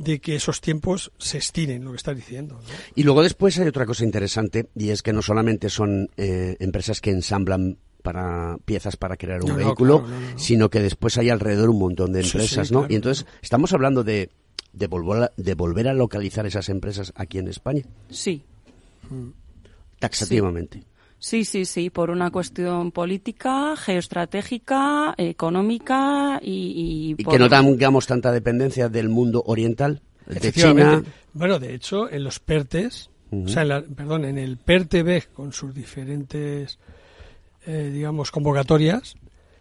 de 0.00 0.18
que 0.20 0.34
esos 0.34 0.60
tiempos 0.60 1.12
se 1.18 1.36
estiren, 1.38 1.84
lo 1.84 1.90
que 1.90 1.98
estás 1.98 2.16
diciendo. 2.16 2.54
¿no? 2.54 2.60
Y 2.94 3.02
luego 3.02 3.22
después 3.22 3.58
hay 3.58 3.68
otra 3.68 3.84
cosa 3.86 4.04
interesante 4.04 4.66
y 4.74 4.88
es 4.90 5.02
que 5.02 5.12
no 5.12 5.20
solamente 5.22 5.68
son 5.68 6.08
eh, 6.16 6.56
empresas 6.58 7.00
que 7.00 7.10
ensamblan 7.10 7.76
para 8.02 8.56
piezas 8.64 8.96
para 8.96 9.16
crear 9.18 9.42
un 9.42 9.50
No, 9.50 9.58
no, 9.58 9.64
vehículo, 9.64 9.98
claro, 10.00 10.14
no, 10.20 10.30
no. 10.32 10.38
sino 10.38 10.70
que 10.70 10.80
después 10.80 11.18
hay 11.18 11.28
alrededor 11.28 11.68
un 11.68 11.78
montón 11.80 12.12
de 12.12 12.22
Sí, 12.22 12.30
empresas, 12.30 12.68
sí, 12.68 12.72
¿no? 12.74 12.80
claro, 12.80 12.92
y 12.92 12.96
entonces 12.96 13.26
estamos 13.42 13.72
hablando 13.74 14.02
de 14.04 14.30
de 14.72 14.86
volver, 14.86 15.24
a, 15.24 15.32
de 15.36 15.54
volver 15.54 15.88
a 15.88 15.94
localizar 15.94 16.46
esas 16.46 16.68
empresas 16.68 17.12
aquí 17.16 17.38
en 17.38 17.48
España, 17.48 17.82
Sí. 18.08 18.42
taxativamente. 19.98 20.78
Sí, 20.78 20.84
sí, 21.44 21.64
sí, 21.64 21.90
por 21.90 22.10
una 22.10 22.30
cuestión 22.30 22.90
política, 22.92 23.76
geoestratégica, 23.76 25.14
económica 25.16 26.40
y... 26.42 27.14
Y 27.18 27.22
por- 27.24 27.34
que 27.34 27.38
no 27.38 27.48
tengamos 27.48 28.06
tanta 28.06 28.32
dependencia 28.32 28.88
del 28.88 29.08
mundo 29.08 29.42
oriental, 29.46 30.02
de. 30.26 30.52
China. 30.52 31.02
Bueno, 31.32 31.58
de 31.58 31.74
hecho, 31.74 32.10
en 32.10 32.24
los 32.24 32.40
PERTES, 32.40 33.10
o 33.32 33.48
sea, 33.48 33.62
en 33.62 33.68
la- 33.68 33.82
perdón, 33.82 34.24
en 34.24 34.38
el 34.38 34.56
PERTE-B 34.56 35.24
con 35.32 35.52
sus 35.52 35.74
diferentes, 35.74 36.78
eh, 37.66 37.90
digamos, 37.92 38.30
convocatorias, 38.30 39.14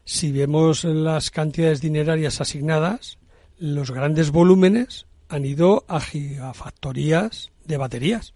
si 0.05 0.32
vemos 0.32 0.84
las 0.86 1.30
cantidades 1.30 1.82
dinerarias 1.82 2.41
asignadas, 2.41 3.20
los 3.60 3.91
grandes 3.91 4.32
volúmenes 4.32 5.05
han 5.28 5.45
ido 5.45 5.86
a 5.88 5.99
gigafactorías 5.99 7.51
de 7.66 7.78
baterías 7.78 8.34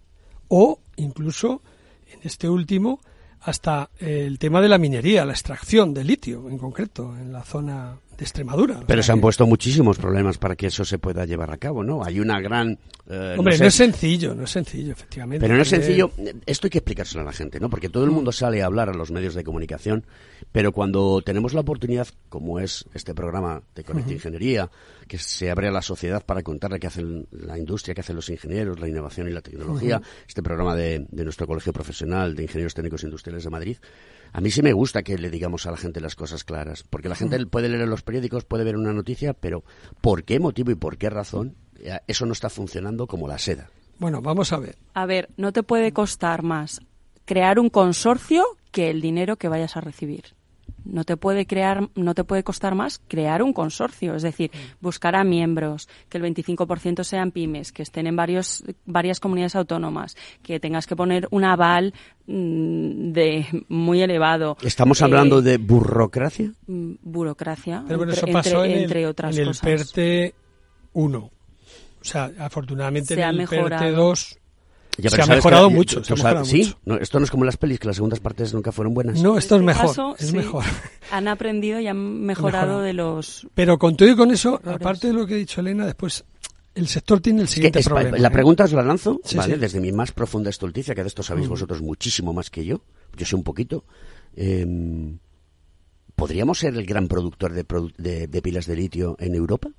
o 0.48 0.78
incluso 0.96 1.62
en 2.12 2.20
este 2.22 2.48
último 2.48 3.00
hasta 3.44 3.90
el 3.98 4.38
tema 4.38 4.60
de 4.60 4.68
la 4.68 4.78
minería, 4.78 5.24
la 5.24 5.32
extracción 5.32 5.92
de 5.92 6.04
litio 6.04 6.48
en 6.48 6.58
concreto 6.58 7.14
en 7.16 7.32
la 7.32 7.42
zona 7.42 7.98
de 8.16 8.24
Extremadura. 8.24 8.78
O 8.80 8.86
Pero 8.86 9.02
sea 9.02 9.06
se 9.06 9.12
han 9.12 9.20
puesto 9.20 9.46
muchísimos 9.46 9.98
problemas 9.98 10.38
para 10.38 10.56
que 10.56 10.66
eso 10.66 10.84
se 10.84 10.98
pueda 10.98 11.24
llevar 11.24 11.50
a 11.50 11.56
cabo, 11.56 11.82
¿no? 11.82 12.04
Hay 12.04 12.20
una 12.20 12.40
gran... 12.40 12.78
eh, 13.08 13.34
Hombre, 13.38 13.56
sé, 13.56 13.62
no 13.62 13.68
es 13.68 13.74
sencillo, 13.74 14.34
no 14.34 14.44
es 14.44 14.50
sencillo, 14.50 14.92
efectivamente. 14.92 15.40
Pero 15.44 15.56
no 15.56 15.62
es 15.62 15.68
sencillo, 15.68 16.10
esto 16.46 16.66
hay 16.66 16.70
que 16.70 16.78
explicárselo 16.78 17.22
a 17.22 17.24
la 17.24 17.32
gente, 17.32 17.60
¿no? 17.60 17.68
Porque 17.70 17.88
todo 17.88 18.04
el 18.04 18.10
mundo 18.10 18.32
sale 18.32 18.62
a 18.62 18.66
hablar 18.66 18.88
a 18.88 18.94
los 18.94 19.10
medios 19.10 19.34
de 19.34 19.44
comunicación, 19.44 20.04
pero 20.52 20.72
cuando 20.72 21.22
tenemos 21.22 21.54
la 21.54 21.60
oportunidad, 21.60 22.08
como 22.28 22.60
es 22.60 22.84
este 22.94 23.14
programa 23.14 23.62
de 23.74 23.84
Conecta. 23.84 24.12
Ingeniería, 24.12 24.70
que 25.08 25.18
se 25.18 25.50
abre 25.50 25.68
a 25.68 25.70
la 25.72 25.82
sociedad 25.82 26.24
para 26.24 26.42
contarle 26.42 26.78
qué 26.80 26.86
hace 26.86 27.02
la 27.32 27.58
industria, 27.58 27.94
qué 27.94 28.00
hacen 28.00 28.16
los 28.16 28.28
ingenieros, 28.30 28.80
la 28.80 28.88
innovación 28.88 29.28
y 29.28 29.32
la 29.32 29.40
tecnología, 29.42 30.00
este 30.26 30.42
programa 30.42 30.74
de, 30.74 31.06
de 31.10 31.24
nuestro 31.24 31.46
Colegio 31.46 31.72
Profesional 31.72 32.34
de 32.34 32.44
Ingenieros 32.44 32.74
Técnicos 32.74 33.02
Industriales 33.04 33.44
de 33.44 33.50
Madrid, 33.50 33.76
a 34.34 34.40
mí 34.40 34.50
sí 34.50 34.62
me 34.62 34.72
gusta 34.72 35.04
que 35.04 35.16
le 35.16 35.30
digamos 35.30 35.64
a 35.64 35.70
la 35.70 35.76
gente 35.76 36.00
las 36.00 36.16
cosas 36.16 36.42
claras, 36.42 36.82
porque 36.82 37.08
la 37.08 37.14
gente 37.14 37.36
Ujú. 37.36 37.48
puede 37.48 37.68
leer 37.68 37.82
en 37.82 37.90
los 37.90 38.02
periódicos, 38.02 38.44
puede 38.44 38.64
ver 38.64 38.76
una 38.76 38.92
noticia, 38.92 39.32
pero 39.32 39.62
¿por 40.00 40.24
qué 40.24 40.40
motivo 40.40 40.72
y 40.72 40.74
por 40.74 40.98
qué 40.98 41.08
razón 41.08 41.54
eh, 41.78 42.00
eso 42.08 42.26
no 42.26 42.32
está 42.32 42.50
funcionando 42.50 43.06
como 43.06 43.28
la 43.28 43.38
seda? 43.38 43.70
Bueno, 44.00 44.20
vamos 44.22 44.52
a 44.52 44.58
ver. 44.58 44.76
A 44.92 45.06
ver, 45.06 45.30
no 45.36 45.52
te 45.52 45.62
puede 45.62 45.92
costar 45.92 46.42
más 46.42 46.80
crear 47.24 47.60
un 47.60 47.70
consorcio 47.70 48.44
que 48.72 48.90
el 48.90 49.00
dinero 49.00 49.36
que 49.36 49.48
vayas 49.48 49.76
a 49.76 49.80
recibir. 49.80 50.34
No 50.84 51.04
te 51.04 51.16
puede 51.16 51.46
crear, 51.46 51.88
no 51.94 52.14
te 52.14 52.24
puede 52.24 52.42
costar 52.42 52.74
más 52.74 53.00
crear 53.08 53.42
un 53.42 53.52
consorcio, 53.52 54.14
es 54.14 54.22
decir, 54.22 54.50
buscar 54.80 55.16
a 55.16 55.24
miembros, 55.24 55.88
que 56.08 56.18
el 56.18 56.24
25% 56.24 57.04
sean 57.04 57.30
pymes, 57.30 57.72
que 57.72 57.82
estén 57.82 58.06
en 58.06 58.16
varios, 58.16 58.64
varias 58.86 59.20
comunidades 59.20 59.56
autónomas, 59.56 60.16
que 60.42 60.60
tengas 60.60 60.86
que 60.86 60.96
poner 60.96 61.26
un 61.30 61.44
aval 61.44 61.94
mm, 62.26 63.12
de 63.12 63.46
muy 63.68 64.02
elevado. 64.02 64.56
¿Estamos 64.62 65.00
Eh, 65.00 65.04
hablando 65.04 65.42
de 65.42 65.58
burocracia? 65.58 66.52
mm, 66.66 66.92
burocracia, 67.02 67.82
Pero 67.86 67.98
bueno, 67.98 68.12
entre, 68.12 68.30
eso 68.30 68.32
pasó 68.32 68.64
entre- 68.64 69.00
en 69.00 69.04
el, 69.04 69.10
otras 69.10 69.34
en 69.36 69.42
el 69.42 69.48
cosas. 69.48 69.62
PERTE 69.62 70.34
1. 70.92 71.18
O 71.18 71.30
sea, 72.06 72.30
afortunadamente 72.38 73.14
Se 73.14 73.20
en 73.22 73.28
el 73.28 73.36
mejorado. 73.36 73.68
PERTE 73.82 73.90
2 73.96 74.38
Ya, 74.96 75.10
se 75.10 75.20
ha 75.22 75.26
mejorado 75.26 75.68
que- 75.68 75.74
mucho. 75.74 76.04
se 76.04 76.12
ha 76.12 76.16
mejorado 76.16 76.44
sí, 76.44 76.58
mucho. 76.58 76.78
no, 76.84 76.96
esto 76.96 77.18
no 77.18 77.24
es 77.24 77.30
como 77.30 77.44
las 77.44 77.56
pelis, 77.56 77.80
que 77.80 77.86
las 77.88 77.96
segundas 77.96 78.20
partes 78.20 78.54
nunca 78.54 78.70
fueron 78.72 78.94
buenas. 78.94 79.20
No, 79.22 79.36
esto 79.38 79.56
es 79.56 79.60
este 79.60 79.66
mejor. 79.66 79.86
caso, 79.86 80.16
es 80.18 80.26
sí, 80.28 80.36
mejor. 80.36 80.64
Han 81.10 81.28
aprendido 81.28 81.80
y 81.80 81.86
han 81.88 82.20
mejorado 82.22 82.66
Mejorado. 82.66 82.80
de 82.82 82.92
los 82.92 83.46
Pero 83.54 83.78
con 83.78 83.96
todo 83.96 84.08
y 84.08 84.16
con 84.16 84.30
eso, 84.30 84.60
Errores. 84.62 84.76
aparte 84.80 85.06
de 85.08 85.12
lo 85.12 85.26
que 85.26 85.34
ha 85.34 85.36
dicho 85.36 85.60
Elena, 85.60 85.84
después 85.86 86.24
el 86.76 86.86
sector 86.88 87.20
tiene 87.20 87.40
el 87.40 87.44
Es 87.44 87.50
que 87.50 87.54
siguiente 87.56 87.78
es- 87.80 87.86
problema. 87.88 88.16
la 88.18 88.28
¿eh? 88.28 88.30
pregunta 88.30 88.64
os 88.64 88.72
la 88.72 88.82
lanzo, 88.82 89.20
Sí, 89.24 89.36
¿vale? 89.36 89.54
sí. 89.54 89.60
Desde 89.60 89.80
mi 89.80 89.90
más 89.92 90.12
profunda 90.12 90.50
estulticia, 90.50 90.94
que 90.94 91.02
de 91.02 91.08
esto 91.08 91.22
sabéis 91.22 91.46
Mm. 91.46 91.50
vosotros 91.50 91.82
muchísimo 91.82 92.32
más 92.32 92.50
que 92.50 92.64
yo. 92.64 92.80
Yo 93.16 93.26
sé 93.26 93.34
un 93.36 93.42
poquito. 93.44 93.84
Eh, 94.36 94.64
¿Podríamos 96.16 96.58
ser 96.60 96.74
el 96.76 96.86
gran 96.86 97.08
productor 97.08 97.52
de, 97.52 97.66
produ- 97.66 97.94
de- 97.96 98.28
de 98.28 98.42
pilas 98.42 98.66
de 98.66 98.76
litio 98.76 99.16
en 99.18 99.34
Europa? 99.34 99.70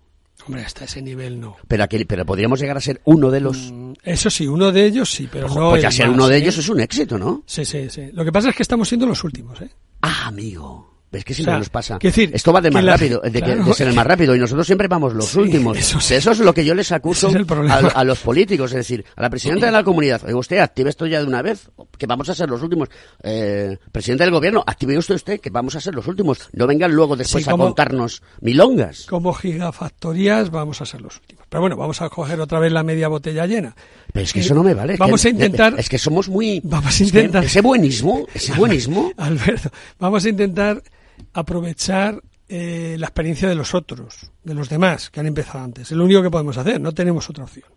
Hombre, 0.46 0.64
hasta 0.64 0.86
ese 0.86 1.02
nivel 1.02 1.40
no. 1.40 1.56
Pero, 1.68 1.84
aquel- 1.84 2.06
pero 2.06 2.26
podríamos 2.26 2.60
llegar 2.60 2.78
a 2.78 2.82
ser 2.82 3.02
uno 3.06 3.32
de 3.32 3.40
los... 3.40 3.74
Eso 4.04 4.30
sí, 4.30 4.48
uno 4.48 4.72
de 4.72 4.86
ellos 4.86 5.10
sí, 5.12 5.28
pero 5.32 5.48
Ojo, 5.48 5.60
no 5.60 5.70
pues 5.72 5.82
ya 5.82 5.90
ser 5.92 6.10
uno 6.10 6.28
de 6.28 6.36
¿eh? 6.38 6.42
ellos 6.42 6.58
es 6.58 6.70
un 6.70 6.80
éxito, 6.82 7.18
¿no? 7.18 7.44
Sí, 7.48 7.66
sí, 7.66 7.90
sí. 7.90 8.10
Lo 8.14 8.24
que 8.24 8.32
pasa 8.32 8.50
es 8.50 8.56
que 8.56 8.62
estamos 8.64 8.88
siendo 8.88 9.08
los 9.08 9.24
últimos, 9.24 9.60
¿eh? 9.62 9.70
Ah, 10.02 10.28
amigo. 10.28 10.95
Es 11.12 11.24
que 11.24 11.34
siempre 11.34 11.52
O 11.52 11.56
sea, 11.56 11.60
nos 11.60 11.70
pasa. 11.70 11.98
decir, 12.02 12.32
Esto 12.34 12.52
va 12.52 12.60
de 12.60 12.72
más 12.72 12.84
la- 12.84 12.94
rápido, 12.94 13.22
de, 13.22 13.42
claro. 13.42 13.64
de 13.64 13.74
ser 13.74 13.88
el 13.88 13.94
más 13.94 14.06
rápido, 14.06 14.36
y 14.36 14.40
nosotros 14.40 14.66
siempre 14.66 14.88
vamos 14.90 15.14
los 15.14 15.26
Sí, 15.28 15.40
últimos. 15.40 15.78
eso 16.12 16.32
es 16.32 16.40
lo 16.40 16.54
que 16.54 16.66
yo 16.66 16.76
les 16.76 16.92
acuso 16.92 17.30
es 17.30 17.36
a, 17.72 17.78
a 18.00 18.04
los 18.04 18.20
políticos, 18.20 18.72
es 18.72 18.78
decir, 18.78 19.06
a 19.16 19.22
la 19.22 19.30
presidenta 19.30 19.66
de 19.68 19.72
la 19.72 19.84
comunidad. 19.84 20.22
Oiga, 20.26 20.38
usted, 20.38 20.58
active 20.58 20.90
esto 20.90 21.06
ya 21.06 21.22
de 21.22 21.26
una 21.28 21.42
vez, 21.42 21.70
que 21.98 22.06
vamos 22.06 22.28
a 22.30 22.36
ser 22.36 22.50
los 22.50 22.62
últimos. 22.62 22.90
Eh, 23.24 23.78
presidente 23.94 24.26
del 24.26 24.32
gobierno, 24.34 24.64
active 24.68 24.98
usted 24.98 25.16
usted, 25.16 25.40
que 25.40 25.50
vamos 25.50 25.76
a 25.76 25.80
ser 25.80 25.96
los 25.96 26.06
últimos. 26.08 26.50
No 26.52 26.68
vengan 26.68 26.92
luego 26.92 27.16
después 27.16 27.46
Sí, 27.46 27.50
a 27.50 27.54
contarnos 27.54 28.22
milongas. 28.42 29.06
Como 29.06 29.34
gigafactorías 29.34 30.50
vamos 30.52 30.82
a 30.82 30.86
ser 30.86 31.02
los 31.02 31.16
últimos. 31.18 31.45
Pero 31.56 31.62
bueno, 31.62 31.78
vamos 31.78 32.02
a 32.02 32.10
coger 32.10 32.38
otra 32.42 32.60
vez 32.60 32.70
la 32.74 32.84
media 32.84 33.08
botella 33.08 33.46
llena. 33.46 33.74
Pero 34.12 34.26
es 34.26 34.34
que 34.34 34.40
Eh, 34.40 34.42
eso 34.44 34.54
no 34.54 34.62
me 34.62 34.74
vale. 34.74 34.98
Vamos 34.98 35.22
que- 35.22 35.30
a 35.30 35.32
intentar... 35.32 35.74
Es 35.80 35.88
que 35.88 35.98
somos 35.98 36.28
muy... 36.28 36.60
Vamos 36.66 36.88
a 36.88 36.90
es 36.90 36.98
que 36.98 37.04
intentar... 37.20 37.46
ese 37.46 37.62
buenismo, 37.62 38.28
ese 38.34 38.52
buenismo... 38.56 39.14
Alberto, 39.18 39.70
vamos 39.98 40.26
a 40.26 40.30
intentar 40.30 40.84
aprovechar 41.32 42.22
eh, 42.50 42.98
la 43.00 43.06
experiencia 43.08 43.48
de 43.48 43.56
los 43.56 43.74
otros, 43.74 44.32
de 44.44 44.54
los 44.54 44.68
demás 44.68 45.10
que 45.10 45.22
han 45.22 45.28
empezado 45.28 45.64
antes. 45.64 45.92
Es 45.92 45.98
lo 45.98 46.04
único 46.04 46.22
que 46.22 46.30
podemos 46.30 46.58
hacer, 46.58 46.82
no 46.82 46.92
tenemos 46.94 47.30
otra 47.30 47.46
opción. 47.46 47.70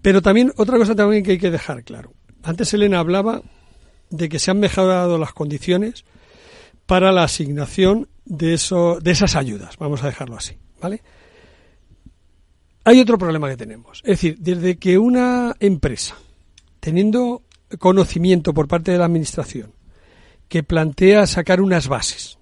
Pero 0.00 0.22
también, 0.22 0.52
otra 0.56 0.78
cosa 0.78 0.94
también 0.94 1.24
que 1.24 1.32
hay 1.32 1.38
que 1.38 1.50
dejar 1.50 1.82
claro. 1.82 2.12
Antes 2.44 2.72
Elena 2.72 3.00
hablaba 3.00 3.42
de 4.10 4.28
que 4.28 4.38
se 4.38 4.52
han 4.52 4.60
mejorado 4.60 5.18
las 5.18 5.32
condiciones 5.32 6.04
para 6.86 7.10
la 7.10 7.24
asignación 7.24 8.08
de, 8.24 8.54
eso, 8.54 9.00
de 9.00 9.10
esas 9.10 9.34
ayudas, 9.34 9.76
vamos 9.76 10.04
a 10.04 10.06
dejarlo 10.06 10.36
así, 10.36 10.56
¿vale? 10.80 11.02
Hay 12.86 13.00
otro 13.00 13.18
problema 13.18 13.48
que 13.50 13.56
tenemos. 13.56 13.98
Es 14.04 14.10
decir, 14.10 14.36
desde 14.38 14.76
que 14.78 14.96
una 14.96 15.54
empresa, 15.60 16.14
teniendo 16.80 17.42
conocimiento 17.78 18.54
por 18.54 18.68
parte 18.68 18.92
de 18.92 18.98
la 18.98 19.04
Administración, 19.06 19.72
que 20.48 20.62
plantea 20.62 21.26
sacar 21.26 21.60
unas 21.60 21.88
bases, 21.88 22.38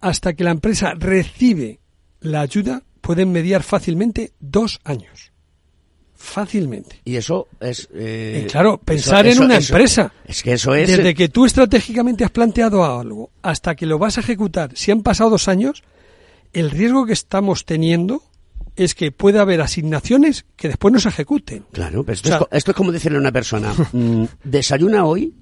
hasta 0.00 0.32
que 0.32 0.44
la 0.44 0.50
empresa 0.50 0.94
recibe 0.96 1.80
la 2.20 2.40
ayuda, 2.40 2.82
pueden 3.02 3.32
mediar 3.32 3.62
fácilmente 3.62 4.32
dos 4.40 4.80
años. 4.84 5.30
Fácilmente. 6.14 7.00
Y 7.04 7.16
eso 7.16 7.48
es... 7.60 7.88
eh, 7.92 8.44
Y 8.46 8.50
claro, 8.50 8.78
pensar 8.78 9.26
eso- 9.26 9.40
en 9.42 9.44
una 9.46 9.58
eso- 9.58 9.74
empresa. 9.74 10.12
Es 10.24 10.42
que 10.42 10.52
eso 10.54 10.74
es... 10.74 10.88
Desde 10.88 11.14
que 11.14 11.28
tú 11.28 11.44
estratégicamente 11.44 12.24
has 12.24 12.30
planteado 12.30 12.82
algo 12.98 13.30
hasta 13.42 13.74
que 13.74 13.84
lo 13.84 13.98
vas 13.98 14.16
a 14.16 14.20
ejecutar, 14.20 14.70
si 14.74 14.90
han 14.90 15.02
pasado 15.02 15.30
dos 15.30 15.48
años, 15.48 15.82
el 16.54 16.70
riesgo 16.70 17.04
que 17.04 17.12
estamos 17.12 17.66
teniendo 17.66 18.22
es 18.76 18.94
que 18.94 19.12
pueda 19.12 19.42
haber 19.42 19.60
asignaciones 19.60 20.44
que 20.56 20.68
después 20.68 20.92
no 20.92 21.00
se 21.00 21.08
ejecuten. 21.08 21.64
Claro, 21.72 22.02
pero 22.04 22.14
esto, 22.14 22.28
O 22.28 22.30
sea- 22.30 22.36
es, 22.36 22.42
co- 22.42 22.48
esto 22.50 22.70
es 22.72 22.76
como 22.76 22.92
decirle 22.92 23.18
a 23.18 23.20
una 23.20 23.32
persona, 23.32 23.72
mm, 23.92 24.24
desayuna 24.44 25.04
hoy 25.04 25.34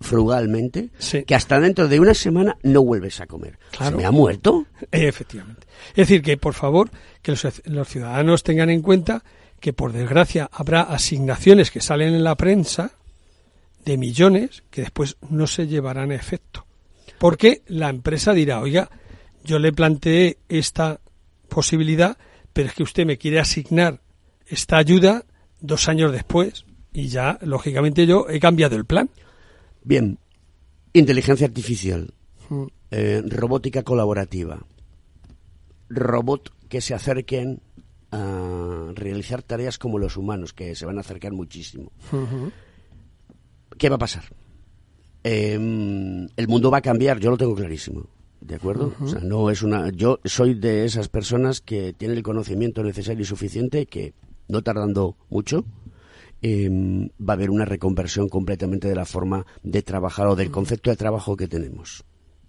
frugalmente, 0.00 0.90
que 1.26 1.34
hasta 1.34 1.58
dentro 1.60 1.88
de 1.88 1.98
una 2.00 2.14
semana 2.14 2.56
no 2.62 2.82
vuelves 2.84 3.20
a 3.20 3.26
comer. 3.26 3.58
Claro. 3.70 3.92
¿Se 3.92 3.96
me 3.96 4.04
ha 4.04 4.10
muerto? 4.10 4.66
Efectivamente. 4.92 5.66
Es 5.90 6.08
decir, 6.08 6.22
que 6.22 6.36
por 6.36 6.52
favor, 6.54 6.90
que 7.22 7.32
los, 7.32 7.62
los 7.64 7.88
ciudadanos 7.88 8.42
tengan 8.42 8.68
en 8.70 8.82
cuenta 8.82 9.24
que 9.60 9.72
por 9.72 9.92
desgracia 9.92 10.50
habrá 10.52 10.82
asignaciones 10.82 11.70
que 11.70 11.80
salen 11.80 12.14
en 12.14 12.22
la 12.24 12.36
prensa 12.36 12.92
de 13.84 13.96
millones 13.96 14.62
que 14.70 14.82
después 14.82 15.16
no 15.30 15.46
se 15.46 15.66
llevarán 15.66 16.10
a 16.10 16.14
efecto. 16.16 16.66
Porque 17.18 17.62
la 17.68 17.88
empresa 17.88 18.34
dirá, 18.34 18.60
oiga, 18.60 18.90
yo 19.42 19.58
le 19.58 19.72
planteé 19.72 20.38
esta 20.50 21.00
posibilidad, 21.48 22.18
pero 22.54 22.68
es 22.68 22.74
que 22.74 22.82
usted 22.82 23.04
me 23.04 23.18
quiere 23.18 23.38
asignar 23.40 24.00
esta 24.46 24.78
ayuda 24.78 25.24
dos 25.60 25.88
años 25.88 26.10
después 26.12 26.64
y 26.94 27.08
ya, 27.08 27.38
lógicamente, 27.42 28.06
yo 28.06 28.26
he 28.30 28.40
cambiado 28.40 28.76
el 28.76 28.86
plan. 28.86 29.10
Bien, 29.82 30.18
inteligencia 30.94 31.46
artificial, 31.46 32.14
Mm. 32.48 32.64
eh, 32.90 33.22
robótica 33.26 33.82
colaborativa, 33.82 34.64
robot 35.88 36.52
que 36.68 36.80
se 36.80 36.94
acerquen 36.94 37.60
a 38.12 38.92
realizar 38.94 39.42
tareas 39.42 39.78
como 39.78 39.98
los 39.98 40.16
humanos, 40.16 40.52
que 40.52 40.74
se 40.74 40.86
van 40.86 40.98
a 40.98 41.00
acercar 41.00 41.32
muchísimo. 41.32 41.90
¿Qué 43.78 43.88
va 43.88 43.96
a 43.96 43.98
pasar? 43.98 44.24
Eh, 45.24 45.54
el 45.54 46.48
mundo 46.48 46.70
va 46.70 46.78
a 46.78 46.82
cambiar, 46.82 47.18
yo 47.18 47.30
lo 47.30 47.36
tengo 47.36 47.54
clarísimo. 47.56 48.06
¿De 48.44 48.56
acuerdo? 48.56 48.92
O 49.00 49.08
sea, 49.08 49.20
no 49.20 49.48
es 49.50 49.62
una. 49.62 49.90
Yo 49.90 50.20
soy 50.24 50.52
de 50.54 50.84
esas 50.84 51.08
personas 51.08 51.60
que 51.62 51.94
tienen 51.94 52.18
el 52.18 52.22
conocimiento 52.22 52.82
necesario 52.82 53.22
y 53.22 53.24
suficiente 53.24 53.86
que, 53.86 54.12
no 54.48 54.62
tardando 54.62 55.16
mucho, 55.30 55.64
eh, 56.42 56.68
va 56.70 57.32
a 57.32 57.36
haber 57.36 57.48
una 57.50 57.64
reconversión 57.64 58.28
completamente 58.28 58.86
de 58.86 58.94
la 58.94 59.06
forma 59.06 59.46
de 59.62 59.82
trabajar 59.82 60.26
o 60.26 60.36
del 60.36 60.50
concepto 60.50 60.90
de 60.90 60.96
trabajo 60.96 61.36
que 61.36 61.48
tenemos. 61.48 62.04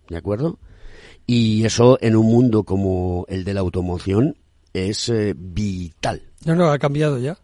¿De 0.10 0.18
acuerdo? 0.18 0.60
Y 1.26 1.64
eso 1.64 1.98
en 2.02 2.18
un 2.18 2.26
mundo 2.26 2.64
como 2.64 3.26
el 3.30 3.46
de 3.46 3.54
la 3.54 3.62
automoción 3.62 4.36
es 4.74 5.08
eh, 5.08 5.34
vital. 5.38 6.22
No, 6.44 6.56
no, 6.56 6.70
ha 6.72 6.78
cambiado 6.78 7.18
ya. 7.20 7.38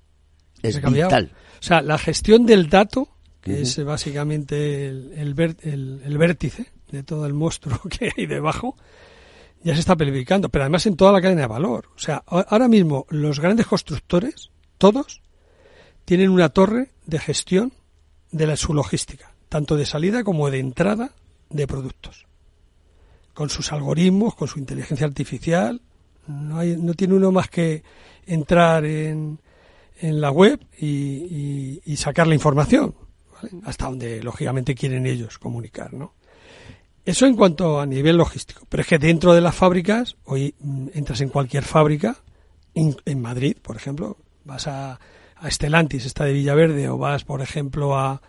Es 0.62 0.76
Ha 0.76 0.82
cambiado. 0.82 1.10
vital. 1.10 1.32
O 1.60 1.64
sea, 1.64 1.82
la 1.82 1.98
gestión 1.98 2.46
del 2.46 2.70
dato, 2.70 3.08
que 3.40 3.62
es 3.62 3.78
eh, 3.78 3.84
básicamente 3.84 4.90
el, 4.90 5.14
el, 5.16 5.34
ver- 5.34 5.56
el- 5.62 6.02
el 6.04 6.18
vértice 6.18 6.68
de 6.92 7.04
todo 7.04 7.26
el 7.26 7.34
monstruo 7.34 7.80
que 7.90 8.12
hay 8.16 8.26
debajo, 8.26 8.76
ya 9.64 9.74
se 9.74 9.80
está 9.80 9.96
planificando, 9.96 10.50
pero 10.50 10.64
además 10.64 10.86
en 10.86 10.96
toda 10.96 11.12
la 11.12 11.22
cadena 11.22 11.42
de 11.42 11.48
valor. 11.48 11.88
O 11.96 12.00
sea, 12.00 12.24
ahora 12.26 12.68
mismo 12.68 13.06
los 13.10 13.40
grandes 13.40 13.68
constructores, 13.68 14.50
todos, 14.78 15.22
tienen 16.06 16.30
una 16.30 16.50
torre 16.50 16.90
de 17.06 17.20
gestión 17.20 17.72
de 18.32 18.48
la, 18.48 18.56
su 18.56 18.74
logística, 18.74 19.34
tanto 19.50 19.76
de 19.76 19.86
salida 19.86 20.24
como 20.24 20.50
de 20.50 20.60
entrada 20.60 21.12
de 21.50 21.68
productos. 21.68 22.26
Con 23.34 23.50
sus 23.50 23.72
algoritmos, 23.72 24.36
con 24.36 24.48
su 24.48 24.60
inteligencia 24.60 25.06
artificial, 25.06 25.82
no, 26.28 26.58
hay, 26.58 26.76
no 26.78 26.94
tiene 26.96 27.14
uno 27.14 27.32
más 27.32 27.50
que 27.50 27.84
entrar 28.26 28.84
en, 28.86 29.40
en 30.00 30.22
la 30.22 30.32
web 30.32 30.60
y, 30.78 30.88
y- 30.88 31.82
y 31.86 31.98
sacar 31.98 32.28
la 32.28 32.36
información, 32.36 32.96
¿vale? 33.34 33.52
hasta 33.66 33.86
donde 33.86 34.22
lógicamente 34.24 34.76
quieren 34.76 35.06
ellos 35.06 35.38
comunicar, 35.40 35.94
¿no? 35.94 36.14
Eso 37.06 37.26
en 37.26 37.36
cuanto 37.36 37.80
a 37.80 37.86
nivel 37.86 38.18
logístico. 38.18 38.66
Pero 38.70 38.82
es 38.82 38.88
que 38.88 39.00
dentro 39.00 39.34
de 39.34 39.42
las 39.42 39.56
fábricas, 39.56 40.16
hoy 40.26 40.54
mm, 40.60 40.90
entras 40.94 41.22
en 41.22 41.30
cualquier 41.30 41.64
fábrica, 41.64 42.18
en 42.74 43.22
Madrid, 43.22 43.58
por 43.62 43.76
ejemplo, 43.76 44.18
vas 44.46 44.68
a, 44.68 45.00
a 45.42 45.48
Estelantis, 45.48 46.06
esta 46.06 46.26
de 46.26 46.34
Villaverde, 46.34 46.88
o 46.88 46.98
vas, 46.98 47.24
por 47.24 47.42
ejemplo, 47.42 47.98
a, 47.98 48.22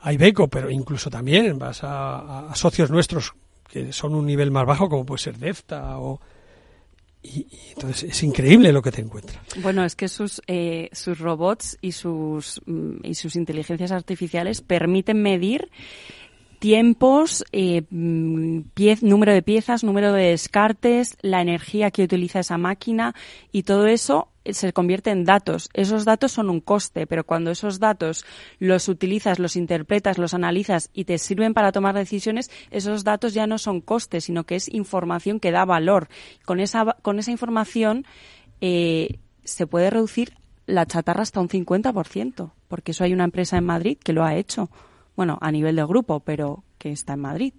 a 0.00 0.12
Ibeco, 0.12 0.48
pero 0.48 0.70
incluso 0.70 1.10
también 1.10 1.58
vas 1.58 1.80
a, 1.82 2.50
socios 2.54 2.90
nuestros 2.90 3.34
que 3.68 3.92
son 3.92 4.14
un 4.14 4.24
nivel 4.24 4.50
más 4.50 4.64
bajo, 4.64 4.88
como 4.88 5.04
puede 5.04 5.20
ser 5.20 5.36
Defta, 5.36 5.98
o, 5.98 6.20
y 7.22 7.46
entonces 7.74 8.04
es 8.04 8.22
increíble 8.22 8.72
lo 8.72 8.80
que 8.80 8.90
te 8.90 9.02
encuentras. 9.02 9.38
Bueno, 9.60 9.84
es 9.84 9.94
que 9.94 10.08
sus, 10.08 10.40
eh, 10.46 10.88
sus 10.92 11.18
robots 11.18 11.76
y 11.82 11.92
sus, 11.92 12.62
mm, 12.64 13.04
y 13.04 13.14
sus 13.14 13.36
inteligencias 13.36 13.92
artificiales 13.92 14.62
permiten 14.62 15.20
medir 15.20 15.68
tiempos, 16.58 17.44
eh, 17.52 17.82
mm, 17.90 18.60
piez- 18.74 19.02
número 19.02 19.32
de 19.32 19.42
piezas, 19.42 19.84
número 19.84 20.12
de 20.12 20.30
descartes, 20.30 21.16
la 21.22 21.40
energía 21.40 21.90
que 21.90 22.02
utiliza 22.02 22.40
esa 22.40 22.58
máquina 22.58 23.14
y 23.52 23.62
todo 23.62 23.86
eso 23.86 24.28
se 24.44 24.72
convierte 24.72 25.10
en 25.10 25.24
datos. 25.24 25.68
Esos 25.74 26.04
datos 26.04 26.32
son 26.32 26.48
un 26.48 26.60
coste, 26.60 27.06
pero 27.06 27.24
cuando 27.24 27.50
esos 27.50 27.78
datos 27.80 28.24
los 28.58 28.88
utilizas, 28.88 29.38
los 29.38 29.56
interpretas, 29.56 30.18
los 30.18 30.32
analizas 30.34 30.90
y 30.94 31.04
te 31.04 31.18
sirven 31.18 31.54
para 31.54 31.70
tomar 31.72 31.94
decisiones, 31.94 32.50
esos 32.70 33.04
datos 33.04 33.34
ya 33.34 33.46
no 33.46 33.58
son 33.58 33.80
costes, 33.80 34.24
sino 34.24 34.44
que 34.44 34.56
es 34.56 34.68
información 34.72 35.38
que 35.40 35.50
da 35.52 35.64
valor. 35.64 36.08
Con 36.44 36.60
esa, 36.60 36.96
con 37.02 37.18
esa 37.18 37.30
información 37.30 38.06
eh, 38.60 39.18
se 39.44 39.66
puede 39.66 39.90
reducir 39.90 40.32
la 40.66 40.86
chatarra 40.86 41.22
hasta 41.22 41.40
un 41.40 41.48
50%, 41.48 42.52
porque 42.68 42.92
eso 42.92 43.04
hay 43.04 43.12
una 43.12 43.24
empresa 43.24 43.56
en 43.56 43.64
Madrid 43.64 43.98
que 44.02 44.12
lo 44.12 44.24
ha 44.24 44.34
hecho. 44.36 44.70
Bueno, 45.18 45.36
a 45.40 45.50
nivel 45.50 45.74
de 45.74 45.84
grupo, 45.84 46.20
pero 46.20 46.62
que 46.78 46.92
está 46.92 47.14
en 47.14 47.18
Madrid. 47.18 47.52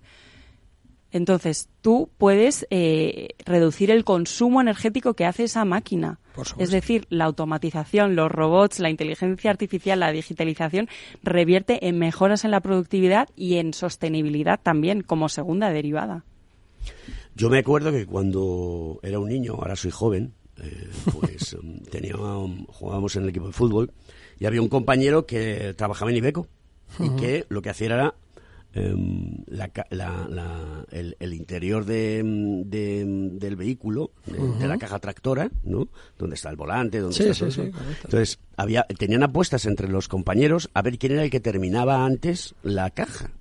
Entonces, 1.12 1.68
tú 1.82 2.10
puedes 2.18 2.66
eh, 2.70 3.36
reducir 3.46 3.92
el 3.92 4.06
consumo 4.06 4.62
energético 4.62 5.14
que 5.14 5.26
hace 5.26 5.44
esa 5.44 5.66
máquina. 5.66 6.20
Es 6.58 6.72
decir, 6.72 7.06
la 7.10 7.26
automatización, 7.26 8.16
los 8.16 8.32
robots, 8.32 8.80
la 8.80 8.90
inteligencia 8.90 9.52
artificial, 9.52 10.00
la 10.00 10.14
digitalización 10.14 10.88
revierte 11.22 11.90
en 11.90 12.00
mejoras 12.00 12.46
en 12.46 12.52
la 12.52 12.62
productividad 12.62 13.28
y 13.36 13.56
en 13.56 13.74
sostenibilidad 13.74 14.58
también 14.64 15.02
como 15.02 15.28
segunda 15.28 15.70
derivada. 15.70 16.24
Yo 17.36 17.50
me 17.50 17.60
acuerdo 17.60 17.92
que 17.92 18.06
cuando 18.06 19.02
era 19.04 19.20
un 19.20 19.28
niño, 19.28 19.56
ahora 19.56 19.76
soy 19.76 19.92
joven, 19.92 20.32
eh, 20.64 20.90
pues 21.12 21.58
tenía, 21.92 22.14
jugábamos 22.70 23.18
en 23.18 23.24
el 23.24 23.30
equipo 23.30 23.48
de 23.48 23.54
fútbol 23.54 23.92
y 24.40 24.46
había 24.46 24.62
un 24.62 24.70
compañero 24.70 25.26
que 25.26 25.74
trabajaba 25.76 26.10
en 26.12 26.16
Ibeco 26.16 26.48
y 27.00 27.10
que 27.20 27.46
lo 27.50 27.62
que 27.62 27.70
hacía 27.70 27.88
era 27.88 28.16
em, 28.74 29.44
la, 29.48 29.70
la- 29.90 30.28
la- 30.30 30.86
el, 30.92 31.16
el 31.20 31.34
interior 31.34 31.86
de, 31.86 32.22
de- 32.66 33.04
del 33.34 33.56
vehículo, 33.56 34.12
de, 34.28 34.68
la 34.68 34.78
caja 34.78 35.00
tractora, 35.00 35.50
¿no? 35.64 35.88
Donde 36.18 36.36
está 36.36 36.50
el 36.50 36.56
volante, 36.56 37.00
donde 37.00 37.16
Sí, 37.16 37.24
está 37.24 37.40
todo 37.40 37.52
sí, 37.52 37.62
eso. 37.62 37.72
Entonces, 38.04 38.40
había, 38.58 38.84
tenían 38.98 39.24
apuestas 39.24 39.66
entre 39.66 39.88
los 39.90 40.08
compañeros 40.08 40.70
a 40.74 40.82
ver 40.84 40.98
quién 41.00 41.14
era 41.14 41.24
el 41.24 41.32
que 41.32 41.40
terminaba 41.40 42.06
antes 42.06 42.54
la 42.62 42.90
caja. 42.92 43.32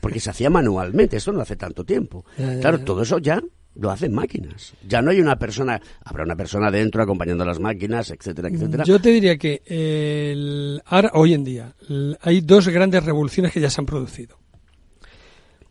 Porque 0.00 0.18
se 0.20 0.30
hacía 0.30 0.48
manualmente, 0.48 1.18
esto 1.18 1.32
no 1.32 1.42
hace 1.42 1.56
tanto 1.56 1.84
tiempo. 1.84 2.24
Ya, 2.38 2.54
ya, 2.54 2.60
claro, 2.60 2.78
ya. 2.78 2.84
todo 2.86 3.02
eso 3.02 3.18
ya 3.18 3.42
lo 3.74 3.90
hacen 3.90 4.12
máquinas. 4.12 4.74
Ya 4.86 5.00
no 5.02 5.10
hay 5.10 5.20
una 5.20 5.36
persona, 5.38 5.80
habrá 6.04 6.24
una 6.24 6.36
persona 6.36 6.70
dentro 6.70 7.02
acompañando 7.02 7.44
a 7.44 7.46
las 7.46 7.58
máquinas, 7.60 8.10
etcétera, 8.10 8.48
etcétera. 8.48 8.84
Yo 8.84 9.00
te 9.00 9.10
diría 9.10 9.38
que 9.38 9.62
el- 9.66 10.82
ahora, 10.86 11.10
hoy 11.14 11.34
en 11.34 11.44
día 11.44 11.74
hay 12.20 12.40
dos 12.42 12.68
grandes 12.68 13.04
revoluciones 13.04 13.52
que 13.52 13.60
ya 13.60 13.70
se 13.70 13.80
han 13.80 13.86
producido. 13.86 14.38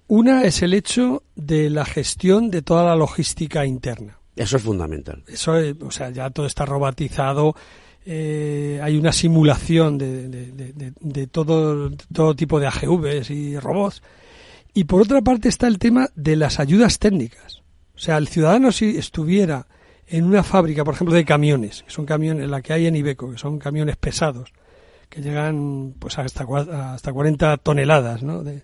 Una 0.08 0.44
es 0.44 0.62
el 0.62 0.74
hecho 0.74 1.24
de 1.36 1.70
la 1.70 1.86
gestión 1.86 2.50
de 2.52 2.62
toda 2.62 2.84
la 2.86 2.96
logística 2.96 3.66
interna. 3.66 4.18
Eso 4.36 4.58
es 4.58 4.64
fundamental. 4.64 5.24
Eso, 5.28 5.54
o 5.82 5.92
sea, 5.92 6.10
ya 6.10 6.30
todo 6.30 6.46
está 6.46 6.66
robotizado. 6.66 7.56
eh, 8.04 8.80
hay 8.82 8.98
una 8.98 9.12
simulación 9.14 10.00
de, 10.00 10.28
de- 10.28 10.52
de- 10.54 10.74
de- 10.74 10.94
de 11.00 11.28
todo, 11.28 11.92
todo 12.12 12.36
tipo 12.36 12.60
de 12.60 12.66
AGVs 12.66 13.30
y 13.30 13.60
robots. 13.60 14.02
Y 14.74 14.86
por 14.86 15.04
otra 15.04 15.22
parte 15.22 15.50
está 15.50 15.68
el 15.68 15.78
tema 15.78 16.10
de 16.16 16.36
las 16.36 16.60
ayudas 16.60 16.98
técnicas. 16.98 17.61
O 18.02 18.04
sea, 18.04 18.18
el 18.18 18.30
ciudadano 18.30 18.72
si 18.72 18.98
estuviera 18.98 19.68
en 20.08 20.26
una 20.26 20.42
fábrica, 20.42 20.84
por 20.84 20.96
ejemplo, 20.96 21.14
de 21.14 21.24
camiones, 21.24 21.84
que 21.84 21.92
son 21.92 22.04
camiones, 22.04 22.50
la 22.50 22.60
que 22.64 22.74
hay 22.74 22.88
en 22.88 22.96
Ibeco, 22.96 23.30
que 23.30 23.38
son 23.38 23.60
camiones 23.60 23.96
pesados, 23.96 24.54
que 25.08 25.22
llegan 25.22 25.94
pues 26.00 26.18
hasta, 26.18 26.48
hasta 26.94 27.14
40 27.14 27.58
toneladas, 27.58 28.24
¿no? 28.24 28.44
De, 28.44 28.64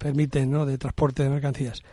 permiten, 0.00 0.50
¿no? 0.50 0.66
De 0.66 0.78
transporte 0.78 1.22
de 1.22 1.30
mercancías. 1.30 1.84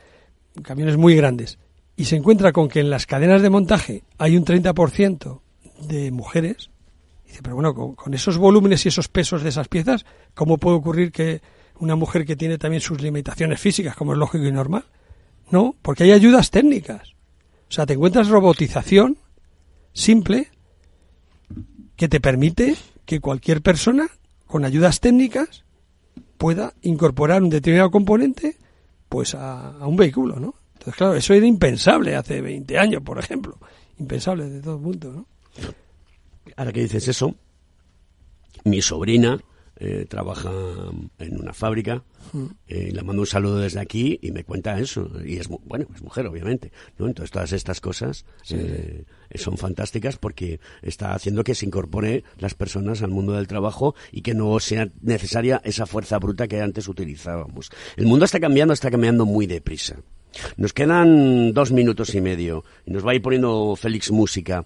Camiones 0.64 0.98
muy 0.98 1.16
grandes. 1.16 1.60
Y 1.96 2.06
se 2.06 2.16
encuentra 2.16 2.52
con 2.52 2.70
que 2.70 2.80
en 2.80 2.90
las 2.90 3.06
cadenas 3.06 3.44
de 3.44 3.52
montaje 3.52 4.04
hay 4.18 4.36
un 4.36 4.44
30% 4.44 5.42
de 5.88 6.10
mujeres. 6.10 6.72
Dice, 7.28 7.42
pero 7.44 7.54
bueno, 7.54 7.76
con, 7.76 7.94
con 7.94 8.16
esos 8.16 8.40
volúmenes 8.40 8.84
y 8.88 8.90
esos 8.90 9.10
pesos 9.10 9.44
de 9.44 9.50
esas 9.50 9.68
piezas, 9.68 10.08
¿cómo 10.34 10.58
puede 10.58 10.78
ocurrir 10.78 11.12
que 11.12 11.44
una 11.78 11.96
mujer 11.96 12.26
que 12.26 12.36
tiene 12.36 12.58
también 12.58 12.82
sus 12.82 13.00
limitaciones 13.00 13.60
físicas, 13.60 13.96
como 13.96 14.14
es 14.14 14.18
lógico 14.18 14.46
y 14.46 14.52
normal? 14.52 14.86
No, 15.52 15.76
porque 15.82 16.04
hay 16.04 16.12
ayudas 16.12 16.52
técnicas. 16.52 17.14
O 17.70 17.72
sea, 17.72 17.86
te 17.86 17.94
encuentras 17.94 18.28
robotización 18.28 19.18
simple 19.94 20.50
que 21.96 22.08
te 22.08 22.20
permite 22.20 22.76
que 23.06 23.20
cualquier 23.20 23.62
persona 23.62 24.08
con 24.48 24.66
ayudas 24.66 25.00
técnicas 25.00 25.64
pueda 26.38 26.74
incorporar 26.82 27.42
un 27.42 27.50
determinado 27.50 27.92
componente 27.92 28.58
pues 29.10 29.36
a, 29.36 29.78
un 29.88 29.96
vehículo, 29.96 30.40
¿no? 30.40 30.56
Entonces, 30.74 30.96
claro, 30.96 31.16
eso 31.16 31.34
era 31.34 31.46
impensable 31.46 32.16
hace 32.16 32.42
20 32.42 32.78
años, 32.78 33.02
por 33.04 33.20
ejemplo. 33.20 33.58
Impensable 34.00 34.50
de 34.50 34.62
todo 34.62 34.80
punto, 34.80 35.12
¿no? 35.12 35.28
Ahora 36.58 36.72
que 36.72 36.82
dices 36.82 37.08
eso, 37.08 37.36
mi 38.66 38.82
sobrina 38.82 39.40
eh, 39.84 40.06
trabaja 40.08 40.52
en 41.20 41.40
una 41.40 41.54
fábrica, 41.54 42.04
Mm. 42.32 42.46
eh, 42.70 42.92
le 42.94 43.04
mando 43.04 43.22
un 43.22 43.28
saludo 43.28 43.58
desde 43.60 43.82
aquí 43.82 44.18
y 44.22 44.32
me 44.32 44.46
cuenta 44.46 44.80
eso. 44.80 45.12
Y 45.26 45.38
es, 45.38 45.50
bueno, 45.50 45.86
es 45.94 46.02
mujer, 46.02 46.26
obviamente. 46.26 46.72
¿no? 46.98 47.08
Entonces, 47.08 47.32
todas 47.32 47.52
estas 47.52 47.82
cosas 47.82 48.26
eh, 48.50 49.04
son 49.36 49.58
fantásticas 49.58 50.18
porque 50.18 50.62
está 50.82 51.14
haciendo 51.14 51.44
que 51.44 51.54
se 51.54 51.66
incorpore 51.66 52.24
las 52.40 52.56
personas 52.56 53.02
al 53.02 53.12
mundo 53.12 53.34
del 53.34 53.48
trabajo 53.48 53.94
y 54.12 54.22
que 54.22 54.34
no 54.34 54.58
sea 54.62 54.88
necesaria 55.02 55.62
esa 55.66 55.86
fuerza 55.86 56.18
bruta 56.18 56.48
que 56.48 56.62
antes 56.62 56.88
utilizábamos. 56.88 57.70
El 57.98 58.06
mundo 58.08 58.24
está 58.24 58.40
cambiando, 58.40 58.74
está 58.74 58.90
cambiando 58.90 59.26
muy 59.26 59.46
deprisa. 59.46 59.98
Nos 60.58 60.74
quedan 60.74 61.54
dos 61.54 61.72
minutos 61.72 62.14
y 62.16 62.22
medio 62.22 62.64
y 62.86 62.92
nos 62.92 63.06
va 63.06 63.12
a 63.12 63.16
ir 63.16 63.22
poniendo 63.22 63.76
Félix 63.76 64.12
música, 64.12 64.66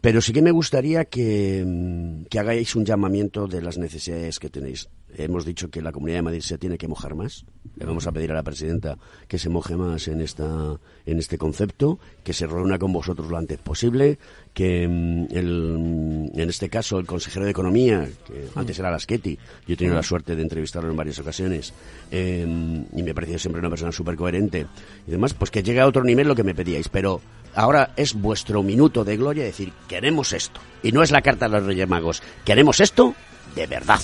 pero 0.00 0.20
sí 0.20 0.32
que 0.32 0.42
me 0.42 0.50
gustaría 0.50 1.04
que, 1.06 1.64
mm, 1.66 2.24
que 2.24 2.38
hagáis 2.38 2.74
un 2.76 2.84
llamamiento 2.84 3.46
de 3.46 3.62
las 3.62 3.78
necesidades 3.78 4.38
que 4.38 4.50
tenéis. 4.50 4.88
Hemos 5.16 5.44
dicho 5.44 5.70
que 5.70 5.82
la 5.82 5.90
Comunidad 5.90 6.18
de 6.18 6.22
Madrid 6.22 6.40
se 6.42 6.58
tiene 6.58 6.78
que 6.78 6.86
mojar 6.86 7.14
más. 7.14 7.44
Le 7.76 7.86
vamos 7.86 8.06
a 8.06 8.12
pedir 8.12 8.30
a 8.30 8.34
la 8.34 8.42
presidenta 8.42 8.98
que 9.26 9.38
se 9.38 9.48
moje 9.48 9.76
más 9.76 10.06
en 10.08 10.20
esta 10.20 10.78
en 11.06 11.18
este 11.18 11.38
concepto, 11.38 11.98
que 12.22 12.32
se 12.32 12.46
reúna 12.46 12.78
con 12.78 12.92
vosotros 12.92 13.28
lo 13.28 13.38
antes 13.38 13.58
posible, 13.58 14.18
que 14.52 14.86
mm, 14.86 15.26
el, 15.30 15.78
mm, 15.78 16.38
en 16.38 16.48
este 16.48 16.68
caso 16.68 16.98
el 16.98 17.06
consejero 17.06 17.46
de 17.46 17.52
Economía, 17.52 18.06
que 18.26 18.48
antes 18.54 18.78
era 18.78 18.90
Laschetti, 18.90 19.38
yo 19.66 19.74
he 19.74 19.76
tenido 19.76 19.96
la 19.96 20.02
suerte 20.02 20.36
de 20.36 20.42
entrevistarlo 20.42 20.90
en 20.90 20.96
varias 20.96 21.18
ocasiones, 21.18 21.72
eh, 22.10 22.46
y 22.94 23.02
me 23.02 23.14
pareció 23.14 23.38
siempre 23.38 23.60
una 23.60 23.70
persona 23.70 23.92
súper 23.92 24.16
coherente 24.16 24.66
y 25.06 25.10
demás, 25.10 25.32
pues 25.32 25.50
que 25.50 25.62
llegue 25.62 25.80
a 25.80 25.86
otro 25.86 26.04
nivel 26.04 26.28
lo 26.28 26.34
que 26.34 26.44
me 26.44 26.54
pedíais, 26.54 26.88
pero 26.88 27.22
ahora 27.54 27.92
es 27.96 28.14
vuestro 28.14 28.62
minuto 28.62 29.04
de 29.04 29.16
gloria 29.16 29.44
decir, 29.44 29.72
queremos 29.88 30.32
esto. 30.32 30.60
Y 30.82 30.92
no 30.92 31.02
es 31.02 31.10
la 31.10 31.22
carta 31.22 31.46
de 31.46 31.52
los 31.52 31.64
Reyes 31.64 31.88
Magos, 31.88 32.22
queremos 32.44 32.80
esto 32.80 33.14
de 33.54 33.66
verdad. 33.66 34.00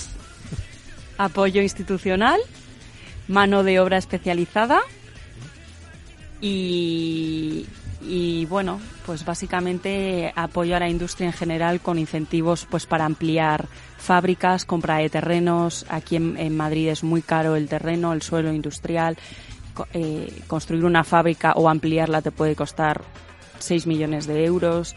Apoyo 1.17 1.61
institucional, 1.61 2.39
mano 3.27 3.63
de 3.63 3.79
obra 3.79 3.97
especializada 3.97 4.81
y, 6.41 7.65
y, 8.01 8.45
bueno, 8.45 8.79
pues 9.05 9.25
básicamente 9.25 10.33
apoyo 10.35 10.75
a 10.75 10.79
la 10.79 10.89
industria 10.89 11.27
en 11.27 11.33
general 11.33 11.79
con 11.79 11.97
incentivos 11.97 12.67
pues 12.69 12.85
para 12.85 13.05
ampliar 13.05 13.67
fábricas, 13.97 14.65
compra 14.65 14.97
de 14.97 15.09
terrenos. 15.09 15.85
Aquí 15.89 16.15
en, 16.15 16.55
Madrid 16.55 16.89
es 16.89 17.03
muy 17.03 17.21
caro 17.21 17.55
el 17.55 17.67
terreno, 17.67 18.13
el 18.13 18.21
suelo 18.21 18.53
industrial. 18.53 19.17
Eh, 19.93 20.41
construir 20.47 20.85
una 20.85 21.03
fábrica 21.03 21.53
o 21.53 21.67
ampliarla 21.67 22.21
te 22.21 22.31
puede 22.31 22.55
costar 22.55 23.01
6 23.59 23.87
millones 23.87 24.27
de 24.27 24.45
euros. 24.45 24.95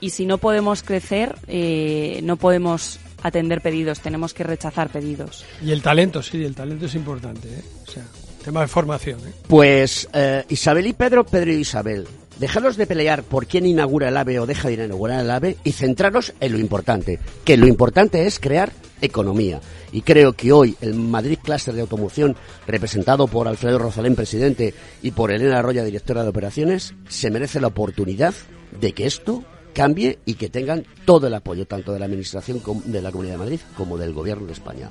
Y 0.00 0.10
si 0.10 0.26
no 0.26 0.38
podemos 0.38 0.82
crecer, 0.82 1.36
eh, 1.46 2.20
no 2.22 2.36
podemos 2.36 2.98
atender 3.24 3.62
pedidos, 3.62 4.00
tenemos 4.00 4.34
que 4.34 4.44
rechazar 4.44 4.90
pedidos. 4.90 5.44
Y 5.62 5.72
el 5.72 5.82
talento, 5.82 6.22
sí, 6.22 6.44
el 6.44 6.54
talento 6.54 6.86
es 6.86 6.94
importante, 6.94 7.48
¿eh? 7.48 7.62
O 7.88 7.90
sea, 7.90 8.04
tema 8.44 8.60
de 8.60 8.68
formación, 8.68 9.18
¿eh? 9.20 9.32
Pues 9.48 10.06
eh, 10.12 10.44
Isabel 10.50 10.86
y 10.86 10.92
Pedro, 10.92 11.24
Pedro 11.24 11.50
y 11.50 11.56
Isabel, 11.56 12.06
dejaros 12.38 12.76
de 12.76 12.86
pelear 12.86 13.22
por 13.22 13.46
quién 13.46 13.64
inaugura 13.64 14.10
el 14.10 14.16
AVE 14.18 14.40
o 14.40 14.46
deja 14.46 14.68
de 14.68 14.74
inaugurar 14.74 15.20
el 15.20 15.30
AVE 15.30 15.56
y 15.64 15.72
centraros 15.72 16.34
en 16.38 16.52
lo 16.52 16.58
importante, 16.58 17.18
que 17.44 17.56
lo 17.56 17.66
importante 17.66 18.26
es 18.26 18.38
crear 18.38 18.72
economía. 19.00 19.60
Y 19.90 20.02
creo 20.02 20.34
que 20.34 20.52
hoy 20.52 20.76
el 20.82 20.94
Madrid 20.94 21.38
Cluster 21.42 21.74
de 21.74 21.80
Automoción, 21.80 22.36
representado 22.66 23.26
por 23.26 23.48
Alfredo 23.48 23.78
Rosalén, 23.78 24.16
presidente, 24.16 24.74
y 25.02 25.12
por 25.12 25.32
Elena 25.32 25.60
Arroya, 25.60 25.82
directora 25.82 26.22
de 26.22 26.28
operaciones, 26.28 26.94
se 27.08 27.30
merece 27.30 27.58
la 27.58 27.68
oportunidad 27.68 28.34
de 28.78 28.92
que 28.92 29.06
esto 29.06 29.44
cambie 29.74 30.18
y 30.24 30.34
que 30.34 30.48
tengan 30.48 30.84
todo 31.04 31.26
el 31.26 31.34
apoyo, 31.34 31.66
tanto 31.66 31.92
de 31.92 31.98
la 31.98 32.06
Administración 32.06 32.62
de 32.86 33.02
la 33.02 33.10
Comunidad 33.12 33.34
de 33.34 33.38
Madrid 33.38 33.60
como 33.76 33.98
del 33.98 34.14
Gobierno 34.14 34.46
de 34.46 34.54
España. 34.54 34.88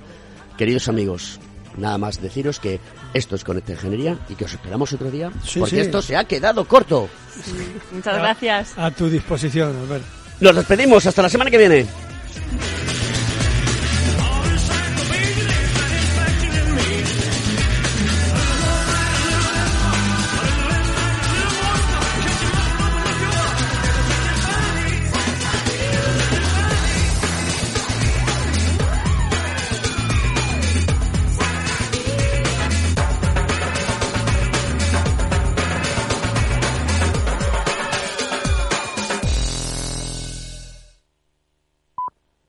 Queridos 0.57 0.87
amigos, 0.87 1.39
nada 1.77 1.97
más 1.97 2.21
deciros 2.21 2.59
que 2.59 2.79
esto 3.15 3.35
es 3.35 3.43
Conecta 3.43 3.71
Ingeniería 3.71 4.19
y 4.29 4.35
que 4.35 4.45
os 4.45 4.53
esperamos 4.53 4.93
otro 4.93 5.09
día, 5.09 5.31
Sí, 5.43 5.59
porque 5.59 5.75
sí. 5.77 5.81
esto 5.81 6.01
se 6.03 6.15
ha 6.15 6.25
quedado 6.25 6.65
corto. 6.67 7.09
Muchas 7.91 8.15
gracias. 8.17 8.77
A 8.77 8.91
tu 8.91 9.09
disposición, 9.09 9.75
Alberto. 9.75 10.05
Nos 10.39 10.55
despedimos, 10.55 11.05
hasta 11.07 11.21
la 11.23 11.29
semana 11.29 11.49
que 11.49 11.57
viene. 11.57 11.85